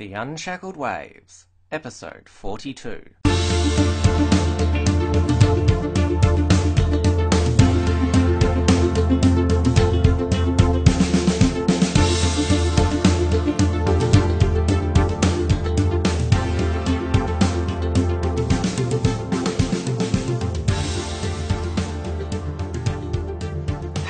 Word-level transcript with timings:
The 0.00 0.14
Unshackled 0.14 0.78
Waves, 0.78 1.44
Episode 1.70 2.26
42. 2.26 3.04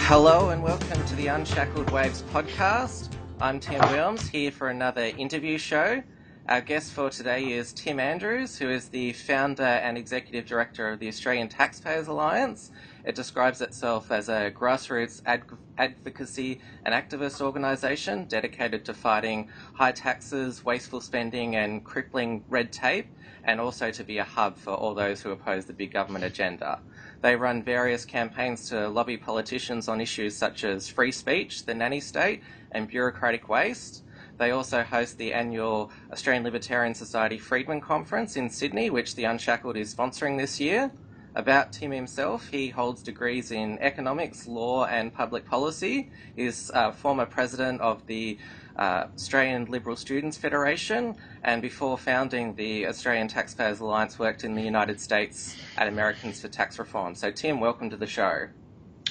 Hello 0.06 0.50
and 0.50 0.62
welcome 0.62 1.04
to 1.06 1.16
the 1.16 1.26
Unshackled 1.26 1.90
Waves 1.90 2.22
podcast. 2.32 3.08
I'm 3.42 3.58
Tim 3.58 3.80
Williams 3.80 4.28
here 4.28 4.50
for 4.50 4.68
another 4.68 5.12
interview 5.16 5.56
show. 5.56 6.02
Our 6.46 6.60
guest 6.60 6.92
for 6.92 7.08
today 7.08 7.52
is 7.52 7.72
Tim 7.72 7.98
Andrews, 7.98 8.58
who 8.58 8.68
is 8.68 8.90
the 8.90 9.14
founder 9.14 9.62
and 9.62 9.96
executive 9.96 10.44
director 10.44 10.90
of 10.90 10.98
the 10.98 11.08
Australian 11.08 11.48
Taxpayers 11.48 12.06
Alliance. 12.06 12.70
It 13.02 13.14
describes 13.14 13.62
itself 13.62 14.10
as 14.10 14.28
a 14.28 14.50
grassroots 14.50 15.22
ad- 15.24 15.44
advocacy 15.78 16.60
and 16.84 16.94
activist 16.94 17.40
organisation 17.40 18.26
dedicated 18.26 18.84
to 18.84 18.92
fighting 18.92 19.48
high 19.74 19.92
taxes, 19.92 20.62
wasteful 20.62 21.00
spending, 21.00 21.56
and 21.56 21.82
crippling 21.82 22.44
red 22.46 22.72
tape, 22.72 23.08
and 23.42 23.58
also 23.58 23.90
to 23.90 24.04
be 24.04 24.18
a 24.18 24.24
hub 24.24 24.58
for 24.58 24.74
all 24.74 24.94
those 24.94 25.22
who 25.22 25.30
oppose 25.30 25.64
the 25.64 25.72
big 25.72 25.92
government 25.92 26.24
agenda. 26.24 26.82
They 27.22 27.36
run 27.36 27.62
various 27.62 28.04
campaigns 28.04 28.66
to 28.68 28.88
lobby 28.88 29.16
politicians 29.18 29.88
on 29.88 30.00
issues 30.00 30.36
such 30.36 30.64
as 30.64 30.88
free 30.88 31.12
speech, 31.12 31.64
the 31.66 31.74
nanny 31.74 32.00
state, 32.00 32.42
and 32.72 32.88
bureaucratic 32.88 33.48
waste. 33.48 34.02
They 34.38 34.52
also 34.52 34.82
host 34.82 35.18
the 35.18 35.34
annual 35.34 35.90
Australian 36.10 36.44
Libertarian 36.44 36.94
Society 36.94 37.36
Friedman 37.36 37.80
Conference 37.82 38.36
in 38.36 38.48
Sydney, 38.48 38.88
which 38.88 39.14
the 39.14 39.24
Unshackled 39.24 39.76
is 39.76 39.94
sponsoring 39.94 40.38
this 40.38 40.58
year. 40.58 40.90
About 41.34 41.72
Tim 41.72 41.92
himself, 41.92 42.48
he 42.48 42.70
holds 42.70 43.02
degrees 43.02 43.52
in 43.52 43.78
economics, 43.78 44.48
law, 44.48 44.86
and 44.86 45.14
public 45.14 45.44
policy. 45.44 46.10
He's 46.34 46.70
uh, 46.72 46.90
former 46.90 47.26
president 47.26 47.80
of 47.80 48.04
the 48.06 48.38
uh, 48.76 49.06
Australian 49.14 49.66
Liberal 49.66 49.94
Students 49.94 50.38
Federation, 50.38 51.16
and 51.44 51.62
before 51.62 51.98
founding 51.98 52.54
the 52.54 52.86
Australian 52.86 53.28
Taxpayers 53.28 53.80
Alliance, 53.80 54.18
worked 54.18 54.42
in 54.42 54.54
the 54.54 54.62
United 54.62 55.00
States 55.00 55.56
at 55.76 55.86
Americans 55.86 56.40
for 56.40 56.48
Tax 56.48 56.78
Reform. 56.78 57.14
So, 57.14 57.30
Tim, 57.30 57.60
welcome 57.60 57.90
to 57.90 57.96
the 57.96 58.06
show. 58.06 58.48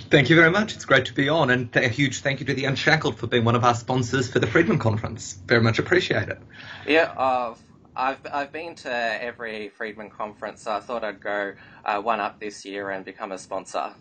Thank 0.10 0.30
you 0.30 0.36
very 0.36 0.52
much. 0.52 0.76
It's 0.76 0.86
great 0.86 1.06
to 1.06 1.14
be 1.14 1.30
on, 1.30 1.50
and 1.50 1.76
a 1.76 1.88
huge 1.88 2.22
thank 2.22 2.40
you 2.40 2.46
to 2.48 2.54
the 2.54 2.66
Unshackled 2.66 3.18
for 3.18 3.28
being 3.28 3.46
one 3.46 3.56
of 3.56 3.64
our 3.64 3.76
sponsors 3.76 4.30
for 4.30 4.40
the 4.40 4.48
Friedman 4.48 4.80
Conference. 4.80 5.34
Very 5.46 5.62
much 5.62 5.80
appreciate 5.80 6.30
it. 6.30 6.40
Yeah, 6.88 7.12
uh, 7.16 7.56
I've 7.96 8.20
I've 8.32 8.52
been 8.52 8.76
to 8.76 8.92
every 8.92 9.70
Friedman 9.70 10.10
Conference, 10.10 10.64
so 10.64 10.72
I 10.72 10.80
thought 10.80 11.04
I'd 11.04 11.20
go 11.20 11.54
uh, 11.86 12.02
one 12.02 12.20
up 12.20 12.40
this 12.40 12.66
year 12.66 12.90
and 12.90 13.04
become 13.04 13.32
a 13.32 13.38
sponsor. 13.38 13.94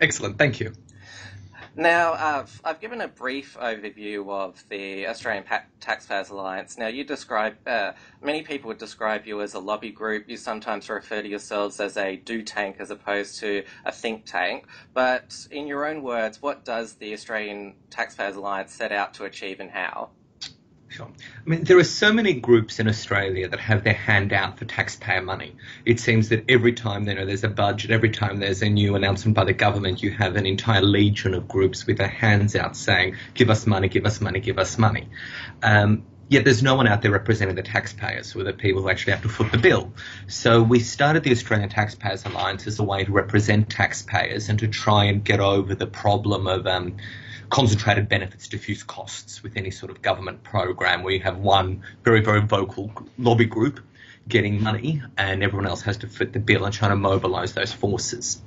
Excellent, 0.00 0.38
thank 0.38 0.60
you. 0.60 0.72
Now, 1.74 2.12
I've, 2.12 2.60
I've 2.64 2.80
given 2.80 3.00
a 3.00 3.08
brief 3.08 3.56
overview 3.58 4.28
of 4.30 4.62
the 4.68 5.06
Australian 5.08 5.44
pa- 5.44 5.64
Taxpayers 5.80 6.28
Alliance. 6.28 6.76
Now, 6.76 6.88
you 6.88 7.02
describe, 7.02 7.56
uh, 7.66 7.92
many 8.22 8.42
people 8.42 8.68
would 8.68 8.76
describe 8.76 9.26
you 9.26 9.40
as 9.40 9.54
a 9.54 9.58
lobby 9.58 9.90
group. 9.90 10.28
You 10.28 10.36
sometimes 10.36 10.90
refer 10.90 11.22
to 11.22 11.28
yourselves 11.28 11.80
as 11.80 11.96
a 11.96 12.16
do 12.16 12.42
tank 12.42 12.76
as 12.78 12.90
opposed 12.90 13.40
to 13.40 13.64
a 13.86 13.92
think 13.92 14.26
tank. 14.26 14.66
But 14.92 15.46
in 15.50 15.66
your 15.66 15.86
own 15.86 16.02
words, 16.02 16.42
what 16.42 16.62
does 16.62 16.94
the 16.96 17.14
Australian 17.14 17.76
Taxpayers 17.88 18.36
Alliance 18.36 18.74
set 18.74 18.92
out 18.92 19.14
to 19.14 19.24
achieve 19.24 19.58
and 19.58 19.70
how? 19.70 20.10
Sure. 20.92 21.08
I 21.08 21.48
mean, 21.48 21.64
there 21.64 21.78
are 21.78 21.84
so 21.84 22.12
many 22.12 22.34
groups 22.34 22.78
in 22.78 22.86
Australia 22.86 23.48
that 23.48 23.60
have 23.60 23.82
their 23.82 23.94
hand 23.94 24.34
out 24.34 24.58
for 24.58 24.66
taxpayer 24.66 25.22
money. 25.22 25.56
It 25.86 26.00
seems 26.00 26.28
that 26.28 26.44
every 26.50 26.74
time 26.74 27.08
you 27.08 27.14
know 27.14 27.24
there's 27.24 27.44
a 27.44 27.48
budget, 27.48 27.90
every 27.90 28.10
time 28.10 28.40
there's 28.40 28.60
a 28.60 28.68
new 28.68 28.94
announcement 28.94 29.34
by 29.34 29.44
the 29.44 29.54
government, 29.54 30.02
you 30.02 30.10
have 30.10 30.36
an 30.36 30.44
entire 30.44 30.82
legion 30.82 31.32
of 31.32 31.48
groups 31.48 31.86
with 31.86 31.96
their 31.96 32.08
hands 32.08 32.54
out 32.54 32.76
saying, 32.76 33.16
"Give 33.32 33.48
us 33.48 33.66
money, 33.66 33.88
give 33.88 34.04
us 34.04 34.20
money, 34.20 34.40
give 34.40 34.58
us 34.58 34.76
money." 34.76 35.08
Um, 35.62 36.02
yet 36.28 36.44
there's 36.44 36.62
no 36.62 36.74
one 36.74 36.86
out 36.86 37.00
there 37.00 37.10
representing 37.10 37.56
the 37.56 37.62
taxpayers, 37.62 38.32
who 38.32 38.40
are 38.40 38.44
the 38.44 38.52
people 38.52 38.82
who 38.82 38.90
actually 38.90 39.12
have 39.12 39.22
to 39.22 39.30
foot 39.30 39.50
the 39.50 39.58
bill. 39.58 39.94
So 40.26 40.62
we 40.62 40.80
started 40.80 41.24
the 41.24 41.30
Australian 41.30 41.70
Taxpayers 41.70 42.26
Alliance 42.26 42.66
as 42.66 42.78
a 42.78 42.82
way 42.82 43.04
to 43.04 43.12
represent 43.12 43.70
taxpayers 43.70 44.50
and 44.50 44.58
to 44.58 44.68
try 44.68 45.04
and 45.04 45.24
get 45.24 45.40
over 45.40 45.74
the 45.74 45.86
problem 45.86 46.46
of 46.46 46.66
um, 46.66 46.96
concentrated 47.52 48.08
benefits 48.08 48.48
diffuse 48.48 48.82
costs 48.82 49.42
with 49.42 49.58
any 49.58 49.70
sort 49.70 49.92
of 49.92 50.00
government 50.00 50.42
program 50.42 51.02
where 51.02 51.12
you 51.12 51.20
have 51.20 51.36
one 51.36 51.82
very, 52.02 52.22
very 52.22 52.40
vocal 52.40 52.90
lobby 53.18 53.44
group 53.44 53.78
getting 54.26 54.62
money 54.62 55.02
and 55.18 55.42
everyone 55.42 55.66
else 55.66 55.82
has 55.82 55.98
to 55.98 56.06
fit 56.06 56.32
the 56.32 56.38
bill 56.38 56.64
and 56.64 56.72
trying 56.72 56.92
to 56.92 56.96
mobilize 56.96 57.52
those 57.52 57.70
forces. 57.70 58.40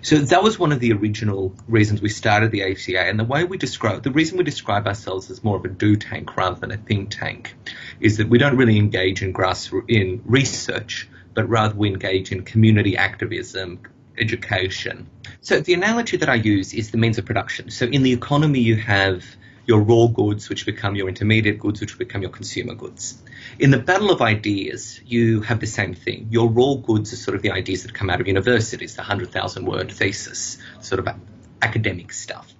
So 0.00 0.16
that 0.16 0.42
was 0.42 0.58
one 0.58 0.72
of 0.72 0.80
the 0.80 0.94
original 0.94 1.54
reasons 1.68 2.00
we 2.00 2.08
started 2.08 2.50
the 2.50 2.62
ATA 2.62 2.98
and 2.98 3.20
the 3.20 3.24
way 3.24 3.44
we 3.44 3.58
describe 3.58 4.02
the 4.02 4.10
reason 4.10 4.38
we 4.38 4.44
describe 4.44 4.86
ourselves 4.86 5.30
as 5.30 5.44
more 5.44 5.58
of 5.58 5.64
a 5.66 5.68
do 5.68 5.94
tank 5.96 6.34
rather 6.34 6.58
than 6.58 6.70
a 6.70 6.78
think 6.78 7.10
tank 7.10 7.54
is 8.00 8.16
that 8.16 8.28
we 8.30 8.38
don't 8.38 8.56
really 8.56 8.78
engage 8.78 9.22
in 9.22 9.32
grass 9.32 9.70
in 9.86 10.22
research 10.24 11.10
but 11.34 11.46
rather 11.50 11.74
we 11.74 11.88
engage 11.88 12.32
in 12.32 12.42
community 12.42 12.96
activism, 12.96 13.80
education. 14.18 15.08
So 15.40 15.60
the 15.60 15.74
analogy 15.74 16.16
that 16.18 16.28
I 16.28 16.34
use 16.34 16.74
is 16.74 16.90
the 16.90 16.98
means 16.98 17.18
of 17.18 17.24
production. 17.24 17.70
So 17.70 17.86
in 17.86 18.02
the 18.02 18.12
economy, 18.12 18.60
you 18.60 18.76
have 18.76 19.24
your 19.66 19.80
raw 19.80 20.06
goods, 20.06 20.48
which 20.48 20.64
become 20.64 20.94
your 20.94 21.08
intermediate 21.08 21.58
goods, 21.58 21.80
which 21.80 21.98
become 21.98 22.22
your 22.22 22.30
consumer 22.30 22.74
goods. 22.74 23.20
In 23.58 23.70
the 23.70 23.78
battle 23.78 24.10
of 24.10 24.22
ideas, 24.22 25.00
you 25.04 25.40
have 25.42 25.60
the 25.60 25.66
same 25.66 25.94
thing. 25.94 26.28
Your 26.30 26.48
raw 26.48 26.74
goods 26.74 27.12
are 27.12 27.16
sort 27.16 27.34
of 27.34 27.42
the 27.42 27.50
ideas 27.50 27.82
that 27.82 27.92
come 27.92 28.08
out 28.08 28.20
of 28.20 28.28
universities, 28.28 28.94
the 28.94 29.02
100,000 29.02 29.66
word 29.66 29.90
thesis, 29.90 30.58
sort 30.80 31.00
of 31.00 31.08
academic 31.60 32.12
stuff. 32.12 32.52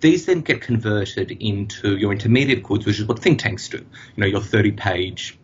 These 0.00 0.26
then 0.26 0.40
get 0.40 0.62
converted 0.62 1.30
into 1.30 1.96
your 1.96 2.12
intermediate 2.12 2.62
goods, 2.62 2.86
which 2.86 2.98
is 2.98 3.06
what 3.06 3.18
think 3.18 3.38
tanks 3.38 3.68
do. 3.68 3.78
You 3.78 3.86
know, 4.16 4.26
your 4.26 4.40
30 4.40 4.72
page 4.72 5.38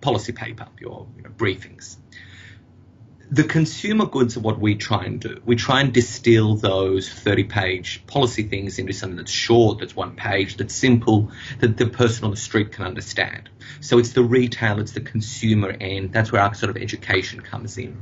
policy 0.00 0.32
paper, 0.32 0.66
your 0.80 1.06
you 1.16 1.22
know, 1.22 1.30
briefings 1.30 1.96
the 3.32 3.44
consumer 3.44 4.04
goods 4.04 4.36
are 4.36 4.40
what 4.40 4.60
we 4.60 4.74
try 4.74 5.06
and 5.06 5.18
do. 5.18 5.40
We 5.46 5.56
try 5.56 5.80
and 5.80 5.90
distill 5.90 6.56
those 6.56 7.08
30 7.08 7.44
page 7.44 8.06
policy 8.06 8.42
things 8.42 8.78
into 8.78 8.92
something 8.92 9.16
that's 9.16 9.30
short, 9.30 9.78
that's 9.78 9.96
one 9.96 10.16
page, 10.16 10.58
that's 10.58 10.74
simple, 10.74 11.30
that 11.60 11.78
the 11.78 11.86
person 11.86 12.26
on 12.26 12.30
the 12.30 12.36
street 12.36 12.72
can 12.72 12.84
understand. 12.84 13.48
So 13.80 13.96
it's 13.96 14.12
the 14.12 14.22
retail, 14.22 14.80
it's 14.80 14.92
the 14.92 15.00
consumer 15.00 15.74
end. 15.80 16.12
That's 16.12 16.30
where 16.30 16.42
our 16.42 16.52
sort 16.52 16.68
of 16.68 16.76
education 16.76 17.40
comes 17.40 17.78
in. 17.78 17.96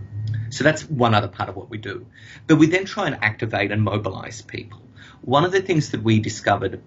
So 0.50 0.64
that's 0.64 0.82
one 0.90 1.14
other 1.14 1.28
part 1.28 1.48
of 1.48 1.54
what 1.54 1.70
we 1.70 1.78
do. 1.78 2.06
But 2.48 2.56
we 2.56 2.66
then 2.66 2.84
try 2.84 3.06
and 3.06 3.22
activate 3.22 3.70
and 3.70 3.84
mobilize 3.84 4.42
people. 4.42 4.82
One 5.20 5.44
of 5.44 5.52
the 5.52 5.62
things 5.62 5.92
that 5.92 6.02
we 6.02 6.18
discovered 6.18 6.82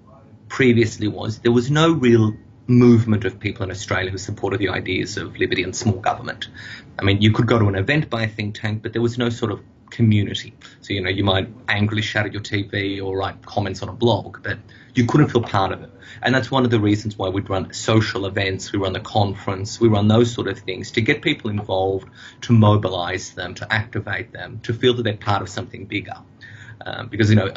previously 0.50 1.08
was 1.08 1.40
there 1.40 1.54
was 1.54 1.72
no 1.72 1.94
real 1.94 2.36
movement 2.68 3.26
of 3.26 3.40
people 3.40 3.64
in 3.64 3.72
Australia 3.72 4.10
who 4.10 4.18
supported 4.18 4.60
the 4.60 4.70
ideas 4.70 5.18
of 5.18 5.38
liberty 5.38 5.64
and 5.64 5.76
small 5.76 6.00
government. 6.00 6.48
I 6.98 7.04
mean, 7.04 7.22
you 7.22 7.32
could 7.32 7.48
go 7.48 7.60
to 7.60 7.68
an 7.68 7.76
event 7.76 8.10
by 8.10 8.24
a 8.24 8.28
think 8.28 8.56
tank, 8.56 8.82
but 8.82 8.94
there 8.94 9.02
was 9.02 9.18
no 9.18 9.30
sort 9.30 9.52
of 9.52 9.62
community. 9.90 10.54
So, 10.82 10.94
you 10.94 11.02
know, 11.02 11.10
you 11.10 11.24
might 11.24 11.50
angrily 11.68 12.02
shout 12.02 12.26
at 12.26 12.34
your 12.34 12.42
TV 12.42 13.04
or 13.04 13.16
write 13.16 13.46
comments 13.46 13.84
on 13.84 13.90
a 13.90 13.94
blog, 13.94 14.42
but 14.44 14.58
you 14.96 15.06
couldn't 15.06 15.30
feel 15.30 15.42
part 15.42 15.72
of 15.72 15.84
it. 15.84 15.92
And 16.22 16.34
that's 16.34 16.50
one 16.50 16.66
of 16.66 16.72
the 16.72 16.80
reasons 16.80 17.18
why 17.18 17.30
we'd 17.30 17.50
run 17.50 17.74
social 17.74 18.26
events, 18.26 18.72
we 18.72 18.80
run 18.80 18.94
the 18.94 19.00
conference, 19.00 19.80
we 19.80 19.88
run 19.88 20.08
those 20.08 20.34
sort 20.34 20.48
of 20.48 20.60
things 20.60 20.92
to 20.92 21.02
get 21.02 21.22
people 21.22 21.50
involved, 21.50 22.10
to 22.42 22.54
mobilize 22.54 23.34
them, 23.34 23.54
to 23.56 23.72
activate 23.72 24.34
them, 24.34 24.60
to 24.64 24.74
feel 24.74 24.96
that 24.96 25.04
they're 25.04 25.16
part 25.16 25.42
of 25.42 25.50
something 25.50 25.86
bigger. 25.86 26.18
Um, 26.86 27.08
because, 27.08 27.30
you 27.30 27.36
know, 27.36 27.52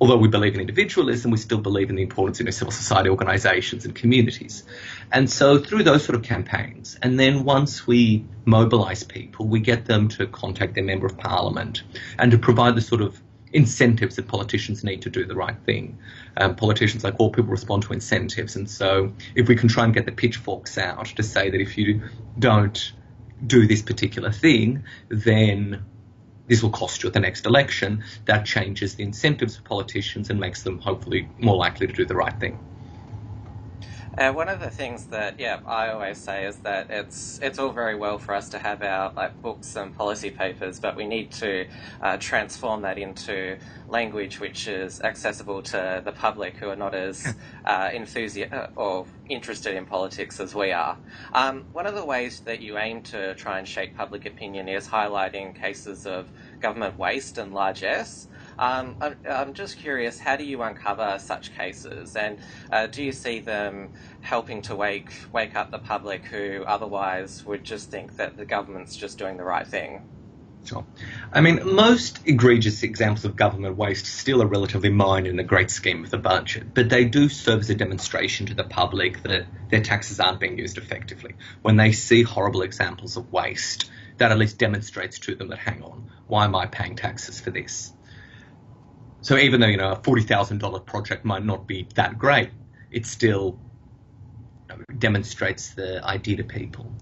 although 0.00 0.16
we 0.16 0.28
believe 0.28 0.54
in 0.54 0.60
individualism, 0.60 1.30
we 1.30 1.38
still 1.38 1.58
believe 1.58 1.90
in 1.90 1.96
the 1.96 2.02
importance 2.02 2.40
of 2.40 2.54
civil 2.54 2.72
society 2.72 3.08
organizations 3.08 3.84
and 3.84 3.94
communities. 3.94 4.64
And 5.12 5.30
so 5.30 5.58
through 5.58 5.84
those 5.84 6.04
sort 6.04 6.16
of 6.16 6.22
campaigns, 6.22 6.98
and 7.02 7.18
then 7.18 7.44
once 7.44 7.86
we 7.86 8.24
mobilize 8.44 9.04
people, 9.04 9.46
we 9.46 9.60
get 9.60 9.86
them 9.86 10.08
to 10.08 10.26
contact 10.26 10.74
their 10.74 10.84
member 10.84 11.06
of 11.06 11.16
parliament 11.16 11.82
and 12.18 12.30
to 12.32 12.38
provide 12.38 12.74
the 12.74 12.80
sort 12.80 13.02
of 13.02 13.20
incentives 13.52 14.16
that 14.16 14.26
politicians 14.26 14.82
need 14.82 15.02
to 15.02 15.10
do 15.10 15.24
the 15.24 15.34
right 15.34 15.56
thing. 15.64 15.98
Um, 16.36 16.56
politicians, 16.56 17.04
like 17.04 17.14
all 17.18 17.30
people, 17.30 17.50
respond 17.50 17.84
to 17.84 17.92
incentives. 17.92 18.56
And 18.56 18.68
so 18.68 19.12
if 19.36 19.48
we 19.48 19.54
can 19.54 19.68
try 19.68 19.84
and 19.84 19.94
get 19.94 20.06
the 20.06 20.12
pitchforks 20.12 20.76
out 20.76 21.06
to 21.06 21.22
say 21.22 21.50
that 21.50 21.60
if 21.60 21.78
you 21.78 22.02
don't 22.38 22.92
do 23.46 23.66
this 23.66 23.80
particular 23.80 24.32
thing, 24.32 24.84
then 25.08 25.84
this 26.46 26.62
will 26.62 26.70
cost 26.70 27.02
you 27.02 27.06
at 27.08 27.12
the 27.12 27.20
next 27.20 27.46
election, 27.46 28.04
that 28.26 28.44
changes 28.44 28.94
the 28.94 29.02
incentives 29.02 29.56
for 29.56 29.62
politicians 29.62 30.30
and 30.30 30.38
makes 30.38 30.62
them 30.62 30.78
hopefully 30.78 31.30
more 31.38 31.56
likely 31.56 31.86
to 31.86 31.92
do 31.92 32.04
the 32.04 32.14
right 32.14 32.38
thing. 32.40 32.60
Uh, 34.18 34.32
one 34.32 34.48
of 34.48 34.60
the 34.60 34.70
things 34.70 35.06
that, 35.08 35.40
yeah, 35.40 35.58
I 35.66 35.88
always 35.88 36.18
say 36.18 36.46
is 36.46 36.58
that 36.60 36.86
it's 36.90 37.38
it's 37.42 37.58
all 37.58 37.72
very 37.72 37.96
well 37.96 38.18
for 38.18 38.34
us 38.34 38.48
to 38.50 38.60
have 38.60 38.82
our 38.82 39.12
like 39.16 39.40
books 39.42 39.76
and 39.76 39.92
policy 39.94 40.30
papers, 40.30 40.78
but 40.80 40.96
we 40.96 41.06
need 41.06 41.32
to 41.32 41.66
uh, 42.00 42.16
transform 42.18 42.82
that 42.82 42.98
into 42.98 43.58
language 43.88 44.40
which 44.40 44.68
is 44.68 45.00
accessible 45.02 45.62
to 45.62 46.02
the 46.04 46.12
public 46.12 46.58
who 46.58 46.68
are 46.70 46.76
not 46.76 46.94
as 46.94 47.34
uh, 47.64 47.90
enthusiastic 47.92 48.52
uh, 48.52 48.68
or 48.76 49.06
interested 49.28 49.74
in 49.74 49.86
politics 49.86 50.38
as 50.40 50.54
we 50.54 50.72
are. 50.72 50.98
Um, 51.32 51.66
one 51.72 51.86
of 51.86 51.94
the 51.94 52.04
ways 52.06 52.40
that 52.46 52.60
you 52.62 52.78
aim 52.78 53.02
to 53.04 53.34
try 53.34 53.58
and 53.58 53.66
shape 53.66 53.96
public 53.96 54.26
opinion 54.26 54.68
is 54.68 54.88
highlighting 54.88 55.56
cases 55.56 56.06
of 56.06 56.30
government 56.60 56.98
waste 56.98 57.38
and 57.38 57.52
largesse. 57.54 58.28
Um, 58.58 58.96
I'm, 59.00 59.16
I'm, 59.28 59.54
just 59.54 59.78
curious, 59.78 60.18
how 60.18 60.36
do 60.36 60.44
you 60.44 60.62
uncover 60.62 61.18
such 61.18 61.54
cases, 61.56 62.16
and 62.16 62.38
uh, 62.70 62.86
do 62.86 63.02
you 63.02 63.12
see 63.12 63.40
them 63.40 63.92
helping 64.20 64.62
to 64.62 64.76
wake 64.76 65.12
wake 65.32 65.56
up 65.56 65.70
the 65.70 65.78
public 65.78 66.24
who 66.26 66.64
otherwise 66.66 67.44
would 67.44 67.64
just 67.64 67.90
think 67.90 68.16
that 68.16 68.36
the 68.36 68.44
government's 68.44 68.96
just 68.96 69.18
doing 69.18 69.36
the 69.36 69.44
right 69.44 69.66
thing? 69.66 70.02
Sure. 70.64 70.86
I 71.30 71.42
mean, 71.42 71.74
most 71.74 72.20
egregious 72.24 72.82
examples 72.82 73.26
of 73.26 73.36
government 73.36 73.76
waste 73.76 74.06
still 74.06 74.42
are 74.42 74.46
relatively 74.46 74.88
minor 74.88 75.28
in 75.28 75.36
the 75.36 75.42
great 75.42 75.70
scheme 75.70 76.04
of 76.04 76.10
the 76.10 76.18
budget, 76.18 76.72
but 76.72 76.88
they 76.88 77.04
do 77.04 77.28
serve 77.28 77.60
as 77.60 77.70
a 77.70 77.74
demonstration 77.74 78.46
to 78.46 78.54
the 78.54 78.64
public 78.64 79.22
that 79.24 79.46
their 79.70 79.82
taxes 79.82 80.20
aren't 80.20 80.40
being 80.40 80.58
used 80.58 80.78
effectively. 80.78 81.34
When 81.60 81.76
they 81.76 81.92
see 81.92 82.22
horrible 82.22 82.62
examples 82.62 83.18
of 83.18 83.30
waste, 83.30 83.90
that 84.16 84.32
at 84.32 84.38
least 84.38 84.58
demonstrates 84.58 85.18
to 85.20 85.34
them 85.34 85.48
that, 85.48 85.58
hang 85.58 85.82
on, 85.82 86.10
why 86.28 86.44
am 86.44 86.54
I 86.54 86.66
paying 86.66 86.96
taxes 86.96 87.40
for 87.40 87.50
this? 87.50 87.92
So 89.24 89.38
even 89.38 89.62
though, 89.62 89.68
you 89.68 89.78
know, 89.78 89.92
a 89.92 89.96
$40,000 89.96 90.84
project 90.84 91.24
might 91.24 91.42
not 91.42 91.66
be 91.66 91.88
that 91.94 92.18
great, 92.18 92.50
it 92.90 93.06
still 93.06 93.58
demonstrates 94.98 95.70
the 95.70 96.04
idea 96.04 96.36
to 96.36 96.44
people. 96.44 96.92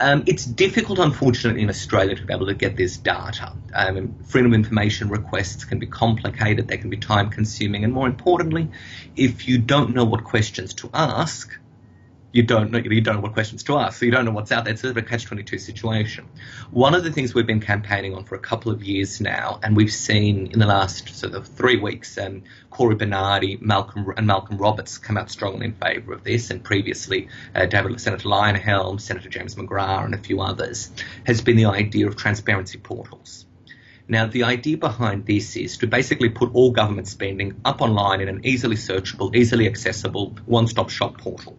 Um, 0.00 0.24
it's 0.26 0.44
difficult, 0.44 0.98
unfortunately, 0.98 1.62
in 1.62 1.68
Australia 1.68 2.16
to 2.16 2.24
be 2.24 2.34
able 2.34 2.46
to 2.46 2.54
get 2.54 2.76
this 2.76 2.96
data. 2.96 3.52
Um, 3.72 4.16
freedom 4.24 4.52
of 4.52 4.56
information 4.56 5.08
requests 5.10 5.64
can 5.64 5.78
be 5.78 5.86
complicated, 5.86 6.66
they 6.66 6.76
can 6.76 6.90
be 6.90 6.96
time 6.96 7.30
consuming, 7.30 7.84
and 7.84 7.92
more 7.92 8.08
importantly, 8.08 8.72
if 9.14 9.46
you 9.46 9.58
don't 9.58 9.94
know 9.94 10.04
what 10.04 10.24
questions 10.24 10.74
to 10.74 10.90
ask, 10.92 11.56
you 12.34 12.42
don't 12.42 12.72
know 12.72 12.78
you 12.78 13.00
don't 13.00 13.14
know 13.14 13.20
what 13.20 13.32
questions 13.32 13.62
to 13.62 13.78
ask, 13.78 14.00
so 14.00 14.04
you 14.04 14.10
don't 14.10 14.24
know 14.24 14.32
what's 14.32 14.50
out 14.50 14.64
there. 14.64 14.72
It's 14.72 14.82
sort 14.82 14.90
of 14.90 14.96
a 14.96 15.02
catch-22 15.02 15.60
situation. 15.60 16.28
One 16.72 16.92
of 16.92 17.04
the 17.04 17.12
things 17.12 17.32
we've 17.32 17.46
been 17.46 17.60
campaigning 17.60 18.12
on 18.16 18.24
for 18.24 18.34
a 18.34 18.40
couple 18.40 18.72
of 18.72 18.82
years 18.82 19.20
now, 19.20 19.60
and 19.62 19.76
we've 19.76 19.92
seen 19.92 20.48
in 20.48 20.58
the 20.58 20.66
last 20.66 21.14
sort 21.14 21.34
of 21.34 21.46
three 21.46 21.78
weeks, 21.78 22.18
um, 22.18 22.42
Cory 22.70 22.96
Bernardi, 22.96 23.56
Malcolm 23.60 24.12
and 24.16 24.26
Malcolm 24.26 24.58
Roberts 24.58 24.98
come 24.98 25.16
out 25.16 25.30
strongly 25.30 25.66
in 25.66 25.74
favour 25.74 26.12
of 26.12 26.24
this, 26.24 26.50
and 26.50 26.64
previously 26.64 27.28
uh, 27.54 27.66
David, 27.66 28.00
Senator 28.00 28.28
Leyonhjelm, 28.28 29.00
Senator 29.00 29.28
James 29.28 29.54
McGrath, 29.54 30.04
and 30.04 30.14
a 30.14 30.18
few 30.18 30.40
others, 30.40 30.90
has 31.24 31.40
been 31.40 31.56
the 31.56 31.66
idea 31.66 32.08
of 32.08 32.16
transparency 32.16 32.78
portals. 32.78 33.46
Now, 34.08 34.26
the 34.26 34.42
idea 34.42 34.76
behind 34.76 35.24
this 35.24 35.56
is 35.56 35.78
to 35.78 35.86
basically 35.86 36.30
put 36.30 36.52
all 36.52 36.72
government 36.72 37.06
spending 37.06 37.60
up 37.64 37.80
online 37.80 38.20
in 38.20 38.28
an 38.28 38.40
easily 38.44 38.76
searchable, 38.76 39.34
easily 39.36 39.68
accessible, 39.68 40.36
one-stop 40.46 40.90
shop 40.90 41.16
portal. 41.16 41.56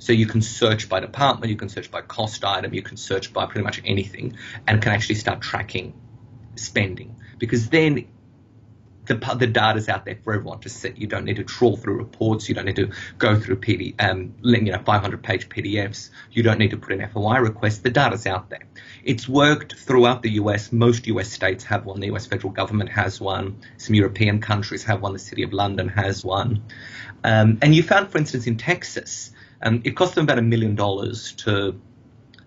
So 0.00 0.14
you 0.14 0.26
can 0.26 0.40
search 0.40 0.88
by 0.88 1.00
department, 1.00 1.50
you 1.50 1.56
can 1.56 1.68
search 1.68 1.90
by 1.90 2.00
cost 2.00 2.42
item, 2.42 2.72
you 2.72 2.82
can 2.82 2.96
search 2.96 3.32
by 3.32 3.44
pretty 3.44 3.62
much 3.62 3.82
anything 3.84 4.36
and 4.66 4.80
can 4.80 4.92
actually 4.92 5.16
start 5.16 5.42
tracking 5.42 5.92
spending. 6.56 7.16
Because 7.38 7.68
then 7.68 8.06
the, 9.04 9.14
the 9.36 9.46
data's 9.46 9.90
out 9.90 10.06
there 10.06 10.16
for 10.22 10.32
everyone 10.32 10.60
to 10.60 10.70
see. 10.70 10.94
You 10.96 11.06
don't 11.06 11.26
need 11.26 11.36
to 11.36 11.44
trawl 11.44 11.76
through 11.76 11.98
reports. 11.98 12.48
You 12.48 12.54
don't 12.54 12.64
need 12.64 12.76
to 12.76 12.90
go 13.18 13.38
through 13.38 13.56
PD, 13.56 13.94
um, 14.00 14.34
you 14.42 14.72
know, 14.72 14.78
500 14.78 15.22
page 15.22 15.48
PDFs. 15.50 16.10
You 16.32 16.42
don't 16.42 16.58
need 16.58 16.70
to 16.70 16.78
put 16.78 16.92
in 16.92 17.06
FOI 17.06 17.38
requests. 17.38 17.78
The 17.78 17.90
data's 17.90 18.26
out 18.26 18.48
there. 18.48 18.64
It's 19.04 19.28
worked 19.28 19.74
throughout 19.74 20.22
the 20.22 20.30
US. 20.32 20.72
Most 20.72 21.06
US 21.08 21.30
states 21.30 21.64
have 21.64 21.84
one. 21.84 22.00
The 22.00 22.10
US 22.14 22.26
federal 22.26 22.52
government 22.52 22.90
has 22.90 23.20
one. 23.20 23.60
Some 23.76 23.94
European 23.94 24.40
countries 24.40 24.84
have 24.84 25.02
one. 25.02 25.12
The 25.12 25.18
city 25.18 25.42
of 25.42 25.52
London 25.52 25.88
has 25.88 26.24
one. 26.24 26.62
Um, 27.22 27.58
and 27.60 27.74
you 27.74 27.82
found, 27.82 28.10
for 28.10 28.16
instance, 28.18 28.46
in 28.46 28.56
Texas, 28.56 29.32
um, 29.62 29.82
it 29.84 29.96
cost 29.96 30.14
them 30.14 30.24
about 30.24 30.38
a 30.38 30.42
million 30.42 30.74
dollars 30.74 31.32
to 31.38 31.80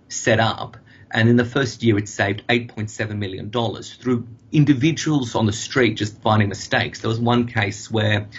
set 0.09 0.39
up. 0.39 0.77
And 1.11 1.29
in 1.29 1.35
the 1.35 1.45
first 1.45 1.83
year, 1.83 1.97
it 1.99 2.09
saved 2.09 2.43
$8.7 2.47 3.17
million 3.17 3.51
through 3.51 4.27
individuals 4.51 5.35
on 5.35 5.45
the 5.45 5.53
street 5.53 5.95
just 5.95 6.19
finding 6.21 6.49
mistakes. 6.49 7.01
There 7.01 7.09
was 7.09 7.19
one 7.19 7.45
case 7.45 7.91
where 7.91 8.29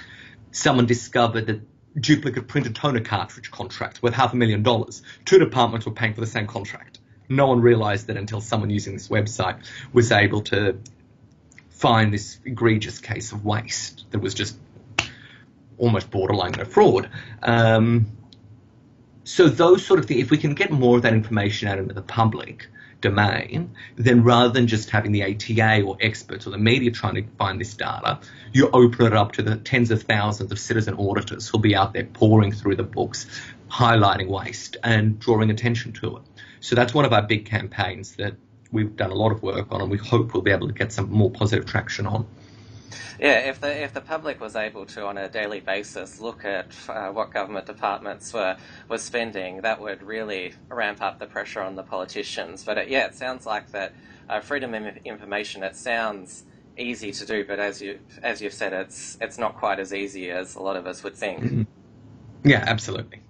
someone 0.50 0.86
discovered 0.86 1.46
that 1.46 1.60
duplicate 2.00 2.48
printer 2.48 2.70
toner 2.70 3.00
cartridge 3.00 3.50
contract 3.52 4.02
worth 4.02 4.14
half 4.14 4.32
a 4.32 4.36
million 4.36 4.64
dollars. 4.64 5.02
Two 5.24 5.38
departments 5.38 5.86
were 5.86 5.92
paying 5.92 6.14
for 6.14 6.20
the 6.20 6.26
same 6.26 6.48
contract. 6.48 6.98
No 7.28 7.46
one 7.46 7.60
realized 7.60 8.08
that 8.08 8.16
until 8.16 8.40
someone 8.40 8.70
using 8.70 8.92
this 8.92 9.08
website 9.08 9.64
was 9.92 10.10
able 10.10 10.42
to 10.42 10.78
find 11.70 12.12
this 12.12 12.38
egregious 12.44 12.98
case 12.98 13.32
of 13.32 13.44
waste 13.44 14.04
that 14.10 14.18
was 14.18 14.34
just 14.34 14.56
almost 15.78 16.10
borderline 16.10 16.58
a 16.60 16.64
fraud. 16.64 17.08
Um, 17.42 18.06
so 19.24 19.48
those 19.48 19.84
sort 19.84 19.98
of 19.98 20.06
things, 20.06 20.20
if 20.20 20.30
we 20.30 20.38
can 20.38 20.54
get 20.54 20.70
more 20.70 20.96
of 20.96 21.02
that 21.02 21.14
information 21.14 21.68
out 21.68 21.78
into 21.78 21.94
the 21.94 22.02
public 22.02 22.68
domain, 23.00 23.74
then 23.96 24.22
rather 24.22 24.50
than 24.50 24.66
just 24.66 24.90
having 24.90 25.12
the 25.12 25.22
ATA 25.22 25.82
or 25.82 25.96
experts 26.00 26.46
or 26.46 26.50
the 26.50 26.58
media 26.58 26.90
trying 26.90 27.14
to 27.14 27.24
find 27.38 27.60
this 27.60 27.74
data, 27.74 28.18
you 28.52 28.68
open 28.70 29.06
it 29.06 29.14
up 29.14 29.32
to 29.32 29.42
the 29.42 29.56
tens 29.56 29.90
of 29.90 30.02
thousands 30.02 30.52
of 30.52 30.58
citizen 30.58 30.94
auditors 30.94 31.48
who'll 31.48 31.60
be 31.60 31.74
out 31.74 31.92
there 31.92 32.04
pouring 32.04 32.52
through 32.52 32.76
the 32.76 32.82
books, 32.82 33.26
highlighting 33.70 34.28
waste 34.28 34.76
and 34.82 35.18
drawing 35.18 35.50
attention 35.50 35.92
to 35.92 36.18
it. 36.18 36.22
So 36.60 36.74
that's 36.76 36.94
one 36.94 37.04
of 37.04 37.12
our 37.12 37.22
big 37.22 37.46
campaigns 37.46 38.16
that 38.16 38.34
we've 38.72 38.94
done 38.96 39.10
a 39.10 39.14
lot 39.14 39.32
of 39.32 39.42
work 39.42 39.68
on 39.70 39.80
and 39.80 39.90
we 39.90 39.98
hope 39.98 40.34
we'll 40.34 40.42
be 40.42 40.50
able 40.50 40.68
to 40.68 40.74
get 40.74 40.92
some 40.92 41.10
more 41.10 41.30
positive 41.30 41.66
traction 41.66 42.06
on. 42.06 42.26
Yeah, 43.18 43.48
if 43.48 43.60
the 43.60 43.82
if 43.82 43.92
the 43.92 44.00
public 44.00 44.40
was 44.40 44.56
able 44.56 44.86
to 44.86 45.06
on 45.06 45.18
a 45.18 45.28
daily 45.28 45.60
basis 45.60 46.20
look 46.20 46.44
at 46.44 46.74
uh, 46.88 47.10
what 47.10 47.32
government 47.32 47.66
departments 47.66 48.32
were 48.32 48.56
were 48.88 48.98
spending, 48.98 49.62
that 49.62 49.80
would 49.80 50.02
really 50.02 50.54
ramp 50.68 51.02
up 51.02 51.18
the 51.18 51.26
pressure 51.26 51.62
on 51.62 51.76
the 51.76 51.82
politicians. 51.82 52.64
But 52.64 52.78
it, 52.78 52.88
yeah, 52.88 53.06
it 53.06 53.14
sounds 53.14 53.46
like 53.46 53.70
that 53.72 53.94
uh, 54.28 54.40
freedom 54.40 54.74
of 54.74 54.96
information. 55.04 55.62
It 55.62 55.76
sounds 55.76 56.44
easy 56.76 57.12
to 57.12 57.26
do, 57.26 57.44
but 57.44 57.58
as 57.58 57.80
you 57.80 57.98
as 58.22 58.40
you've 58.40 58.54
said, 58.54 58.72
it's 58.72 59.16
it's 59.20 59.38
not 59.38 59.56
quite 59.56 59.78
as 59.78 59.92
easy 59.92 60.30
as 60.30 60.54
a 60.54 60.60
lot 60.60 60.76
of 60.76 60.86
us 60.86 61.02
would 61.04 61.14
think. 61.14 61.42
Mm-hmm. 61.42 61.62
Yeah, 62.44 62.64
absolutely. 62.66 63.22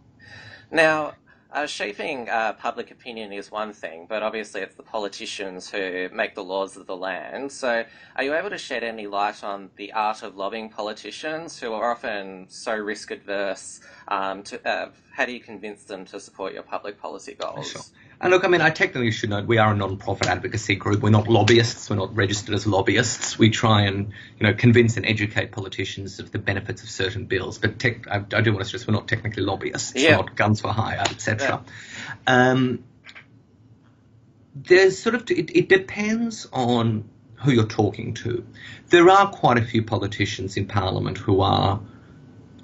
Now, 0.71 1.15
uh, 1.55 1.67
shaping 1.67 2.29
uh, 2.29 2.53
public 2.55 2.91
opinion 2.91 3.33
is 3.33 3.51
one 3.51 3.73
thing, 3.73 4.07
but 4.09 4.23
obviously 4.23 4.61
it's 4.61 4.75
the 4.75 4.83
politicians 4.83 5.71
who 5.71 6.09
make 6.13 6.35
the 6.35 6.43
laws 6.43 6.77
of 6.77 6.87
the 6.87 6.97
land. 6.97 7.51
So, 7.53 7.85
are 8.17 8.25
you 8.25 8.35
able 8.35 8.51
to 8.51 8.59
shed 8.59 8.83
any 8.83 9.07
light 9.07 9.45
on 9.45 9.71
the 9.77 9.93
art 9.93 10.23
of 10.23 10.37
lobbying 10.37 10.69
politicians 10.69 11.59
who 11.59 11.73
are 11.73 11.93
often 11.93 12.47
so 12.49 12.75
risk 12.75 13.13
adverse? 13.13 13.81
Um, 14.09 14.43
to, 14.45 14.69
uh, 14.69 14.91
how 15.13 15.27
do 15.27 15.33
you 15.33 15.41
convince 15.41 15.85
them 15.85 16.05
to 16.07 16.19
support 16.19 16.53
your 16.53 16.65
public 16.65 17.01
policy 17.01 17.35
goals? 17.35 17.71
Sure. 17.71 17.83
And 18.25 18.31
look, 18.31 18.43
I 18.43 18.49
mean, 18.49 18.63
I 18.63 18.71
technically 18.71 19.11
should 19.11 19.29
note 19.29 19.47
we 19.47 19.59
are 19.59 19.75
a 19.75 19.77
non-profit 19.77 20.29
advocacy 20.29 20.77
group. 20.77 21.03
We're 21.03 21.11
not 21.11 21.29
lobbyists. 21.29 21.91
We're 21.91 21.97
not 21.97 22.17
registered 22.17 22.55
as 22.55 22.67
lobbyists. 22.67 23.39
We 23.39 23.51
try 23.51 23.83
and, 23.83 24.15
you 24.39 24.47
know, 24.47 24.55
convince 24.55 24.97
and 24.97 25.05
educate 25.05 25.53
politicians 25.53 26.21
of 26.21 26.31
the 26.31 26.39
benefits 26.39 26.83
of 26.83 26.89
certain 26.89 27.27
bills. 27.27 27.59
But 27.59 27.79
tech, 27.79 28.09
I, 28.09 28.25
I, 28.33 28.41
do 28.41 28.53
want 28.53 28.63
to 28.63 28.65
stress 28.65 28.87
we're 28.87 28.95
not 28.95 29.09
technically 29.09 29.43
lobbyists. 29.43 29.93
Yeah. 29.95 30.13
We're 30.13 30.25
not 30.25 30.37
guns 30.37 30.63
for 30.63 30.69
hire, 30.69 31.01
etc. 31.03 31.63
Yeah. 32.27 32.51
Um, 32.51 32.85
there's 34.55 34.99
sort 34.99 35.17
of 35.17 35.31
it, 35.31 35.55
it 35.55 35.69
depends 35.69 36.49
on 36.51 37.07
who 37.35 37.53
you're 37.53 37.67
talking 37.67 38.15
to. 38.15 38.47
There 38.89 39.11
are 39.11 39.31
quite 39.31 39.59
a 39.59 39.65
few 39.67 39.83
politicians 39.83 40.57
in 40.57 40.67
Parliament 40.67 41.19
who 41.19 41.43
are 41.43 41.79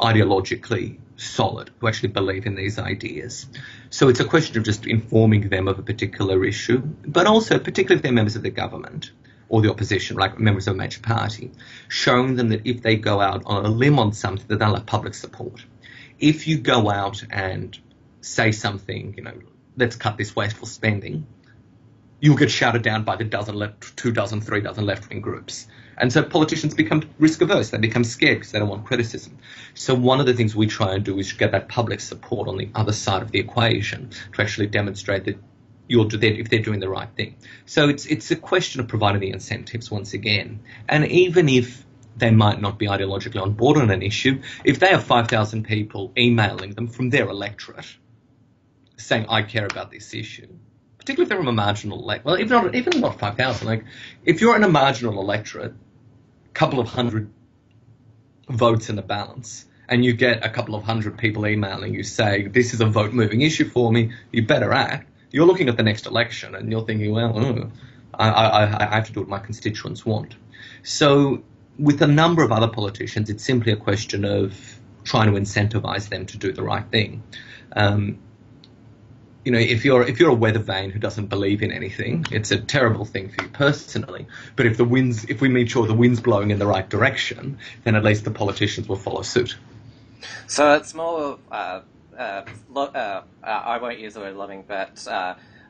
ideologically 0.01 1.01
solid, 1.21 1.71
who 1.79 1.89
actually 1.89 2.09
believe 2.09 2.47
in 2.47 2.55
these 2.55 2.79
ideas. 2.79 3.47
So 3.91 4.09
it's 4.09 4.21
a 4.21 4.25
question 4.25 4.57
of 4.57 4.65
just 4.65 4.87
informing 4.87 5.49
them 5.49 5.69
of 5.69 5.79
a 5.79 5.83
particular 5.83 6.45
issue, 6.45 6.79
but 6.79 7.27
also, 7.27 7.59
particularly 7.59 7.97
if 7.97 8.03
they're 8.03 8.13
members 8.13 8.37
of 8.37 8.43
the 8.43 8.51
government 8.51 9.11
or 9.49 9.61
the 9.61 9.71
opposition, 9.71 10.17
like 10.17 10.39
members 10.39 10.67
of 10.67 10.75
a 10.75 10.77
major 10.79 11.01
party, 11.01 11.51
showing 11.89 12.37
them 12.37 12.49
that 12.49 12.63
if 12.65 12.83
they 12.83 12.97
go 12.97 13.21
out 13.21 13.43
on 13.47 13.67
a 13.67 13.69
limb 13.69 13.99
on 13.99 14.13
something, 14.13 14.47
that 14.49 14.59
they'll 14.59 14.75
have 14.75 14.87
public 14.87 15.15
support. 15.15 15.65
If 16.19 16.47
you 16.47 16.59
go 16.59 16.91
out 16.91 17.25
and 17.31 17.79
say 18.21 18.53
something, 18.53 19.15
you 19.17 19.25
know, 19.25 19.35
let's 19.77 19.97
cut 19.97 20.17
this 20.17 20.37
wasteful 20.37 20.67
spending, 20.67 21.27
you'll 22.21 22.37
get 22.37 22.51
shouted 22.51 22.83
down 22.83 23.05
by 23.05 23.17
the 23.17 23.25
dozen 23.25 23.57
left, 23.57 23.97
two 23.97 24.13
dozen, 24.13 24.41
three 24.41 24.61
dozen 24.61 24.87
left-wing 24.87 25.21
groups. 25.21 25.67
And 26.01 26.13
so 26.13 26.23
politicians 26.23 26.75
become 26.75 27.03
risk 27.19 27.43
averse. 27.43 27.71
They 27.71 27.79
become 27.79 28.05
scared 28.05 28.39
because 28.39 28.53
they 28.53 28.59
don't 28.59 28.69
want 28.69 28.87
criticism. 28.87 29.39
So 29.75 29.95
one 29.95 30.19
of 30.19 30.27
the 30.27 30.35
things 30.35 30.57
we 30.57 30.67
try 30.67 30.95
and 30.95 31.05
do 31.05 31.19
is 31.19 31.33
get 31.33 31.53
that 31.53 31.69
public 31.69 32.01
support 32.01 32.49
on 32.49 32.57
the 32.57 32.71
other 32.75 32.93
side 32.93 33.23
of 33.23 33.31
the 33.31 33.39
equation 33.39 34.11
to 34.33 34.43
actually 34.43 34.67
demonstrate 34.69 35.25
that 35.27 35.39
you're 35.89 36.09
if 36.11 36.49
they're 36.49 36.63
doing 36.63 36.81
the 36.81 36.89
right 36.89 37.09
thing. 37.17 37.37
So 37.67 37.89
it's 37.89 38.07
it's 38.07 38.31
a 38.31 38.37
question 38.37 38.81
of 38.81 38.89
providing 38.89 39.21
the 39.21 39.31
incentives 39.31 39.91
once 39.91 40.15
again. 40.15 40.61
And 40.89 41.05
even 41.07 41.49
if 41.49 41.85
they 42.17 42.31
might 42.31 42.61
not 42.61 42.79
be 42.79 42.87
ideologically 42.87 43.41
on 43.41 43.53
board 43.53 43.77
on 43.79 43.91
an 43.91 44.03
issue. 44.03 44.43
If 44.65 44.79
they 44.79 44.89
have 44.89 45.05
5,000 45.05 45.65
people 45.65 46.13
emailing 46.17 46.75
them 46.75 46.87
from 46.87 47.11
their 47.11 47.29
electorate 47.29 47.87
saying, 48.97 49.27
I 49.29 49.43
care 49.43 49.67
about 49.67 49.91
this 49.91 50.13
issue, 50.13 50.49
particularly 50.99 51.25
if 51.25 51.29
they're 51.31 51.39
from 51.39 51.49
a 51.49 51.53
marginal 51.53 51.99
electorate, 51.99 52.27
well, 52.27 52.39
even 52.39 52.65
not, 52.65 52.75
even 52.75 53.01
not 53.01 53.19
5,000, 53.19 53.67
like 53.67 53.85
if 54.25 54.41
you're 54.41 54.57
in 54.57 54.63
a 54.63 54.69
marginal 54.69 55.21
electorate, 55.21 55.75
couple 56.55 56.81
of 56.81 56.89
hundred 56.89 57.31
votes 58.49 58.89
in 58.89 58.97
the 58.97 59.03
balance, 59.03 59.67
and 59.89 60.05
you 60.05 60.13
get 60.13 60.45
a 60.45 60.49
couple 60.49 60.75
of 60.75 60.85
hundred 60.85 61.19
people 61.19 61.47
emailing 61.47 61.95
you 61.95 62.03
saying, 62.03 62.53
this 62.53 62.73
is 62.75 62.81
a 62.81 62.87
vote 62.87 63.13
moving 63.13 63.41
issue 63.41 63.69
for 63.69 63.93
me, 63.93 64.13
you 64.33 64.47
better 64.47 64.73
act. 64.73 65.09
You're 65.33 65.47
looking 65.47 65.69
at 65.69 65.77
the 65.77 65.83
next 65.83 66.07
election 66.07 66.55
and 66.55 66.71
you're 66.71 66.85
thinking, 66.85 67.13
well, 67.13 67.39
oh, 67.39 67.71
I, 68.15 68.29
I, 68.29 68.87
I 68.87 68.95
have 68.97 69.07
to 69.07 69.13
do 69.13 69.21
what 69.21 69.29
my 69.29 69.39
constituents 69.39 70.05
want. 70.05 70.35
So 70.83 71.43
with 71.79 72.03
a 72.03 72.07
number 72.07 72.43
of 72.43 72.53
other 72.53 72.69
politicians, 72.69 73.31
it's 73.31 73.45
simply 73.45 73.73
a 73.73 73.77
question 73.77 74.25
of 74.25 74.57
trying 75.05 75.33
to 75.33 75.41
incentivize 75.41 76.09
them 76.09 76.27
to 76.27 76.39
do 76.39 76.53
the 76.53 76.63
right 76.63 76.85
thing. 76.91 77.23
Um, 77.75 78.19
you 79.45 79.53
know, 79.53 79.59
if 79.59 79.85
you're 79.85 80.03
if 80.03 80.21
you're 80.21 80.31
a 80.31 80.35
weather 80.35 80.59
vane 80.59 80.91
who 80.91 80.99
doesn't 80.99 81.27
believe 81.27 81.63
in 81.63 81.73
anything, 81.73 82.27
it's 82.31 82.51
a 82.51 82.59
terrible 82.59 83.05
thing 83.05 83.31
for 83.31 83.43
you 83.43 83.49
personally. 83.49 84.27
But 84.57 84.67
if 84.67 84.77
the 84.77 84.85
winds, 84.85 85.25
if 85.25 85.41
we 85.41 85.49
make 85.49 85.71
sure 85.71 85.87
the 85.87 85.95
wind's 85.95 86.21
blowing 86.21 86.51
in 86.51 86.59
the 86.59 86.67
right 86.67 86.89
direction, 86.89 87.59
then 87.85 87.97
at 87.97 88.05
least 88.05 88.25
the 88.25 88.31
politicians 88.31 88.89
will 88.89 88.97
follow 88.97 89.23
suit. 89.23 89.57
So 90.47 90.75
it's 90.75 90.95
more. 90.95 91.39
Uh, 91.51 91.81
uh, 92.17 92.45
lo- 92.69 92.85
uh, 92.85 93.23
I 93.43 93.79
won't 93.79 93.99
use 93.99 94.13
the 94.15 94.21
word 94.21 94.37
loving, 94.37 94.65
but 94.69 95.07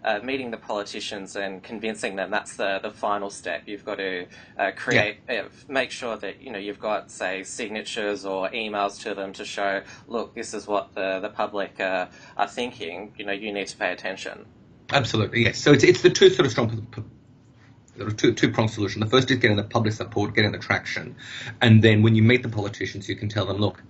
uh, 0.04 0.21
meeting 0.23 0.50
the 0.50 0.57
politicians 0.57 1.37
and 1.37 1.62
convincing 1.62 2.16
them 2.16 2.30
that's 2.30 2.57
the, 2.57 2.80
the 2.83 2.90
final 2.90 3.30
step. 3.30 3.62
You've 3.66 3.85
got 3.85 3.97
to 3.97 4.26
uh, 4.59 4.71
create, 4.76 5.19
yeah. 5.28 5.42
uh, 5.42 5.49
make 5.69 5.90
sure 5.90 6.16
that 6.16 6.40
you 6.40 6.50
know 6.50 6.59
you've 6.59 6.80
got 6.80 7.11
say 7.11 7.42
signatures 7.42 8.25
or 8.25 8.49
emails 8.50 9.00
to 9.02 9.14
them 9.14 9.33
to 9.35 9.45
show, 9.45 9.83
look, 10.09 10.35
this 10.35 10.54
is 10.54 10.66
what 10.66 10.95
the 10.95 11.21
the 11.21 11.28
public 11.28 11.78
uh, 11.80 12.07
are 12.37 12.49
thinking. 12.49 13.12
You 13.19 13.26
know, 13.26 13.33
you 13.33 13.52
need 13.52 13.69
to 13.69 13.76
pay 13.76 13.92
attention. 13.92 14.47
Absolutely, 14.92 15.45
yes. 15.45 15.59
So 15.59 15.73
it's 15.73 15.85
it's 15.85 16.02
the 16.02 16.11
two 16.11 16.30
sort 16.30 16.47
of 16.47 16.52
strong. 16.52 16.87
There 17.97 18.07
are 18.07 18.11
two 18.12 18.33
two 18.33 18.50
pronged 18.50 18.71
solution. 18.71 19.00
The 19.00 19.07
first 19.07 19.30
is 19.30 19.38
getting 19.38 19.57
the 19.57 19.64
public 19.64 19.95
support, 19.95 20.35
getting 20.35 20.52
the 20.52 20.59
traction, 20.59 21.16
and 21.61 21.83
then 21.83 22.02
when 22.02 22.14
you 22.14 22.23
meet 22.23 22.42
the 22.42 22.49
politicians, 22.49 23.09
you 23.09 23.16
can 23.16 23.28
tell 23.28 23.47
them, 23.47 23.59
look, 23.59 23.83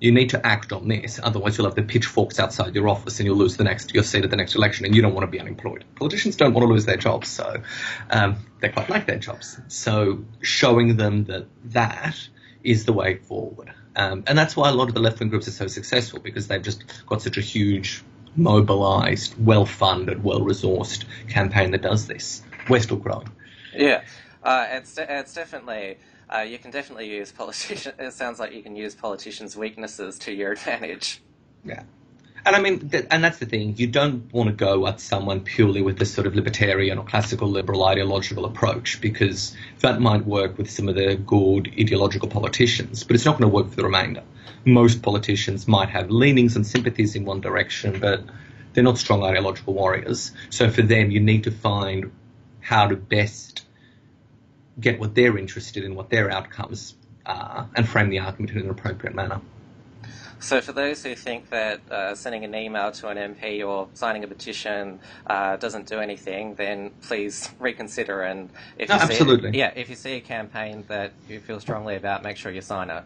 you 0.00 0.10
need 0.10 0.30
to 0.30 0.44
act 0.44 0.72
on 0.72 0.88
this. 0.88 1.20
Otherwise, 1.22 1.58
you'll 1.58 1.66
have 1.66 1.76
the 1.76 1.82
pitchforks 1.82 2.40
outside 2.40 2.74
your 2.74 2.88
office 2.88 3.20
and 3.20 3.26
you'll 3.26 3.36
lose 3.36 3.58
the 3.58 3.64
next 3.64 3.94
your 3.94 4.02
seat 4.02 4.24
at 4.24 4.30
the 4.30 4.36
next 4.36 4.54
election, 4.54 4.86
and 4.86 4.96
you 4.96 5.02
don't 5.02 5.14
want 5.14 5.24
to 5.24 5.30
be 5.30 5.38
unemployed. 5.38 5.84
Politicians 5.94 6.36
don't 6.36 6.54
want 6.54 6.66
to 6.66 6.72
lose 6.72 6.86
their 6.86 6.96
jobs, 6.96 7.28
so 7.28 7.62
um, 8.10 8.36
they 8.60 8.70
quite 8.70 8.88
like 8.88 9.06
their 9.06 9.18
jobs. 9.18 9.60
So 9.68 10.24
showing 10.40 10.96
them 10.96 11.24
that 11.24 11.46
that 11.66 12.16
is 12.64 12.86
the 12.86 12.92
way 12.94 13.18
forward, 13.18 13.72
um, 13.94 14.24
and 14.26 14.36
that's 14.36 14.56
why 14.56 14.70
a 14.70 14.72
lot 14.72 14.88
of 14.88 14.94
the 14.94 15.00
left 15.00 15.20
wing 15.20 15.28
groups 15.28 15.46
are 15.48 15.52
so 15.52 15.66
successful 15.66 16.18
because 16.18 16.48
they've 16.48 16.62
just 16.62 16.84
got 17.06 17.20
such 17.20 17.36
a 17.36 17.42
huge, 17.42 18.02
mobilised, 18.36 19.34
well-funded, 19.44 20.24
well-resourced 20.24 21.04
campaign 21.28 21.72
that 21.72 21.82
does 21.82 22.06
this. 22.06 22.42
We're 22.68 22.80
still 22.80 22.96
growing. 22.96 23.28
Yeah, 23.74 24.02
uh, 24.42 24.66
it's 24.70 24.96
it's 24.98 25.34
definitely 25.34 25.98
uh, 26.34 26.40
you 26.40 26.58
can 26.58 26.70
definitely 26.70 27.10
use 27.10 27.32
politicians. 27.32 27.94
It 27.98 28.12
sounds 28.12 28.38
like 28.38 28.52
you 28.52 28.62
can 28.62 28.76
use 28.76 28.94
politicians' 28.94 29.56
weaknesses 29.56 30.18
to 30.20 30.32
your 30.32 30.52
advantage. 30.58 31.20
Yeah. 31.64 31.82
And 32.44 32.56
I 32.56 32.60
mean, 32.60 32.88
th- 32.88 33.06
and 33.10 33.22
that's 33.22 33.38
the 33.38 33.46
thing. 33.46 33.76
You 33.76 33.86
don't 33.86 34.32
want 34.32 34.48
to 34.48 34.54
go 34.54 34.86
at 34.86 34.98
someone 35.00 35.40
purely 35.40 35.82
with 35.82 35.98
this 35.98 36.12
sort 36.12 36.26
of 36.26 36.34
libertarian 36.34 36.96
or 36.96 37.04
classical 37.04 37.48
liberal 37.48 37.84
ideological 37.84 38.46
approach 38.46 39.00
because 39.00 39.54
that 39.80 40.00
might 40.00 40.24
work 40.24 40.56
with 40.56 40.70
some 40.70 40.88
of 40.88 40.94
the 40.94 41.16
good 41.16 41.70
ideological 41.78 42.28
politicians, 42.28 43.04
but 43.04 43.14
it's 43.14 43.26
not 43.26 43.32
going 43.38 43.50
to 43.50 43.54
work 43.54 43.68
for 43.68 43.76
the 43.76 43.84
remainder. 43.84 44.22
Most 44.64 45.02
politicians 45.02 45.68
might 45.68 45.90
have 45.90 46.10
leanings 46.10 46.56
and 46.56 46.66
sympathies 46.66 47.14
in 47.14 47.26
one 47.26 47.42
direction, 47.42 48.00
but 48.00 48.24
they're 48.72 48.84
not 48.84 48.96
strong 48.96 49.22
ideological 49.22 49.74
warriors. 49.74 50.32
So 50.48 50.70
for 50.70 50.82
them, 50.82 51.10
you 51.10 51.20
need 51.20 51.44
to 51.44 51.50
find 51.50 52.10
how 52.60 52.86
to 52.86 52.96
best 52.96 53.66
get 54.80 54.98
what 54.98 55.14
they're 55.14 55.36
interested 55.38 55.84
in, 55.84 55.94
what 55.94 56.10
their 56.10 56.30
outcomes 56.30 56.94
are, 57.26 57.68
and 57.76 57.88
frame 57.88 58.10
the 58.10 58.18
argument 58.18 58.52
in 58.52 58.58
an 58.58 58.70
appropriate 58.70 59.14
manner. 59.14 59.40
So, 60.42 60.62
for 60.62 60.72
those 60.72 61.02
who 61.02 61.14
think 61.14 61.50
that 61.50 61.80
uh, 61.90 62.14
sending 62.14 62.44
an 62.44 62.54
email 62.54 62.90
to 62.92 63.08
an 63.08 63.34
MP 63.34 63.66
or 63.66 63.88
signing 63.92 64.24
a 64.24 64.26
petition 64.26 64.98
uh, 65.26 65.56
doesn't 65.56 65.86
do 65.86 65.98
anything, 66.00 66.54
then 66.54 66.92
please 67.02 67.50
reconsider. 67.58 68.22
And 68.22 68.48
if 68.78 68.88
no, 68.88 68.94
you 68.94 69.00
absolutely, 69.02 69.52
see, 69.52 69.58
yeah, 69.58 69.72
if 69.76 69.90
you 69.90 69.96
see 69.96 70.14
a 70.14 70.20
campaign 70.20 70.84
that 70.88 71.12
you 71.28 71.40
feel 71.40 71.60
strongly 71.60 71.96
about, 71.96 72.22
make 72.22 72.38
sure 72.38 72.50
you 72.50 72.62
sign 72.62 72.88
it. 72.88 73.04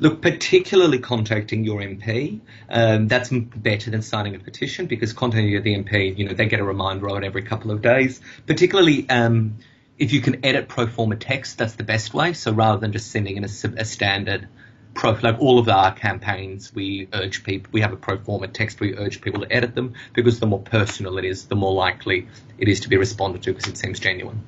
Look, 0.00 0.22
particularly 0.22 0.98
contacting 0.98 1.62
your 1.62 1.80
MP, 1.80 2.40
um, 2.68 3.06
that's 3.06 3.28
better 3.28 3.90
than 3.90 4.02
signing 4.02 4.34
a 4.34 4.38
petition 4.38 4.86
because 4.86 5.12
contacting 5.12 5.62
the 5.62 5.76
MP, 5.76 6.16
you 6.16 6.24
know, 6.24 6.32
they 6.32 6.46
get 6.46 6.58
a 6.58 6.64
reminder 6.64 7.08
of 7.10 7.18
it 7.18 7.24
every 7.24 7.42
couple 7.42 7.70
of 7.70 7.80
days. 7.80 8.20
Particularly, 8.46 9.08
um, 9.08 9.58
if 10.00 10.14
you 10.14 10.22
can 10.22 10.44
edit 10.44 10.66
pro 10.66 10.86
forma 10.86 11.14
text, 11.14 11.58
that's 11.58 11.74
the 11.74 11.84
best 11.84 12.14
way. 12.14 12.32
So 12.32 12.52
rather 12.52 12.80
than 12.80 12.90
just 12.90 13.10
sending 13.12 13.36
in 13.36 13.44
a, 13.44 13.50
a 13.76 13.84
standard 13.84 14.48
pro, 14.94 15.12
like 15.22 15.38
all 15.38 15.58
of 15.58 15.68
our 15.68 15.92
campaigns, 15.92 16.74
we 16.74 17.06
urge 17.12 17.44
people, 17.44 17.70
we 17.70 17.82
have 17.82 17.92
a 17.92 17.96
pro 17.96 18.16
forma 18.16 18.48
text, 18.48 18.80
we 18.80 18.96
urge 18.96 19.20
people 19.20 19.42
to 19.42 19.52
edit 19.52 19.74
them 19.74 19.92
because 20.14 20.40
the 20.40 20.46
more 20.46 20.60
personal 20.62 21.18
it 21.18 21.26
is, 21.26 21.46
the 21.46 21.54
more 21.54 21.74
likely 21.74 22.26
it 22.58 22.66
is 22.66 22.80
to 22.80 22.88
be 22.88 22.96
responded 22.96 23.42
to 23.42 23.52
because 23.52 23.68
it 23.68 23.76
seems 23.76 24.00
genuine. 24.00 24.42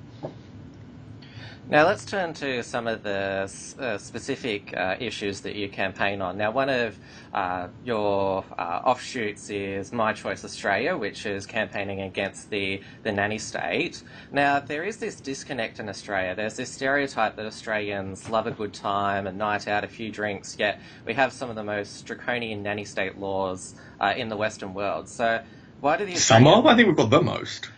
Now 1.69 1.87
let's 1.87 2.05
turn 2.05 2.35
to 2.35 2.63
some 2.65 2.89
of 2.89 3.05
the 3.05 3.49
uh, 3.79 3.97
specific 3.97 4.77
uh, 4.77 4.97
issues 4.99 5.41
that 5.43 5.55
you 5.55 5.69
campaign 5.69 6.21
on. 6.21 6.37
Now, 6.37 6.51
one 6.51 6.69
of 6.69 6.99
uh, 7.33 7.69
your 7.85 8.45
uh, 8.59 8.83
offshoots 8.85 9.49
is 9.49 9.93
My 9.93 10.13
Choice 10.13 10.45
Australia, 10.45 10.97
which 10.97 11.25
is 11.25 11.47
campaigning 11.47 12.01
against 12.01 12.51
the, 12.51 12.83
the 13.05 13.13
nanny 13.13 13.39
state. 13.39 14.03
Now, 14.33 14.59
there 14.59 14.83
is 14.83 14.97
this 14.97 15.21
disconnect 15.21 15.79
in 15.79 15.89
Australia. 15.89 16.35
There's 16.35 16.57
this 16.57 16.69
stereotype 16.69 17.37
that 17.37 17.47
Australians 17.47 18.29
love 18.29 18.49
a 18.49 18.51
good 18.51 18.75
time, 18.75 19.29
a 19.29 19.33
night 19.33 19.69
out, 19.69 19.85
a 19.85 19.89
few 19.89 20.11
drinks, 20.11 20.57
yet 20.59 20.81
we 21.07 21.15
have 21.15 21.33
some 21.33 21.49
of 21.49 21.55
the 21.55 21.65
most 21.65 22.05
draconian 22.05 22.65
nanny 22.65 22.85
state 22.85 23.19
laws 23.19 23.77
uh, 24.01 24.13
in 24.17 24.29
the 24.29 24.37
Western 24.37 24.75
world. 24.75 25.09
So, 25.09 25.41
why 25.81 25.97
do 25.97 26.05
the 26.07 26.15
Australian... 26.15 26.45
Some 26.45 26.59
of? 26.59 26.67
I 26.67 26.75
think 26.75 26.89
we've 26.89 26.97
got 26.97 27.11
the 27.11 27.23
most. 27.23 27.71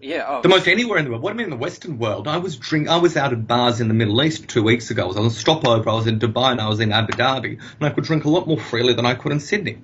Yeah, 0.00 0.24
oh. 0.26 0.40
the 0.40 0.48
most 0.48 0.66
anywhere 0.66 0.98
in 0.98 1.04
the 1.04 1.10
world. 1.10 1.22
What 1.22 1.30
do 1.30 1.34
I 1.34 1.36
mean 1.36 1.44
in 1.44 1.50
the 1.50 1.56
Western 1.56 1.98
world? 1.98 2.26
I 2.26 2.38
was 2.38 2.56
drink. 2.56 2.88
I 2.88 2.96
was 2.96 3.16
out 3.18 3.32
at 3.32 3.46
bars 3.46 3.80
in 3.82 3.88
the 3.88 3.94
Middle 3.94 4.22
East 4.22 4.48
two 4.48 4.62
weeks 4.62 4.90
ago. 4.90 5.04
I 5.04 5.06
was 5.06 5.16
on 5.18 5.26
a 5.26 5.30
stopover. 5.30 5.90
I 5.90 5.94
was 5.94 6.06
in 6.06 6.18
Dubai 6.18 6.52
and 6.52 6.60
I 6.60 6.68
was 6.68 6.80
in 6.80 6.90
Abu 6.90 7.12
Dhabi, 7.12 7.60
and 7.60 7.82
I 7.82 7.90
could 7.90 8.04
drink 8.04 8.24
a 8.24 8.30
lot 8.30 8.48
more 8.48 8.58
freely 8.58 8.94
than 8.94 9.04
I 9.04 9.14
could 9.14 9.32
in 9.32 9.40
Sydney. 9.40 9.78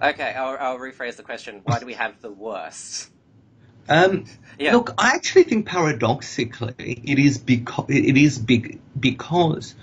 Okay, 0.00 0.34
I'll, 0.36 0.56
I'll 0.58 0.78
rephrase 0.78 1.16
the 1.16 1.24
question. 1.24 1.62
Why 1.64 1.80
do 1.80 1.86
we 1.86 1.94
have 1.94 2.20
the 2.22 2.30
worst? 2.30 3.10
Um, 3.88 4.26
yeah. 4.58 4.72
Look, 4.72 4.94
I 4.96 5.08
actually 5.08 5.42
think 5.42 5.66
paradoxically 5.66 6.74
it 6.78 7.18
is 7.18 7.38
because 7.38 7.86
it 7.88 8.16
is 8.16 8.38
big 8.38 8.80
because 8.98 9.74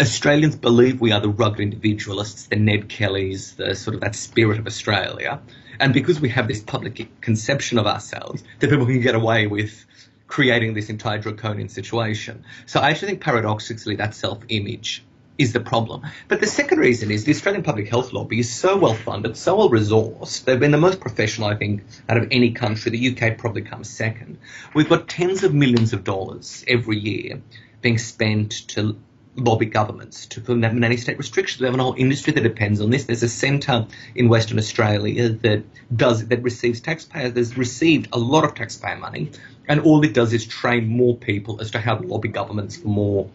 Australians 0.00 0.56
believe 0.56 1.00
we 1.00 1.12
are 1.12 1.20
the 1.20 1.30
rugged 1.30 1.60
individualists, 1.60 2.46
the 2.48 2.56
Ned 2.56 2.88
Kellys, 2.88 3.54
the 3.54 3.74
sort 3.74 3.94
of 3.94 4.02
that 4.02 4.14
spirit 4.14 4.58
of 4.58 4.66
Australia. 4.66 5.40
And 5.80 5.92
because 5.92 6.20
we 6.20 6.28
have 6.30 6.48
this 6.48 6.60
public 6.60 7.20
conception 7.20 7.78
of 7.78 7.86
ourselves, 7.86 8.42
that 8.60 8.70
people 8.70 8.86
can 8.86 9.00
get 9.00 9.14
away 9.14 9.46
with 9.46 9.84
creating 10.26 10.74
this 10.74 10.90
entire 10.90 11.18
draconian 11.18 11.68
situation. 11.68 12.44
So 12.66 12.80
I 12.80 12.90
actually 12.90 13.08
think 13.08 13.20
paradoxically 13.20 13.96
that 13.96 14.14
self-image 14.14 15.04
is 15.36 15.52
the 15.52 15.60
problem. 15.60 16.02
But 16.28 16.40
the 16.40 16.46
second 16.46 16.78
reason 16.78 17.10
is 17.10 17.24
the 17.24 17.32
Australian 17.32 17.64
Public 17.64 17.88
Health 17.88 18.12
Lobby 18.12 18.38
is 18.38 18.52
so 18.52 18.76
well 18.76 18.94
funded, 18.94 19.36
so 19.36 19.56
well 19.56 19.68
resourced. 19.68 20.44
They've 20.44 20.60
been 20.60 20.70
the 20.70 20.78
most 20.78 21.00
professional, 21.00 21.48
I 21.48 21.56
think, 21.56 21.84
out 22.08 22.16
of 22.16 22.28
any 22.30 22.52
country. 22.52 22.92
The 22.92 23.16
UK 23.16 23.38
probably 23.38 23.62
comes 23.62 23.90
second. 23.90 24.38
We've 24.74 24.88
got 24.88 25.08
tens 25.08 25.42
of 25.42 25.52
millions 25.52 25.92
of 25.92 26.04
dollars 26.04 26.64
every 26.68 26.98
year 26.98 27.42
being 27.82 27.98
spent 27.98 28.68
to 28.68 28.96
lobby 29.36 29.66
governments 29.66 30.26
to 30.26 30.40
put 30.40 30.56
nanny 30.56 30.96
state 30.96 31.18
restrictions. 31.18 31.60
We 31.60 31.66
have 31.66 31.74
a 31.74 31.82
whole 31.82 31.94
industry 31.96 32.32
that 32.32 32.42
depends 32.42 32.80
on 32.80 32.90
this. 32.90 33.04
There's 33.04 33.22
a 33.22 33.28
centre 33.28 33.86
in 34.14 34.28
Western 34.28 34.58
Australia 34.58 35.30
that 35.30 35.64
does 35.96 36.26
that 36.26 36.42
receives 36.42 36.80
taxpayers. 36.80 37.32
There's 37.32 37.56
received 37.56 38.08
a 38.12 38.18
lot 38.18 38.44
of 38.44 38.54
taxpayer 38.54 38.96
money, 38.96 39.30
and 39.68 39.80
all 39.80 40.04
it 40.04 40.14
does 40.14 40.32
is 40.32 40.46
train 40.46 40.88
more 40.88 41.16
people 41.16 41.60
as 41.60 41.70
to 41.72 41.80
how 41.80 41.96
to 41.96 42.06
lobby 42.06 42.28
governments 42.28 42.76
for 42.76 42.88
more 42.88 43.28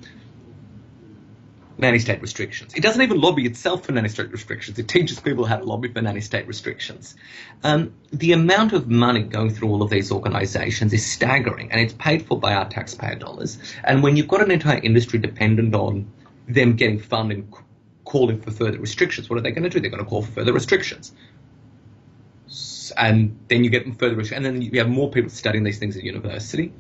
nanny 1.79 1.98
state 1.98 2.21
restrictions. 2.21 2.74
It 2.74 2.83
doesn't 2.83 3.01
even 3.01 3.21
lobby 3.21 3.45
itself 3.45 3.86
for 3.86 3.93
nanny 3.93 4.09
state 4.09 4.31
restrictions. 4.31 4.77
It 4.77 4.88
teaches 4.88 5.19
people 5.19 5.45
how 5.45 5.57
to 5.57 5.63
lobby 5.63 5.88
for 5.88 6.01
nanny 6.01 6.19
state 6.21 6.45
restrictions. 6.45 7.15
Um, 7.63 7.93
the 8.12 8.33
amount 8.33 8.74
of 8.74 8.89
money 8.89 9.24
going 9.24 9.50
through 9.50 9.69
all 9.69 9.81
of 9.81 9.89
these 9.89 10.12
organisations 10.12 10.91
is 10.93 11.05
staggering, 11.05 11.71
and 11.71 11.79
it's 11.79 11.93
paid 11.93 12.25
for 12.27 12.38
by 12.38 12.53
our 12.53 12.67
taxpayer 12.69 13.15
dollars. 13.15 13.57
And 13.83 14.03
when 14.03 14.17
you've 14.17 14.27
got 14.27 14.41
an 14.41 14.51
entire 14.51 14.79
industry 14.79 15.19
dependent 15.19 15.74
on 15.74 16.12
them 16.48 16.75
getting 16.75 17.00
funding, 17.00 17.53
calling 18.03 18.41
for 18.41 18.51
further 18.51 18.79
restrictions, 18.79 19.29
what 19.29 19.39
are 19.39 19.41
they 19.41 19.51
going 19.51 19.63
to 19.63 19.69
do? 19.69 19.79
They're 19.79 19.89
going 19.89 20.03
to 20.03 20.09
call 20.09 20.21
for 20.21 20.31
further 20.31 20.53
restrictions. 20.53 21.13
And 22.98 23.39
then 23.48 23.63
you 23.63 23.69
get 23.69 23.86
further 23.98 24.15
restrictions, 24.15 24.45
and 24.45 24.45
then 24.45 24.62
you 24.62 24.79
have 24.79 24.89
more 24.89 25.09
people 25.09 25.29
studying 25.29 25.63
these 25.63 25.79
things 25.79 25.95
at 25.95 26.03
university 26.03 26.74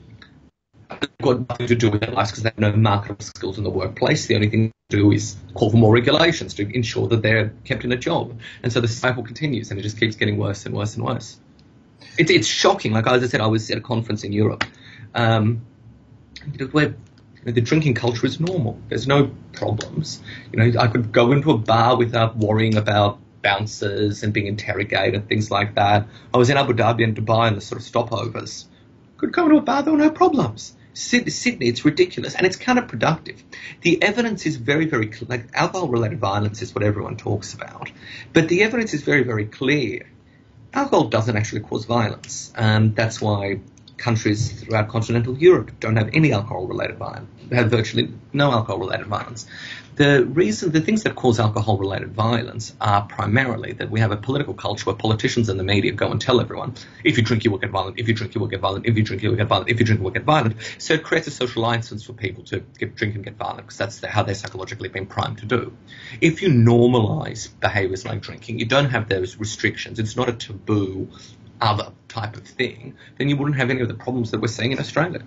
got 1.21 1.49
nothing 1.49 1.67
to 1.67 1.75
do 1.75 1.89
with 1.89 2.01
their 2.01 2.11
lives 2.11 2.31
because 2.31 2.43
they 2.43 2.49
have 2.49 2.59
no 2.59 2.71
marketable 2.73 3.23
skills 3.23 3.57
in 3.57 3.63
the 3.63 3.69
workplace. 3.69 4.25
The 4.27 4.35
only 4.35 4.49
thing 4.49 4.71
to 4.89 4.97
do 4.97 5.11
is 5.11 5.35
call 5.53 5.69
for 5.69 5.77
more 5.77 5.93
regulations 5.93 6.53
to 6.55 6.75
ensure 6.75 7.07
that 7.07 7.21
they're 7.21 7.53
kept 7.63 7.83
in 7.83 7.91
a 7.91 7.97
job. 7.97 8.39
And 8.63 8.71
so 8.71 8.81
the 8.81 8.87
cycle 8.87 9.23
continues 9.23 9.71
and 9.71 9.79
it 9.79 9.83
just 9.83 9.99
keeps 9.99 10.15
getting 10.15 10.37
worse 10.37 10.65
and 10.65 10.75
worse 10.75 10.95
and 10.95 11.05
worse. 11.05 11.39
It's, 12.17 12.31
it's 12.31 12.47
shocking. 12.47 12.91
Like 12.93 13.07
as 13.07 13.23
I 13.23 13.27
said, 13.27 13.41
I 13.41 13.47
was 13.47 13.69
at 13.71 13.77
a 13.77 13.81
conference 13.81 14.23
in 14.23 14.31
Europe 14.31 14.63
um, 15.15 15.61
where 16.71 16.95
the 17.43 17.61
drinking 17.61 17.93
culture 17.93 18.25
is 18.25 18.39
normal. 18.39 18.79
There's 18.89 19.07
no 19.07 19.31
problems. 19.53 20.21
You 20.51 20.59
know, 20.59 20.79
I 20.79 20.87
could 20.87 21.11
go 21.11 21.31
into 21.31 21.51
a 21.51 21.57
bar 21.57 21.97
without 21.97 22.37
worrying 22.37 22.75
about 22.75 23.19
bouncers 23.41 24.23
and 24.23 24.33
being 24.33 24.47
interrogated 24.47 25.15
and 25.15 25.27
things 25.27 25.49
like 25.49 25.75
that. 25.75 26.07
I 26.33 26.37
was 26.37 26.49
in 26.49 26.57
Abu 26.57 26.73
Dhabi 26.73 27.03
and 27.03 27.15
Dubai 27.15 27.47
and 27.47 27.57
the 27.57 27.61
sort 27.61 27.81
of 27.81 27.87
stopovers. 27.87 28.65
Could 29.17 29.31
go 29.33 29.45
into 29.45 29.57
a 29.57 29.61
bar, 29.61 29.83
there 29.83 29.93
were 29.93 29.99
no 29.99 30.11
problems. 30.11 30.75
Sydney, 30.99 31.67
it's 31.67 31.85
ridiculous 31.85 32.35
and 32.35 32.45
it's 32.45 32.57
counterproductive. 32.57 33.37
The 33.81 34.01
evidence 34.03 34.45
is 34.45 34.57
very, 34.57 34.85
very 34.85 35.11
like 35.27 35.45
alcohol-related 35.53 36.19
violence 36.19 36.61
is 36.61 36.75
what 36.75 36.83
everyone 36.83 37.15
talks 37.15 37.53
about, 37.53 37.89
but 38.33 38.49
the 38.49 38.63
evidence 38.63 38.93
is 38.93 39.01
very, 39.03 39.23
very 39.23 39.45
clear. 39.45 40.09
Alcohol 40.73 41.07
doesn't 41.07 41.35
actually 41.35 41.61
cause 41.61 41.85
violence. 41.85 42.51
Um, 42.55 42.93
that's 42.93 43.21
why 43.21 43.61
countries 43.97 44.51
throughout 44.61 44.89
continental 44.89 45.37
Europe 45.37 45.71
don't 45.79 45.95
have 45.95 46.09
any 46.13 46.31
alcohol-related 46.33 46.97
violence, 46.97 47.29
have 47.51 47.69
virtually 47.69 48.13
no 48.33 48.51
alcohol-related 48.51 49.07
violence. 49.07 49.47
The 49.99 50.23
reason, 50.23 50.71
the 50.71 50.79
things 50.79 51.03
that 51.03 51.15
cause 51.15 51.41
alcohol-related 51.41 52.13
violence 52.13 52.73
are 52.79 53.01
primarily 53.01 53.73
that 53.73 53.91
we 53.91 53.99
have 53.99 54.13
a 54.13 54.15
political 54.15 54.53
culture 54.53 54.85
where 54.85 54.95
politicians 54.95 55.49
and 55.49 55.59
the 55.59 55.63
media 55.65 55.91
go 55.91 56.09
and 56.09 56.21
tell 56.21 56.39
everyone, 56.39 56.75
if 57.03 57.17
you 57.17 57.23
drink, 57.23 57.43
you 57.43 57.51
will 57.51 57.57
get 57.57 57.71
violent. 57.71 57.99
If 57.99 58.07
you 58.07 58.13
drink, 58.13 58.33
you 58.33 58.39
will 58.39 58.47
get 58.47 58.61
violent. 58.61 58.85
If 58.85 58.95
you 58.95 59.03
drink, 59.03 59.23
you 59.23 59.29
will 59.29 59.35
get 59.35 59.49
violent. 59.49 59.69
If 59.69 59.77
you 59.77 59.85
drink, 59.85 59.99
you 59.99 60.05
will 60.05 60.11
get 60.11 60.23
violent. 60.23 60.55
So 60.77 60.93
it 60.93 61.03
creates 61.03 61.27
a 61.27 61.31
social 61.31 61.63
license 61.63 62.05
for 62.05 62.13
people 62.13 62.45
to 62.45 62.61
get, 62.77 62.95
drink 62.95 63.15
and 63.15 63.25
get 63.25 63.35
violent 63.35 63.63
because 63.63 63.77
that's 63.77 64.01
how 64.05 64.23
they're 64.23 64.35
psychologically 64.35 64.87
been 64.87 65.05
primed 65.05 65.39
to 65.39 65.45
do. 65.45 65.75
If 66.21 66.41
you 66.41 66.47
normalize 66.47 67.49
behaviors 67.59 68.05
like 68.05 68.21
drinking, 68.21 68.59
you 68.59 68.67
don't 68.67 68.91
have 68.91 69.09
those 69.09 69.37
restrictions. 69.37 69.99
It's 69.99 70.15
not 70.15 70.29
a 70.29 70.33
taboo 70.33 71.09
other 71.59 71.91
type 72.07 72.37
of 72.37 72.47
thing, 72.47 72.95
then 73.17 73.27
you 73.27 73.35
wouldn't 73.35 73.57
have 73.57 73.69
any 73.69 73.81
of 73.81 73.89
the 73.89 73.93
problems 73.93 74.31
that 74.31 74.39
we're 74.39 74.47
seeing 74.47 74.71
in 74.71 74.79
Australia. 74.79 75.23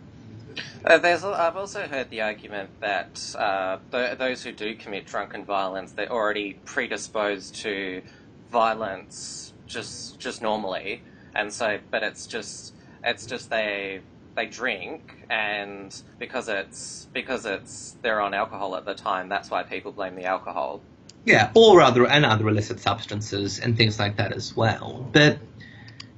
Uh, 0.85 0.99
there's, 0.99 1.25
I've 1.25 1.57
also 1.57 1.87
heard 1.87 2.11
the 2.11 2.23
argument 2.23 2.71
that 2.81 3.35
uh, 3.39 3.79
th- 3.91 4.19
those 4.19 4.43
who 4.43 4.53
do 4.53 4.75
commit 4.75 5.07
drunken 5.07 5.45
violence, 5.45 5.93
they're 5.93 6.11
already 6.13 6.61
predisposed 6.65 7.55
to 7.63 8.03
violence 8.51 9.55
just 9.67 10.19
just 10.21 10.43
normally, 10.43 11.03
and 11.35 11.53
so, 11.53 11.79
but 11.91 12.03
it's 12.03 12.27
just 12.27 12.75
it's 13.05 13.27
just 13.27 13.51
they 13.51 14.03
they 14.37 14.47
drink, 14.47 15.27
and 15.31 16.03
because 16.19 16.49
it's 16.49 17.09
because 17.15 17.47
it's 17.47 17.97
they're 18.03 18.21
on 18.21 18.35
alcohol 18.35 18.77
at 18.77 18.85
the 18.85 18.95
time, 18.95 19.29
that's 19.29 19.51
why 19.51 19.63
people 19.63 19.93
blame 19.93 20.17
the 20.17 20.25
alcohol. 20.25 20.83
Yeah, 21.25 21.53
or 21.55 21.81
other 21.81 22.07
and 22.07 22.25
other 22.27 22.49
illicit 22.49 22.81
substances 22.81 23.61
and 23.61 23.77
things 23.77 23.99
like 23.99 24.17
that 24.17 24.33
as 24.33 24.57
well. 24.57 25.09
But 25.13 25.39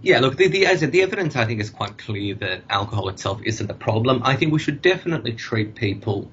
yeah, 0.04 0.20
look, 0.20 0.37
the, 0.37 0.49
the, 0.49 0.66
the 0.87 1.00
evidence 1.00 1.34
I 1.34 1.46
think 1.46 1.62
is 1.62 1.70
quite 1.70 1.96
clear 1.96 2.34
that 2.34 2.62
alcohol 2.68 3.08
itself 3.08 3.40
isn't 3.42 3.66
the 3.66 3.75
problem. 3.75 4.20
I 4.23 4.37
think 4.37 4.52
we 4.52 4.58
should 4.58 4.82
definitely 4.82 5.32
treat 5.32 5.75
people 5.75 6.30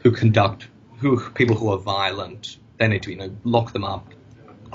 who 0.00 0.10
conduct, 0.10 0.66
who 0.98 1.30
people 1.30 1.54
who 1.54 1.70
are 1.70 1.78
violent, 1.78 2.56
they 2.78 2.88
need 2.88 3.04
to, 3.04 3.12
you 3.12 3.16
know, 3.16 3.30
lock 3.44 3.72
them 3.72 3.84
up, 3.84 4.12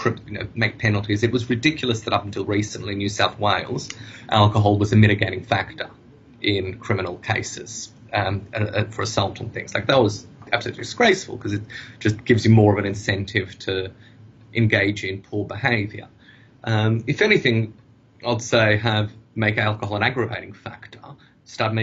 you 0.05 0.39
know, 0.39 0.47
make 0.55 0.79
penalties. 0.79 1.23
It 1.23 1.33
was 1.33 1.49
ridiculous 1.49 2.01
that 2.01 2.13
up 2.13 2.23
until 2.23 2.45
recently 2.45 2.93
in 2.93 2.99
New 2.99 3.09
South 3.09 3.37
Wales, 3.37 3.89
alcohol 4.29 4.77
was 4.77 4.93
a 4.93 4.95
mitigating 4.95 5.43
factor 5.43 5.89
in 6.41 6.79
criminal 6.79 7.17
cases 7.17 7.91
um, 8.13 8.47
for 8.91 9.01
assault 9.01 9.41
and 9.41 9.53
things. 9.53 9.73
Like 9.73 9.87
that 9.87 10.01
was 10.01 10.25
absolutely 10.53 10.83
disgraceful 10.83 11.35
because 11.35 11.51
it 11.51 11.63
just 11.99 12.23
gives 12.23 12.45
you 12.45 12.51
more 12.51 12.71
of 12.71 12.79
an 12.79 12.85
incentive 12.85 13.59
to 13.59 13.91
engage 14.53 15.03
in 15.03 15.21
poor 15.23 15.45
behaviour. 15.45 16.07
Um, 16.63 17.03
if 17.07 17.21
anything, 17.21 17.73
I'd 18.25 18.41
say 18.41 18.77
have 18.77 19.11
make 19.35 19.57
alcohol 19.57 19.97
an 19.97 20.03
aggravating 20.03 20.53
factor, 20.53 20.99
start 21.45 21.73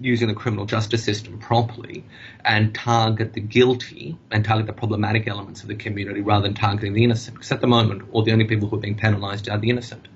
using 0.00 0.28
the 0.28 0.34
criminal 0.34 0.64
justice 0.66 1.04
system 1.04 1.38
properly, 1.38 2.04
and 2.44 2.74
target 2.74 3.32
the 3.34 3.40
guilty 3.40 4.16
and 4.30 4.44
target 4.44 4.66
the 4.66 4.72
problematic 4.72 5.28
elements 5.28 5.62
of 5.62 5.68
the 5.68 5.74
community 5.74 6.20
rather 6.20 6.44
than 6.44 6.54
targeting 6.54 6.92
the 6.94 7.04
innocent. 7.04 7.34
Because 7.34 7.52
at 7.52 7.60
the 7.60 7.66
moment, 7.66 8.02
all 8.12 8.22
the 8.22 8.32
only 8.32 8.44
people 8.44 8.68
who 8.68 8.76
are 8.76 8.80
being 8.80 8.96
penalised 8.96 9.48
are 9.48 9.58
the 9.58 9.70
innocent. 9.70 10.08